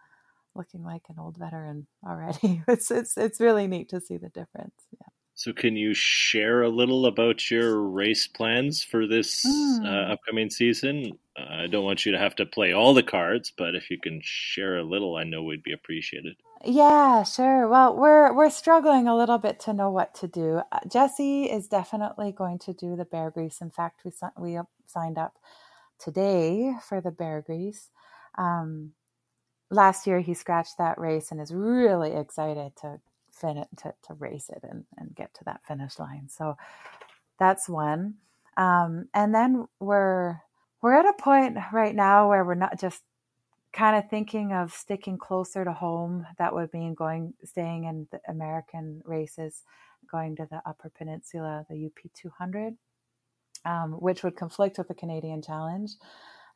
looking 0.55 0.83
like 0.83 1.03
an 1.09 1.17
old 1.19 1.37
veteran 1.37 1.87
already. 2.07 2.63
It's 2.69 2.91
it's 2.91 3.19
it's 3.19 3.41
really 3.41 3.67
neat 3.67 3.91
to 3.91 4.01
see 4.01 4.17
the 4.17 4.31
difference. 4.31 4.87
Yeah. 4.93 5.09
So, 5.35 5.53
can 5.53 5.77
you 5.77 5.93
share 5.93 6.63
a 6.63 6.71
little 6.71 7.05
about 7.05 7.51
your 7.51 7.83
race 7.83 8.27
plans 8.27 8.83
for 8.83 9.07
this 9.07 9.45
mm. 9.45 9.85
uh, 9.85 10.13
upcoming 10.15 10.49
season? 10.49 11.19
I 11.49 11.67
don't 11.67 11.85
want 11.85 12.07
you 12.07 12.13
to 12.13 12.19
have 12.19 12.35
to 12.37 12.47
play 12.47 12.73
all 12.73 12.95
the 12.95 13.03
cards, 13.03 13.53
but 13.57 13.75
if 13.75 13.91
you 13.91 13.99
can 13.99 14.21
share 14.23 14.79
a 14.79 14.83
little, 14.85 15.17
I 15.17 15.25
know 15.25 15.43
we'd 15.43 15.63
be 15.63 15.73
appreciated. 15.73 16.37
Yeah, 16.65 17.23
sure. 17.23 17.69
Well, 17.69 17.97
we're 17.97 18.33
we're 18.33 18.51
struggling 18.51 19.07
a 19.07 19.17
little 19.17 19.39
bit 19.39 19.61
to 19.61 19.73
know 19.73 19.91
what 19.91 20.15
to 20.17 20.29
do. 20.29 20.63
Uh, 20.73 20.81
Jesse 20.91 21.45
is 21.45 21.69
definitely 21.69 22.33
going 22.33 22.59
to 22.61 22.73
do 22.73 22.97
the 22.97 23.05
Beargrease. 23.05 23.61
In 23.61 23.71
fact, 23.71 24.03
we 24.05 24.13
we 24.39 24.59
signed 24.87 25.19
up 25.19 25.39
today 25.99 26.75
for 26.89 27.01
the 27.01 27.11
Beargrease. 27.11 27.91
Um, 28.39 28.93
last 29.71 30.07
year, 30.07 30.21
he 30.21 30.35
scratched 30.35 30.79
that 30.79 30.99
race 30.99 31.31
and 31.31 31.41
is 31.41 31.53
really 31.53 32.13
excited 32.13 32.73
to 32.81 33.01
fin- 33.33 33.67
to, 33.77 33.95
to 34.07 34.15
race 34.15 34.49
it 34.49 34.65
and, 34.69 34.85
and 34.97 35.15
get 35.15 35.35
to 35.35 35.45
that 35.45 35.65
finish 35.67 35.99
line. 35.99 36.29
So 36.29 36.57
that's 37.39 37.69
one. 37.69 38.15
Um, 38.57 39.09
and 39.13 39.35
then 39.35 39.69
we're 39.81 40.41
we're 40.83 40.95
at 40.95 41.07
a 41.07 41.23
point 41.23 41.57
right 41.73 41.95
now 41.95 42.29
where 42.29 42.45
we're 42.45 42.55
not 42.55 42.79
just 42.79 43.03
kind 43.73 43.97
of 43.97 44.09
thinking 44.09 44.53
of 44.53 44.73
sticking 44.73 45.19
closer 45.19 45.65
to 45.65 45.73
home. 45.73 46.27
That 46.39 46.55
would 46.55 46.73
mean 46.73 46.95
going 46.95 47.35
staying 47.45 47.85
in 47.85 48.09
the 48.11 48.21
American 48.29 49.03
races, 49.05 49.63
going 50.11 50.37
to 50.37 50.47
the 50.51 50.63
Upper 50.67 50.91
Peninsula, 50.91 51.67
the 51.69 51.87
UP 51.87 52.11
200, 52.15 52.77
um, 53.65 53.93
which 53.93 54.23
would 54.23 54.37
conflict 54.37 54.79
with 54.79 54.89
the 54.89 54.95
Canadian 54.95 55.43
Challenge, 55.43 55.91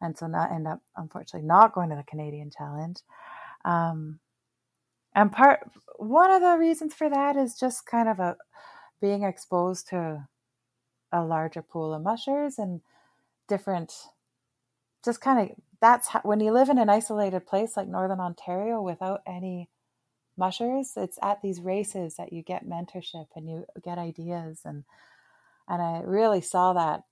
and 0.00 0.16
so 0.16 0.26
not 0.26 0.52
end 0.52 0.66
up 0.66 0.80
unfortunately 0.96 1.46
not 1.46 1.74
going 1.74 1.90
to 1.90 1.96
the 1.96 2.04
Canadian 2.04 2.50
Challenge. 2.50 2.96
Um, 3.64 4.18
and 5.14 5.30
part 5.30 5.60
one 5.96 6.30
of 6.30 6.40
the 6.40 6.56
reasons 6.56 6.94
for 6.94 7.10
that 7.10 7.36
is 7.36 7.58
just 7.58 7.84
kind 7.84 8.08
of 8.08 8.18
a 8.18 8.36
being 9.00 9.24
exposed 9.24 9.88
to 9.88 10.26
a 11.12 11.24
larger 11.24 11.62
pool 11.62 11.92
of 11.92 12.02
mushers 12.02 12.58
and 12.58 12.80
different 13.50 13.92
just 15.04 15.20
kind 15.20 15.50
of 15.50 15.56
that's 15.80 16.08
how, 16.08 16.20
when 16.22 16.40
you 16.40 16.52
live 16.52 16.70
in 16.70 16.78
an 16.78 16.88
isolated 16.88 17.46
place 17.46 17.76
like 17.76 17.88
northern 17.88 18.20
ontario 18.20 18.80
without 18.80 19.20
any 19.26 19.68
mushers 20.38 20.92
it's 20.96 21.18
at 21.22 21.42
these 21.42 21.60
races 21.60 22.16
that 22.16 22.32
you 22.32 22.42
get 22.42 22.66
mentorship 22.66 23.26
and 23.36 23.48
you 23.50 23.66
get 23.84 23.98
ideas 23.98 24.60
and 24.64 24.84
and 25.68 25.82
i 25.82 26.00
really 26.04 26.40
saw 26.40 26.72
that 26.72 27.02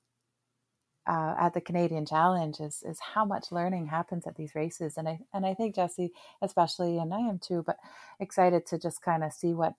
uh, 1.08 1.34
at 1.40 1.54
the 1.54 1.60
Canadian 1.60 2.04
Challenge 2.04 2.60
is 2.60 2.82
is 2.86 3.00
how 3.14 3.24
much 3.24 3.50
learning 3.50 3.86
happens 3.86 4.26
at 4.26 4.36
these 4.36 4.54
races, 4.54 4.96
and 4.98 5.08
I 5.08 5.20
and 5.32 5.46
I 5.46 5.54
think 5.54 5.74
Jesse 5.74 6.12
especially, 6.42 6.98
and 6.98 7.14
I 7.14 7.20
am 7.20 7.38
too, 7.38 7.64
but 7.66 7.78
excited 8.20 8.66
to 8.66 8.78
just 8.78 9.02
kind 9.02 9.24
of 9.24 9.32
see 9.32 9.54
what 9.54 9.74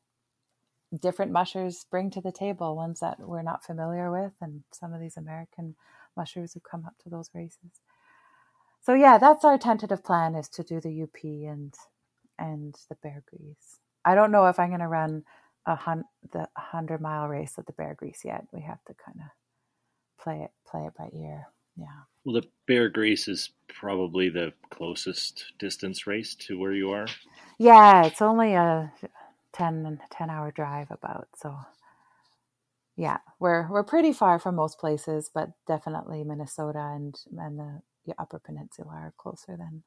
different 1.00 1.32
mushers 1.32 1.86
bring 1.92 2.10
to 2.12 2.22
the 2.22 2.32
table, 2.32 2.76
ones 2.76 3.00
that 3.02 3.20
we're 3.20 3.44
not 3.44 3.64
familiar 3.64 4.12
with, 4.12 4.34
and 4.42 4.64
some 4.72 4.92
of 4.94 5.00
these 5.00 5.18
American 5.18 5.76
mushers 6.20 6.54
who 6.54 6.60
come 6.60 6.84
up 6.86 6.96
to 7.04 7.10
those 7.10 7.30
races. 7.34 7.82
So 8.82 8.94
yeah, 8.94 9.18
that's 9.18 9.46
our 9.46 9.58
tentative 9.58 10.04
plan 10.04 10.36
is 10.36 10.50
to 10.50 10.64
do 10.64 10.82
the 10.82 11.04
UP 11.04 11.24
and 11.24 11.74
and 12.38 12.76
the 12.90 12.96
Beargrease. 12.96 13.80
I 14.04 14.16
don't 14.16 14.32
know 14.32 14.46
if 14.48 14.60
I'm 14.60 14.70
going 14.70 14.80
to 14.80 14.88
run 14.88 15.24
a 15.66 15.76
hun- 15.76 16.06
the 16.32 16.48
hundred 16.56 17.02
mile 17.02 17.28
race 17.28 17.56
at 17.58 17.66
the 17.66 17.74
Beargrease 17.74 18.24
yet. 18.26 18.46
We 18.52 18.62
have 18.62 18.84
to 18.86 18.94
kind 19.06 19.20
of 19.20 20.24
play 20.24 20.42
it 20.44 20.52
play 20.70 20.86
it 20.86 20.94
by 20.98 21.10
ear. 21.18 21.48
Yeah. 21.78 22.04
Well, 22.24 22.42
the 22.42 22.48
Beargrease 22.68 23.30
is 23.30 23.52
probably 23.68 24.30
the 24.30 24.54
closest 24.70 25.54
distance 25.60 26.06
race 26.08 26.36
to 26.36 26.60
where 26.60 26.74
you 26.74 26.92
are. 26.92 27.08
Yeah, 27.58 28.06
it's 28.06 28.22
only 28.22 28.54
a 28.54 28.92
10, 29.54 30.00
10 30.12 30.30
hour 30.30 30.52
drive 30.52 30.92
about. 30.92 31.28
So, 31.42 31.56
yeah, 33.00 33.20
we're 33.40 33.70
we're 33.72 33.84
pretty 33.86 34.14
far 34.14 34.40
from 34.40 34.56
most 34.58 34.80
places, 34.80 35.32
but 35.34 35.52
definitely 35.68 36.24
Minnesota 36.26 36.80
and 36.96 37.16
and 37.40 37.60
the, 37.60 37.82
the 38.08 38.16
Upper 38.20 38.40
Peninsula 38.40 38.92
are 38.94 39.16
closer 39.18 39.58
than 39.58 39.84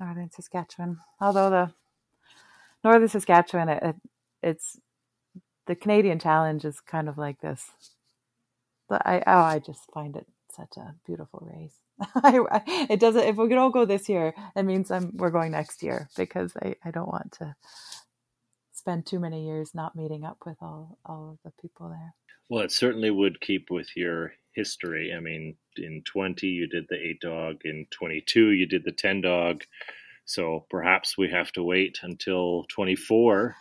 northern 0.00 0.30
Saskatchewan. 0.30 0.98
Although 1.20 1.50
the 1.50 1.72
northern 2.84 3.08
Saskatchewan, 3.08 3.70
it, 3.70 3.96
it's 4.42 4.78
the 5.66 5.76
Canadian 5.76 6.18
Challenge 6.20 6.64
is 6.64 6.80
kind 6.80 7.08
of 7.08 7.18
like 7.18 7.40
this 7.40 7.70
but 8.88 9.02
I 9.06 9.22
oh 9.26 9.40
I 9.40 9.58
just 9.60 9.90
find 9.92 10.16
it 10.16 10.26
such 10.50 10.76
a 10.78 10.94
beautiful 11.06 11.46
race. 11.52 11.76
it 12.90 13.00
doesn't. 13.00 13.24
If 13.24 13.36
we 13.36 13.48
don't 13.50 13.72
go 13.72 13.84
this 13.84 14.08
year, 14.08 14.34
it 14.56 14.64
means 14.64 14.90
I'm 14.90 15.16
we're 15.16 15.30
going 15.30 15.52
next 15.52 15.82
year 15.82 16.08
because 16.16 16.52
I 16.62 16.76
I 16.84 16.90
don't 16.92 17.08
want 17.08 17.32
to 17.34 17.56
spend 18.88 19.04
too 19.04 19.20
many 19.20 19.44
years 19.44 19.74
not 19.74 19.94
meeting 19.94 20.24
up 20.24 20.38
with 20.46 20.56
all 20.62 20.98
all 21.04 21.30
of 21.32 21.38
the 21.44 21.52
people 21.60 21.90
there. 21.90 22.14
Well, 22.48 22.64
it 22.64 22.72
certainly 22.72 23.10
would 23.10 23.40
keep 23.42 23.70
with 23.70 23.94
your 23.94 24.32
history. 24.54 25.12
I 25.14 25.20
mean, 25.20 25.56
in 25.76 26.02
20 26.06 26.46
you 26.46 26.66
did 26.66 26.86
the 26.88 26.96
8 26.96 27.20
dog, 27.20 27.56
in 27.64 27.86
22 27.90 28.50
you 28.52 28.66
did 28.66 28.84
the 28.84 28.92
10 28.92 29.20
dog. 29.20 29.64
So 30.24 30.64
perhaps 30.70 31.18
we 31.18 31.30
have 31.30 31.52
to 31.52 31.62
wait 31.62 31.98
until 32.02 32.64
24 32.74 33.54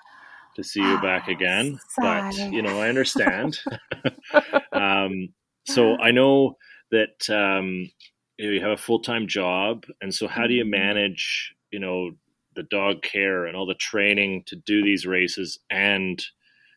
to 0.55 0.63
see 0.63 0.80
you 0.80 0.97
back 1.01 1.28
again. 1.28 1.78
But 1.97 2.34
you 2.38 2.61
know, 2.61 2.80
I 2.80 2.88
understand. 2.88 3.59
um, 4.71 5.34
so 5.65 5.97
I 5.97 6.11
know 6.11 6.55
that 6.91 7.30
um, 7.30 7.91
you 8.38 8.61
have 8.61 8.71
a 8.71 8.78
full 8.78 9.01
time 9.01 9.28
job, 9.28 9.84
and 10.01 10.13
so 10.13 10.30
how 10.30 10.47
do 10.47 10.53
you 10.53 10.63
mm-hmm. 10.63 10.71
manage, 10.71 11.53
you 11.71 11.80
know, 11.80 12.11
the 12.58 12.64
dog 12.64 13.01
care 13.01 13.45
and 13.45 13.55
all 13.55 13.66
the 13.66 13.76
training 13.76 14.43
to 14.47 14.58
do 14.58 14.84
these 14.84 15.05
races 15.05 15.60
and 15.70 16.26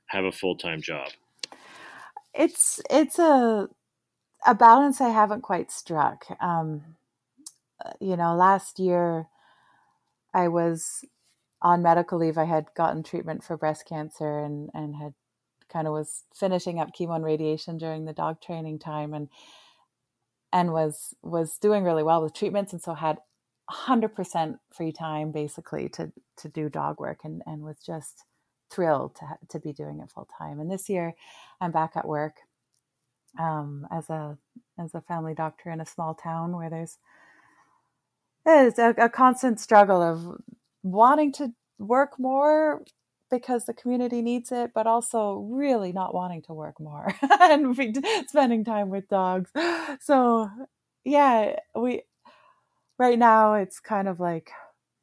have 0.07 0.25
a 0.25 0.31
full 0.31 0.57
time 0.57 0.81
job? 0.81 1.09
It's 2.33 2.81
it's 2.89 3.19
a 3.19 3.69
a 4.47 4.55
balance 4.55 5.01
I 5.01 5.09
haven't 5.09 5.43
quite 5.43 5.73
struck. 5.73 6.27
Um, 6.41 6.97
uh, 7.85 7.93
you 8.01 8.17
know, 8.17 8.37
last 8.37 8.79
year 8.79 9.27
I 10.33 10.49
was 10.49 11.05
on 11.63 11.83
medical 11.83 12.19
leave, 12.19 12.39
I 12.39 12.45
had 12.45 12.67
gotten 12.77 13.03
treatment 13.03 13.43
for 13.43 13.57
breast 13.57 13.87
cancer 13.87 14.39
and 14.39 14.71
and 14.75 14.95
had 14.95 15.15
kind 15.69 15.87
of 15.87 15.93
was 15.93 16.25
finishing 16.35 16.79
up 16.79 16.91
chemo 16.95 17.17
and 17.17 17.25
radiation 17.25 17.79
during 17.79 18.05
the 18.05 18.13
dog 18.13 18.41
training 18.41 18.79
time 18.79 19.15
and 19.15 19.29
and 20.53 20.73
was 20.73 21.15
was 21.23 21.59
doing 21.59 21.85
really 21.85 22.03
well 22.03 22.23
with 22.23 22.35
treatments 22.35 22.73
and 22.73 22.83
so 22.83 22.95
had 22.95 23.19
100% 23.71 24.59
free 24.73 24.93
time 24.93 25.33
basically 25.33 25.89
to 25.91 26.13
to 26.39 26.49
do 26.49 26.69
dog 26.69 26.99
work 26.99 27.21
and 27.25 27.43
and 27.47 27.63
was 27.63 27.79
just 27.79 28.25
thrilled 28.71 29.15
to 29.17 29.27
to 29.49 29.59
be 29.59 29.73
doing 29.73 30.01
it 30.01 30.11
full 30.11 30.29
time 30.39 30.61
and 30.61 30.71
this 30.71 30.89
year 30.89 31.15
I'm 31.61 31.73
back 31.73 31.93
at 31.97 32.07
work 32.07 32.37
um, 33.39 33.87
as 33.91 34.11
a 34.11 34.39
as 34.79 34.95
a 34.95 35.01
family 35.01 35.35
doctor 35.35 35.71
in 35.71 35.81
a 35.81 35.87
small 35.87 36.15
town 36.15 36.57
where 36.57 36.71
there's 36.71 36.99
it's 38.47 38.79
a, 38.79 38.95
a 38.97 39.09
constant 39.09 39.61
struggle 39.61 40.03
of 40.03 40.41
wanting 40.83 41.33
to 41.33 41.53
work 41.79 42.19
more 42.19 42.83
because 43.31 43.67
the 43.67 43.75
community 43.75 44.23
needs 44.23 44.51
it, 44.51 44.73
but 44.75 44.87
also 44.87 45.47
really 45.51 45.93
not 45.93 46.15
wanting 46.15 46.43
to 46.43 46.53
work 46.53 46.81
more 46.81 47.15
and 47.41 47.77
spending 48.27 48.65
time 48.65 48.89
with 48.91 49.09
dogs. 49.09 49.51
So, 50.01 50.51
yeah, 51.05 51.57
we 51.75 52.03
right 53.01 53.19
now 53.19 53.55
it's 53.55 53.81
kind 53.81 54.07
of 54.07 54.21
like 54.21 54.53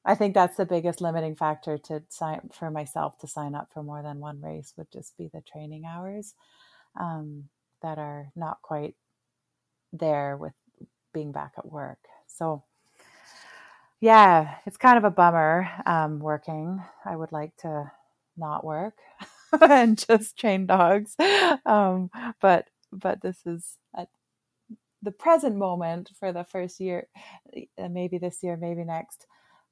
I 0.06 0.16
think 0.16 0.34
that's 0.34 0.56
the 0.56 0.66
biggest 0.66 1.02
limiting 1.02 1.36
factor 1.36 1.78
to 1.80 2.02
sign 2.08 2.50
for 2.54 2.72
myself 2.72 3.18
to 3.20 3.28
sign 3.28 3.56
up 3.56 3.70
for 3.74 3.84
more 3.84 4.02
than 4.02 4.20
one 4.20 4.40
race 4.42 4.74
would 4.78 4.90
just 4.94 5.18
be 5.18 5.30
the 5.34 5.42
training 5.42 5.84
hours 5.86 6.34
um, 6.98 7.50
that 7.82 7.98
are 7.98 8.32
not 8.34 8.62
quite 8.62 8.96
there 9.92 10.38
with 10.38 10.54
being 11.14 11.34
back 11.34 11.54
at 11.58 11.70
work. 11.70 12.00
So, 12.28 12.64
yeah, 14.00 14.56
it's 14.66 14.78
kind 14.78 14.98
of 14.98 15.04
a 15.04 15.12
bummer 15.12 15.70
um, 15.86 16.20
working. 16.20 16.82
I 17.04 17.16
would 17.16 17.34
like 17.34 17.58
to 17.58 17.92
not 18.38 18.64
work 18.64 18.96
and 19.62 19.98
just 19.98 20.38
train 20.38 20.68
dogs, 20.68 21.18
um, 21.66 22.12
but 22.40 22.70
but 22.94 23.22
this 23.22 23.40
is 23.46 23.78
at 23.94 24.08
the 25.08 25.12
present 25.14 25.56
moment 25.56 26.12
for 26.20 26.34
the 26.34 26.44
first 26.44 26.82
year, 26.82 27.08
uh, 27.56 27.88
maybe 27.88 28.18
this 28.18 28.44
year, 28.44 28.58
maybe 28.58 28.84
next, 28.84 29.26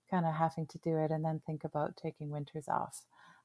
kind 0.09 0.25
of 0.25 0.33
having 0.33 0.65
to 0.67 0.77
do 0.77 0.97
it 0.97 1.11
and 1.11 1.25
then 1.25 1.41
think 1.45 1.65
about 1.65 1.97
taking 1.97 2.29
winters 2.29 2.69
off 2.69 3.01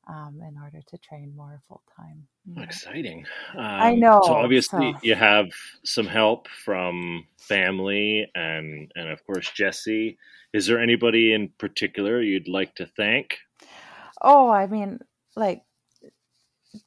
um, 0.07 0.41
in 0.49 0.57
order 0.63 0.79
to 0.87 0.99
train 0.99 1.35
more 1.37 1.61
full 1.67 1.83
time. 1.97 2.29
Yeah. 2.47 2.63
Exciting. 2.63 3.27
Um, 3.57 3.65
I 3.65 3.95
know. 3.97 4.21
So 4.25 4.35
obviously, 4.35 4.93
so. 4.93 4.99
you 5.03 5.17
have 5.17 5.49
some 5.85 6.07
help 6.07 6.47
from 6.65 7.27
family 7.41 8.31
and 8.37 8.93
and 8.95 9.09
of 9.09 9.27
course 9.27 9.51
Jesse. 9.51 10.17
Is 10.53 10.69
there 10.69 10.79
anybody 10.79 11.33
in 11.33 11.49
particular 11.59 12.23
you'd 12.23 12.47
like 12.47 12.77
to 12.77 12.87
thank? 12.87 13.37
Oh, 14.23 14.49
I 14.49 14.69
mean, 14.69 15.01
like 15.35 15.63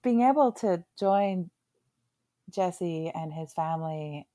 being 0.02 0.22
able 0.22 0.54
to 0.54 0.82
join 0.98 1.50
Jesse 2.50 3.12
and 3.14 3.34
his 3.34 3.52
family 3.52 4.28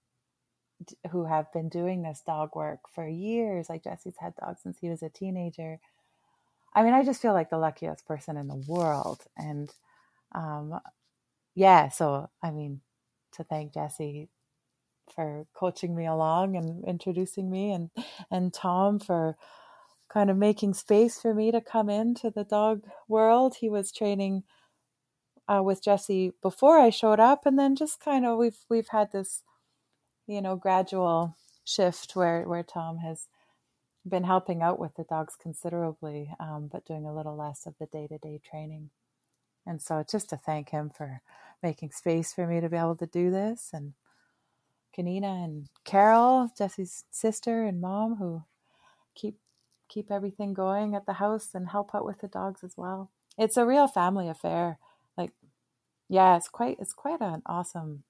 who 1.11 1.24
have 1.24 1.53
been 1.53 1.68
doing 1.68 2.03
this 2.03 2.22
dog 2.26 2.55
work 2.55 2.81
for 2.95 3.07
years. 3.07 3.68
Like 3.68 3.85
Jesse's 3.85 4.16
had 4.18 4.35
dogs 4.37 4.61
since 4.62 4.79
he 4.81 4.89
was 4.89 5.03
a 5.03 5.09
teenager. 5.09 5.81
I 6.74 6.83
mean, 6.83 6.95
I 6.95 7.05
just 7.05 7.22
feel 7.22 7.33
like 7.33 7.51
the 7.51 7.59
luckiest 7.59 8.07
person 8.07 8.37
in 8.37 8.49
the 8.49 8.62
world. 8.66 9.24
And 9.37 9.72
um, 10.35 10.81
yeah, 11.55 11.89
so 11.89 12.31
I 12.43 12.51
mean, 12.51 12.81
to 13.33 13.45
thank 13.45 13.74
Jesse 13.74 14.29
for 15.14 15.47
coaching 15.55 15.97
me 15.97 16.07
along 16.07 16.57
and 16.57 16.85
introducing 16.85 17.51
me, 17.51 17.72
and 17.72 17.91
and 18.31 18.53
Tom 18.53 18.99
for 18.99 19.37
kind 20.09 20.31
of 20.31 20.37
making 20.37 20.74
space 20.74 21.20
for 21.20 21.35
me 21.35 21.51
to 21.51 21.61
come 21.61 21.91
into 21.91 22.31
the 22.31 22.45
dog 22.45 22.85
world. 23.09 23.57
He 23.61 23.68
was 23.68 23.93
training 23.93 24.45
uh, 25.49 25.62
with 25.62 25.83
Jesse 25.83 26.33
before 26.43 26.79
I 26.79 26.91
showed 26.91 27.20
up, 27.20 27.47
and 27.47 27.59
then 27.59 27.74
just 27.74 28.01
kind 28.01 28.26
of 28.26 28.39
we've 28.39 28.59
we've 28.68 28.89
had 28.89 29.12
this, 29.12 29.43
you 30.29 30.43
know, 30.43 30.55
gradual 30.55 31.37
shift 31.64 32.14
where 32.14 32.43
where 32.45 32.62
Tom 32.62 32.99
has 32.99 33.26
been 34.07 34.24
helping 34.24 34.62
out 34.62 34.79
with 34.79 34.95
the 34.95 35.05
dogs 35.05 35.35
considerably, 35.41 36.31
um, 36.39 36.68
but 36.70 36.87
doing 36.87 37.07
a 37.07 37.14
little 37.14 37.37
less 37.37 37.66
of 37.66 37.74
the 37.81 37.87
day 37.87 38.07
to 38.07 38.18
day 38.18 38.41
training. 38.49 38.91
And 39.66 39.83
so, 39.83 40.05
just 40.09 40.31
to 40.31 40.37
thank 40.37 40.70
him 40.70 40.91
for 40.91 41.22
making 41.62 41.91
space 41.91 42.33
for 42.33 42.47
me 42.47 42.61
to 42.61 42.68
be 42.68 42.76
able 42.76 42.97
to 42.97 43.07
do 43.07 43.31
this, 43.31 43.70
and 43.72 43.95
Kanina 44.97 45.45
and 45.45 45.68
Carol, 45.85 46.51
Jesse's 46.57 47.05
sister 47.11 47.64
and 47.64 47.81
mom, 47.81 48.16
who 48.16 48.45
keep 49.14 49.39
keep 49.89 50.11
everything 50.11 50.53
going 50.53 50.95
at 50.95 51.07
the 51.07 51.14
house 51.14 51.51
and 51.55 51.70
help 51.70 51.95
out 51.95 52.05
with 52.05 52.20
the 52.20 52.29
dogs 52.29 52.62
as 52.62 52.74
well. 52.76 53.11
It's 53.39 53.57
a 53.57 53.66
real 53.66 53.89
family 53.89 54.29
affair. 54.29 54.79
Like, 55.16 55.33
yeah, 56.09 56.37
it's 56.37 56.49
quite 56.49 56.79
it's 56.81 56.93
quite 56.93 57.20
an 57.20 57.43
awesome 57.47 58.05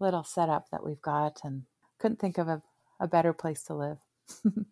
little 0.00 0.24
setup 0.24 0.70
that 0.70 0.84
we've 0.84 1.02
got, 1.02 1.40
and 1.44 1.62
couldn't 1.98 2.20
think 2.20 2.38
of 2.38 2.48
a, 2.48 2.62
a 3.00 3.06
better 3.06 3.32
place 3.32 3.62
to 3.64 3.74
live. 3.74 3.98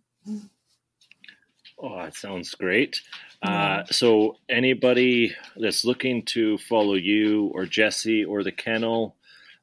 oh, 1.78 1.96
that 1.96 2.14
sounds 2.14 2.54
great. 2.54 3.00
Uh, 3.42 3.84
so, 3.90 4.36
anybody 4.48 5.34
that's 5.56 5.84
looking 5.84 6.24
to 6.24 6.58
follow 6.58 6.94
you 6.94 7.50
or 7.54 7.66
Jesse 7.66 8.24
or 8.24 8.42
the 8.42 8.52
kennel, 8.52 9.16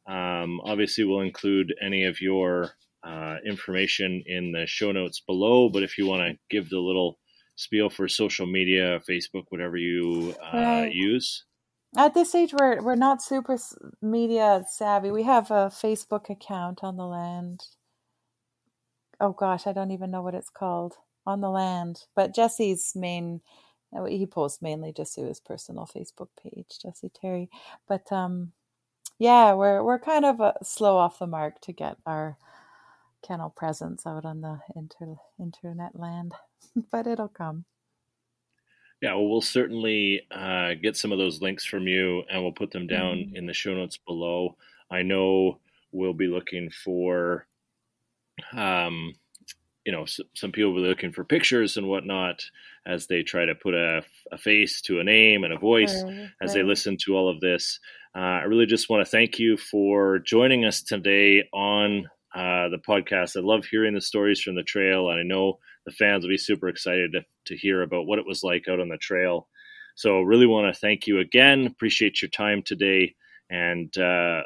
um, 0.07 0.61
obviously, 0.63 1.03
we'll 1.03 1.21
include 1.21 1.73
any 1.81 2.05
of 2.05 2.21
your 2.21 2.71
uh, 3.03 3.37
information 3.45 4.23
in 4.25 4.51
the 4.51 4.65
show 4.67 4.91
notes 4.91 5.19
below. 5.19 5.69
But 5.69 5.83
if 5.83 5.97
you 5.97 6.05
want 6.05 6.21
to 6.21 6.37
give 6.49 6.69
the 6.69 6.79
little 6.79 7.17
spiel 7.55 7.89
for 7.89 8.07
social 8.07 8.45
media, 8.45 8.99
Facebook, 9.07 9.45
whatever 9.49 9.77
you 9.77 10.35
uh, 10.53 10.57
right. 10.57 10.93
use. 10.93 11.45
At 11.97 12.13
this 12.15 12.29
stage, 12.29 12.53
we're 12.59 12.81
we're 12.81 12.95
not 12.95 13.21
super 13.23 13.57
media 14.01 14.65
savvy. 14.69 15.11
We 15.11 15.23
have 15.23 15.51
a 15.51 15.71
Facebook 15.73 16.29
account 16.29 16.81
on 16.83 16.97
the 16.97 17.05
land 17.07 17.63
oh 19.19 19.33
gosh, 19.33 19.67
I 19.67 19.73
don't 19.73 19.91
even 19.91 20.11
know 20.11 20.21
what 20.21 20.35
it's 20.35 20.49
called 20.49 20.95
on 21.25 21.41
the 21.41 21.49
land. 21.49 22.03
But 22.15 22.33
Jesse's 22.35 22.93
main, 22.95 23.41
uh, 23.97 24.05
he 24.05 24.25
posts 24.25 24.61
mainly 24.61 24.93
just 24.93 25.15
to 25.15 25.21
his 25.23 25.39
personal 25.39 25.87
Facebook 25.87 26.29
page, 26.41 26.79
Jesse 26.81 27.11
Terry. 27.19 27.49
But 27.87 28.11
um, 28.11 28.51
yeah, 29.19 29.53
we're 29.53 29.83
we're 29.83 29.99
kind 29.99 30.25
of 30.25 30.41
uh, 30.41 30.53
slow 30.63 30.97
off 30.97 31.19
the 31.19 31.27
mark 31.27 31.61
to 31.61 31.73
get 31.73 31.97
our 32.07 32.37
kennel 33.27 33.51
presence 33.51 34.07
out 34.07 34.25
on 34.25 34.41
the 34.41 34.59
inter- 34.75 35.17
internet 35.39 35.99
land, 35.99 36.33
but 36.91 37.07
it'll 37.07 37.27
come. 37.29 37.65
Yeah, 39.01 39.15
well, 39.15 39.27
we'll 39.27 39.41
certainly 39.41 40.21
uh, 40.29 40.75
get 40.81 40.95
some 40.95 41.11
of 41.11 41.17
those 41.17 41.41
links 41.41 41.65
from 41.65 41.87
you, 41.87 42.23
and 42.29 42.41
we'll 42.41 42.51
put 42.51 42.71
them 42.71 42.85
down 42.85 43.17
mm-hmm. 43.17 43.35
in 43.35 43.47
the 43.47 43.53
show 43.53 43.73
notes 43.73 43.97
below. 43.97 44.55
I 44.91 45.01
know 45.01 45.59
we'll 45.91 46.13
be 46.13 46.27
looking 46.27 46.69
for 46.69 47.47
um, 48.53 49.13
you 49.85 49.91
know, 49.91 50.05
some 50.05 50.51
people 50.51 50.73
will 50.73 50.83
be 50.83 50.87
looking 50.87 51.11
for 51.11 51.23
pictures 51.23 51.77
and 51.77 51.87
whatnot 51.87 52.43
as 52.85 53.07
they 53.07 53.23
try 53.23 53.45
to 53.45 53.55
put 53.55 53.73
a, 53.73 54.03
a 54.31 54.37
face 54.37 54.81
to 54.81 54.99
a 54.99 55.03
name 55.03 55.43
and 55.43 55.53
a 55.53 55.57
voice 55.57 56.03
as 56.41 56.53
they 56.53 56.63
listen 56.63 56.97
to 56.97 57.15
all 57.15 57.29
of 57.29 57.39
this. 57.39 57.79
Uh, 58.15 58.19
I 58.19 58.43
really 58.43 58.65
just 58.65 58.89
want 58.89 59.03
to 59.03 59.09
thank 59.09 59.39
you 59.39 59.57
for 59.57 60.19
joining 60.19 60.65
us 60.65 60.83
today 60.83 61.47
on 61.51 62.07
uh, 62.33 62.69
the 62.69 62.81
podcast. 62.85 63.35
I 63.35 63.41
love 63.41 63.65
hearing 63.65 63.93
the 63.93 64.01
stories 64.01 64.41
from 64.41 64.55
the 64.55 64.63
trail, 64.63 65.09
and 65.09 65.19
I 65.19 65.23
know 65.23 65.59
the 65.85 65.91
fans 65.91 66.23
will 66.23 66.29
be 66.29 66.37
super 66.37 66.69
excited 66.69 67.11
to, 67.13 67.23
to 67.45 67.57
hear 67.57 67.81
about 67.81 68.05
what 68.05 68.19
it 68.19 68.25
was 68.25 68.43
like 68.43 68.67
out 68.67 68.79
on 68.79 68.89
the 68.89 68.97
trail. 68.97 69.47
So, 69.95 70.21
really 70.21 70.47
want 70.47 70.73
to 70.73 70.79
thank 70.79 71.07
you 71.07 71.19
again. 71.19 71.67
Appreciate 71.67 72.21
your 72.21 72.29
time 72.29 72.63
today, 72.63 73.15
and 73.49 73.95
uh, 73.97 74.43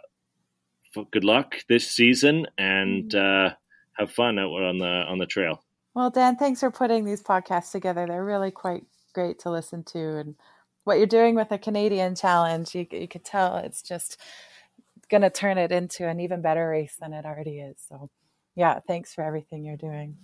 good 1.12 1.24
luck 1.24 1.58
this 1.70 1.90
season. 1.90 2.48
And 2.58 3.12
mm-hmm. 3.12 3.48
uh, 3.48 3.54
have 3.98 4.12
fun 4.12 4.40
out 4.40 4.52
on 4.52 4.78
the 4.78 4.86
on 4.86 5.18
the 5.18 5.26
trail. 5.26 5.64
Well, 5.94 6.10
Dan, 6.10 6.36
thanks 6.36 6.60
for 6.60 6.72
putting 6.72 7.06
these 7.06 7.24
podcasts 7.24 7.72
together. 7.72 8.06
They're 8.06 8.26
really 8.26 8.52
quite 8.52 8.84
great 9.14 9.40
to 9.40 9.52
listen 9.52 9.84
to, 9.86 10.18
and 10.18 10.36
what 10.84 10.98
you're 10.98 11.08
doing 11.08 11.36
with 11.36 11.50
the 11.50 11.58
Canadian 11.58 12.16
Challenge, 12.16 12.74
you 12.74 12.88
you 12.92 13.08
could 13.08 13.24
tell 13.24 13.58
it's 13.58 13.82
just 13.82 14.20
going 15.10 15.22
to 15.22 15.30
turn 15.30 15.58
it 15.58 15.72
into 15.72 16.08
an 16.08 16.20
even 16.20 16.42
better 16.42 16.68
race 16.70 16.96
than 17.00 17.14
it 17.14 17.26
already 17.26 17.60
is. 17.60 17.78
So, 17.88 18.10
yeah, 18.56 18.80
thanks 18.88 19.14
for 19.14 19.24
everything 19.24 19.64
you're 19.64 19.78
doing. 19.78 20.18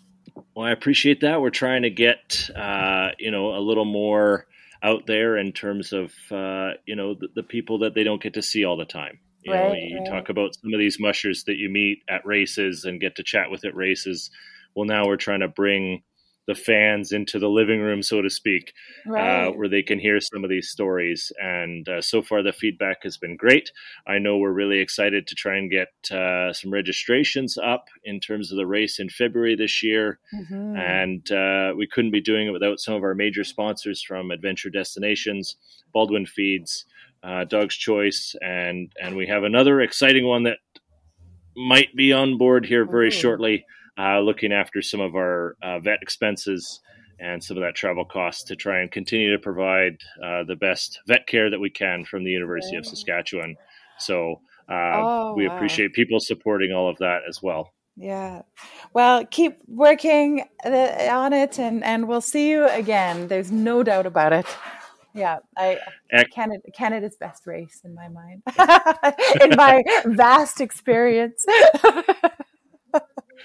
Well, 0.55 0.67
I 0.67 0.71
appreciate 0.71 1.21
that. 1.21 1.41
We're 1.41 1.49
trying 1.49 1.83
to 1.83 1.89
get 1.89 2.49
uh, 2.55 3.09
you 3.19 3.31
know 3.31 3.55
a 3.55 3.59
little 3.59 3.85
more 3.85 4.47
out 4.83 5.05
there 5.05 5.37
in 5.37 5.51
terms 5.51 5.93
of 5.93 6.13
uh, 6.31 6.71
you 6.85 6.95
know 6.95 7.15
the, 7.15 7.27
the 7.35 7.43
people 7.43 7.79
that 7.79 7.95
they 7.95 8.03
don't 8.03 8.21
get 8.21 8.33
to 8.35 8.41
see 8.41 8.65
all 8.65 8.77
the 8.77 8.85
time. 8.85 9.19
You 9.43 9.53
right, 9.53 9.67
know, 9.69 9.73
you 9.73 9.97
right. 9.99 10.07
talk 10.09 10.29
about 10.29 10.55
some 10.55 10.73
of 10.73 10.79
these 10.79 10.99
mushers 10.99 11.45
that 11.45 11.57
you 11.57 11.69
meet 11.69 12.03
at 12.07 12.25
races 12.25 12.85
and 12.85 13.01
get 13.01 13.15
to 13.15 13.23
chat 13.23 13.49
with 13.49 13.65
at 13.65 13.75
races. 13.75 14.29
Well, 14.75 14.85
now 14.85 15.07
we're 15.07 15.17
trying 15.17 15.39
to 15.39 15.47
bring 15.47 16.03
the 16.47 16.55
fans 16.55 17.11
into 17.11 17.39
the 17.39 17.47
living 17.47 17.81
room, 17.81 18.01
so 18.01 18.21
to 18.21 18.29
speak, 18.29 18.73
uh, 19.07 19.11
right. 19.11 19.47
uh, 19.47 19.51
where 19.51 19.69
they 19.69 19.83
can 19.83 19.99
hear 19.99 20.19
some 20.19 20.43
of 20.43 20.49
these 20.49 20.69
stories. 20.69 21.31
And 21.41 21.87
uh, 21.87 22.01
so 22.01 22.21
far, 22.21 22.41
the 22.41 22.51
feedback 22.51 23.03
has 23.03 23.17
been 23.17 23.35
great. 23.35 23.71
I 24.07 24.17
know 24.17 24.37
we're 24.37 24.51
really 24.51 24.79
excited 24.79 25.27
to 25.27 25.35
try 25.35 25.57
and 25.57 25.69
get 25.69 25.89
uh, 26.11 26.51
some 26.53 26.71
registrations 26.71 27.57
up 27.57 27.85
in 28.03 28.19
terms 28.19 28.51
of 28.51 28.57
the 28.57 28.67
race 28.67 28.99
in 28.99 29.09
February 29.09 29.55
this 29.55 29.83
year. 29.83 30.19
Mm-hmm. 30.33 30.75
And 30.77 31.31
uh, 31.31 31.73
we 31.77 31.87
couldn't 31.87 32.11
be 32.11 32.21
doing 32.21 32.47
it 32.47 32.51
without 32.51 32.79
some 32.79 32.95
of 32.95 33.03
our 33.03 33.15
major 33.15 33.43
sponsors 33.43 34.01
from 34.01 34.31
Adventure 34.31 34.69
Destinations, 34.69 35.57
Baldwin 35.93 36.25
Feeds, 36.25 36.85
uh, 37.23 37.45
Dog's 37.45 37.75
Choice, 37.75 38.35
and 38.41 38.91
and 39.01 39.15
we 39.15 39.27
have 39.27 39.43
another 39.43 39.81
exciting 39.81 40.25
one 40.25 40.43
that 40.43 40.57
might 41.55 41.95
be 41.95 42.13
on 42.13 42.37
board 42.37 42.65
here 42.65 42.85
very 42.85 43.09
mm-hmm. 43.09 43.19
shortly, 43.19 43.65
uh, 43.97 44.19
looking 44.19 44.51
after 44.51 44.81
some 44.81 45.01
of 45.01 45.15
our 45.15 45.55
uh, 45.61 45.79
vet 45.79 45.99
expenses 46.01 46.79
and 47.19 47.43
some 47.43 47.57
of 47.57 47.61
that 47.61 47.75
travel 47.75 48.03
costs 48.03 48.43
to 48.43 48.55
try 48.55 48.81
and 48.81 48.91
continue 48.91 49.31
to 49.31 49.39
provide 49.39 49.97
uh, 50.23 50.43
the 50.43 50.55
best 50.55 50.99
vet 51.07 51.27
care 51.27 51.49
that 51.49 51.59
we 51.59 51.69
can 51.69 52.03
from 52.03 52.23
the 52.23 52.31
University 52.31 52.75
of 52.75 52.85
Saskatchewan. 52.85 53.55
So 53.99 54.41
uh, 54.69 54.73
oh, 54.73 55.33
we 55.35 55.47
wow. 55.47 55.55
appreciate 55.55 55.93
people 55.93 56.19
supporting 56.19 56.71
all 56.71 56.89
of 56.89 56.97
that 56.97 57.19
as 57.27 57.41
well. 57.41 57.73
Yeah. 57.95 58.41
Well, 58.93 59.25
keep 59.25 59.59
working 59.67 60.45
uh, 60.65 61.07
on 61.11 61.33
it 61.33 61.59
and, 61.59 61.83
and 61.83 62.07
we'll 62.07 62.21
see 62.21 62.49
you 62.49 62.67
again. 62.69 63.27
There's 63.27 63.51
no 63.51 63.83
doubt 63.83 64.05
about 64.05 64.33
it. 64.33 64.45
Yeah, 65.13 65.39
I 65.57 65.77
Canada 66.33 66.71
Canada's 66.73 67.17
best 67.17 67.45
race 67.45 67.81
in 67.83 67.93
my 67.93 68.07
mind, 68.07 68.43
in 69.41 69.57
my 69.57 69.83
vast 70.05 70.61
experience. 70.61 71.45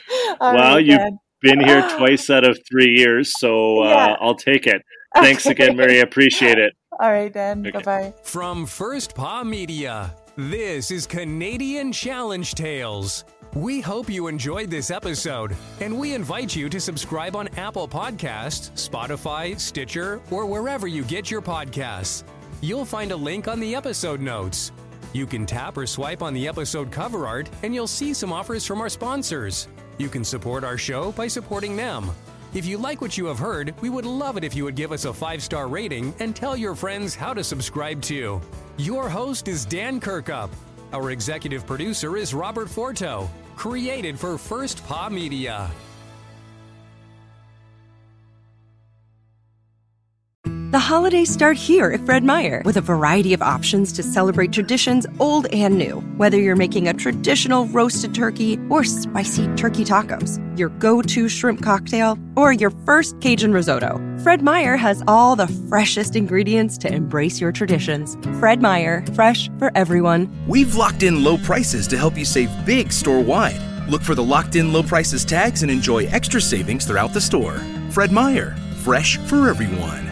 well, 0.41 0.81
you've 0.81 1.01
been 1.41 1.61
here 1.61 1.89
twice 1.97 2.31
out 2.31 2.45
of 2.45 2.59
three 2.69 2.93
years, 2.97 3.39
so 3.39 3.83
uh, 3.83 3.89
yeah. 3.89 4.17
I'll 4.21 4.35
take 4.35 4.67
it. 4.67 4.83
Thanks 5.15 5.47
okay. 5.47 5.65
again, 5.65 5.77
Mary. 5.77 6.01
Appreciate 6.01 6.59
it. 6.59 6.75
All 6.99 7.11
right, 7.11 7.33
Dan. 7.33 7.67
Okay. 7.67 7.79
Bye 7.79 7.83
bye. 7.83 8.15
From 8.23 8.67
First 8.67 9.15
Paw 9.15 9.45
Media, 9.45 10.15
this 10.37 10.91
is 10.91 11.07
Canadian 11.07 11.93
Challenge 11.93 12.55
Tales. 12.55 13.25
We 13.55 13.81
hope 13.81 14.11
you 14.11 14.27
enjoyed 14.27 14.71
this 14.71 14.91
episode, 14.91 15.57
and 15.81 15.99
we 15.99 16.15
invite 16.15 16.55
you 16.55 16.69
to 16.69 16.79
subscribe 16.79 17.35
on 17.37 17.49
Apple 17.57 17.89
Podcasts, 17.89 18.71
Spotify, 18.73 19.59
Stitcher, 19.59 20.21
or 20.31 20.45
wherever 20.45 20.87
you 20.87 21.05
get 21.05 21.31
your 21.31 21.41
podcasts. 21.41 22.25
You'll 22.61 22.85
find 22.85 23.13
a 23.13 23.17
link 23.17 23.49
on 23.49 23.59
the 23.59 23.75
episode 23.75 24.21
notes. 24.21 24.73
You 25.15 25.27
can 25.27 25.47
tap 25.47 25.79
or 25.79 25.87
swipe 25.87 26.21
on 26.21 26.35
the 26.35 26.47
episode 26.47 26.91
cover 26.93 27.27
art, 27.27 27.49
and 27.63 27.75
you'll 27.75 27.87
see 27.87 28.13
some 28.13 28.33
offers 28.33 28.67
from 28.67 28.83
our 28.83 28.91
sponsors. 28.91 29.69
You 29.99 30.09
can 30.09 30.25
support 30.25 30.65
our 30.65 30.77
show 30.79 31.13
by 31.13 31.29
supporting 31.29 31.77
them. 31.77 32.11
If 32.55 32.65
you 32.65 32.79
like 32.79 33.01
what 33.01 33.19
you 33.19 33.27
have 33.27 33.39
heard, 33.39 33.75
we 33.81 33.91
would 33.91 34.07
love 34.07 34.37
it 34.37 34.45
if 34.45 34.55
you 34.55 34.65
would 34.65 34.77
give 34.77 34.93
us 34.93 35.05
a 35.05 35.13
five 35.13 35.43
star 35.43 35.69
rating 35.69 36.15
and 36.21 36.35
tell 36.35 36.57
your 36.57 36.75
friends 36.75 37.15
how 37.15 37.35
to 37.35 37.45
subscribe 37.45 38.01
too. 38.03 38.41
Your 38.77 39.09
host 39.09 39.49
is 39.49 39.65
Dan 39.65 40.01
Kirkup. 40.01 40.51
Our 40.93 41.11
executive 41.11 41.67
producer 41.67 42.17
is 42.17 42.33
Robert 42.35 42.69
Forto 42.69 43.29
created 43.57 44.19
for 44.19 44.39
First 44.39 44.87
Paw 44.87 45.09
Media. 45.09 45.71
The 50.73 50.81
holidays 50.81 51.33
start 51.33 51.57
here 51.57 51.93
at 51.93 52.05
Fred 52.05 52.25
Meyer 52.25 52.61
with 52.65 52.77
a 52.77 52.81
variety 52.81 53.33
of 53.33 53.41
options 53.41 53.93
to 53.93 54.03
celebrate 54.03 54.51
traditions 54.53 55.07
old 55.21 55.47
and 55.53 55.79
new. 55.79 56.01
Whether 56.17 56.41
you're 56.41 56.57
making 56.57 56.89
a 56.89 56.93
traditional 56.93 57.67
roasted 57.67 58.13
turkey 58.13 58.59
or 58.69 58.83
spicy 58.83 59.47
turkey 59.55 59.85
tacos, 59.85 60.41
your 60.59 60.71
go 60.71 61.03
to 61.03 61.29
shrimp 61.29 61.63
cocktail, 61.63 62.19
or 62.35 62.53
your 62.53 62.71
first 62.85 63.21
Cajun 63.21 63.53
risotto, 63.53 64.03
Fred 64.25 64.43
Meyer 64.43 64.77
has 64.77 65.05
all 65.07 65.37
the 65.37 65.47
freshest 65.69 66.17
ingredients 66.17 66.77
to 66.79 66.93
embrace 66.93 67.41
your 67.41 67.53
traditions. 67.53 68.17
Fred 68.41 68.61
Meyer, 68.61 69.05
fresh 69.15 69.49
for 69.61 69.71
everyone. 69.77 70.29
We've 70.49 70.75
locked 70.75 71.05
in 71.05 71.23
low 71.23 71.39
prices 71.39 71.87
to 71.89 71.97
help 71.97 72.19
you 72.19 72.25
save 72.25 72.51
big 72.67 72.91
store 72.91 73.21
wide. 73.21 73.61
Look 73.89 74.03
for 74.03 74.17
the 74.17 74.25
locked 74.25 74.57
in 74.57 74.73
low 74.73 74.83
prices 74.83 75.25
tags 75.25 75.63
and 75.63 75.71
enjoy 75.71 76.07
extra 76.07 76.41
savings 76.41 76.85
throughout 76.87 77.15
the 77.15 77.21
store. 77.21 77.59
Fred 77.91 78.11
Meyer, 78.11 78.57
fresh 78.83 79.17
for 79.19 79.49
everyone. 79.49 80.06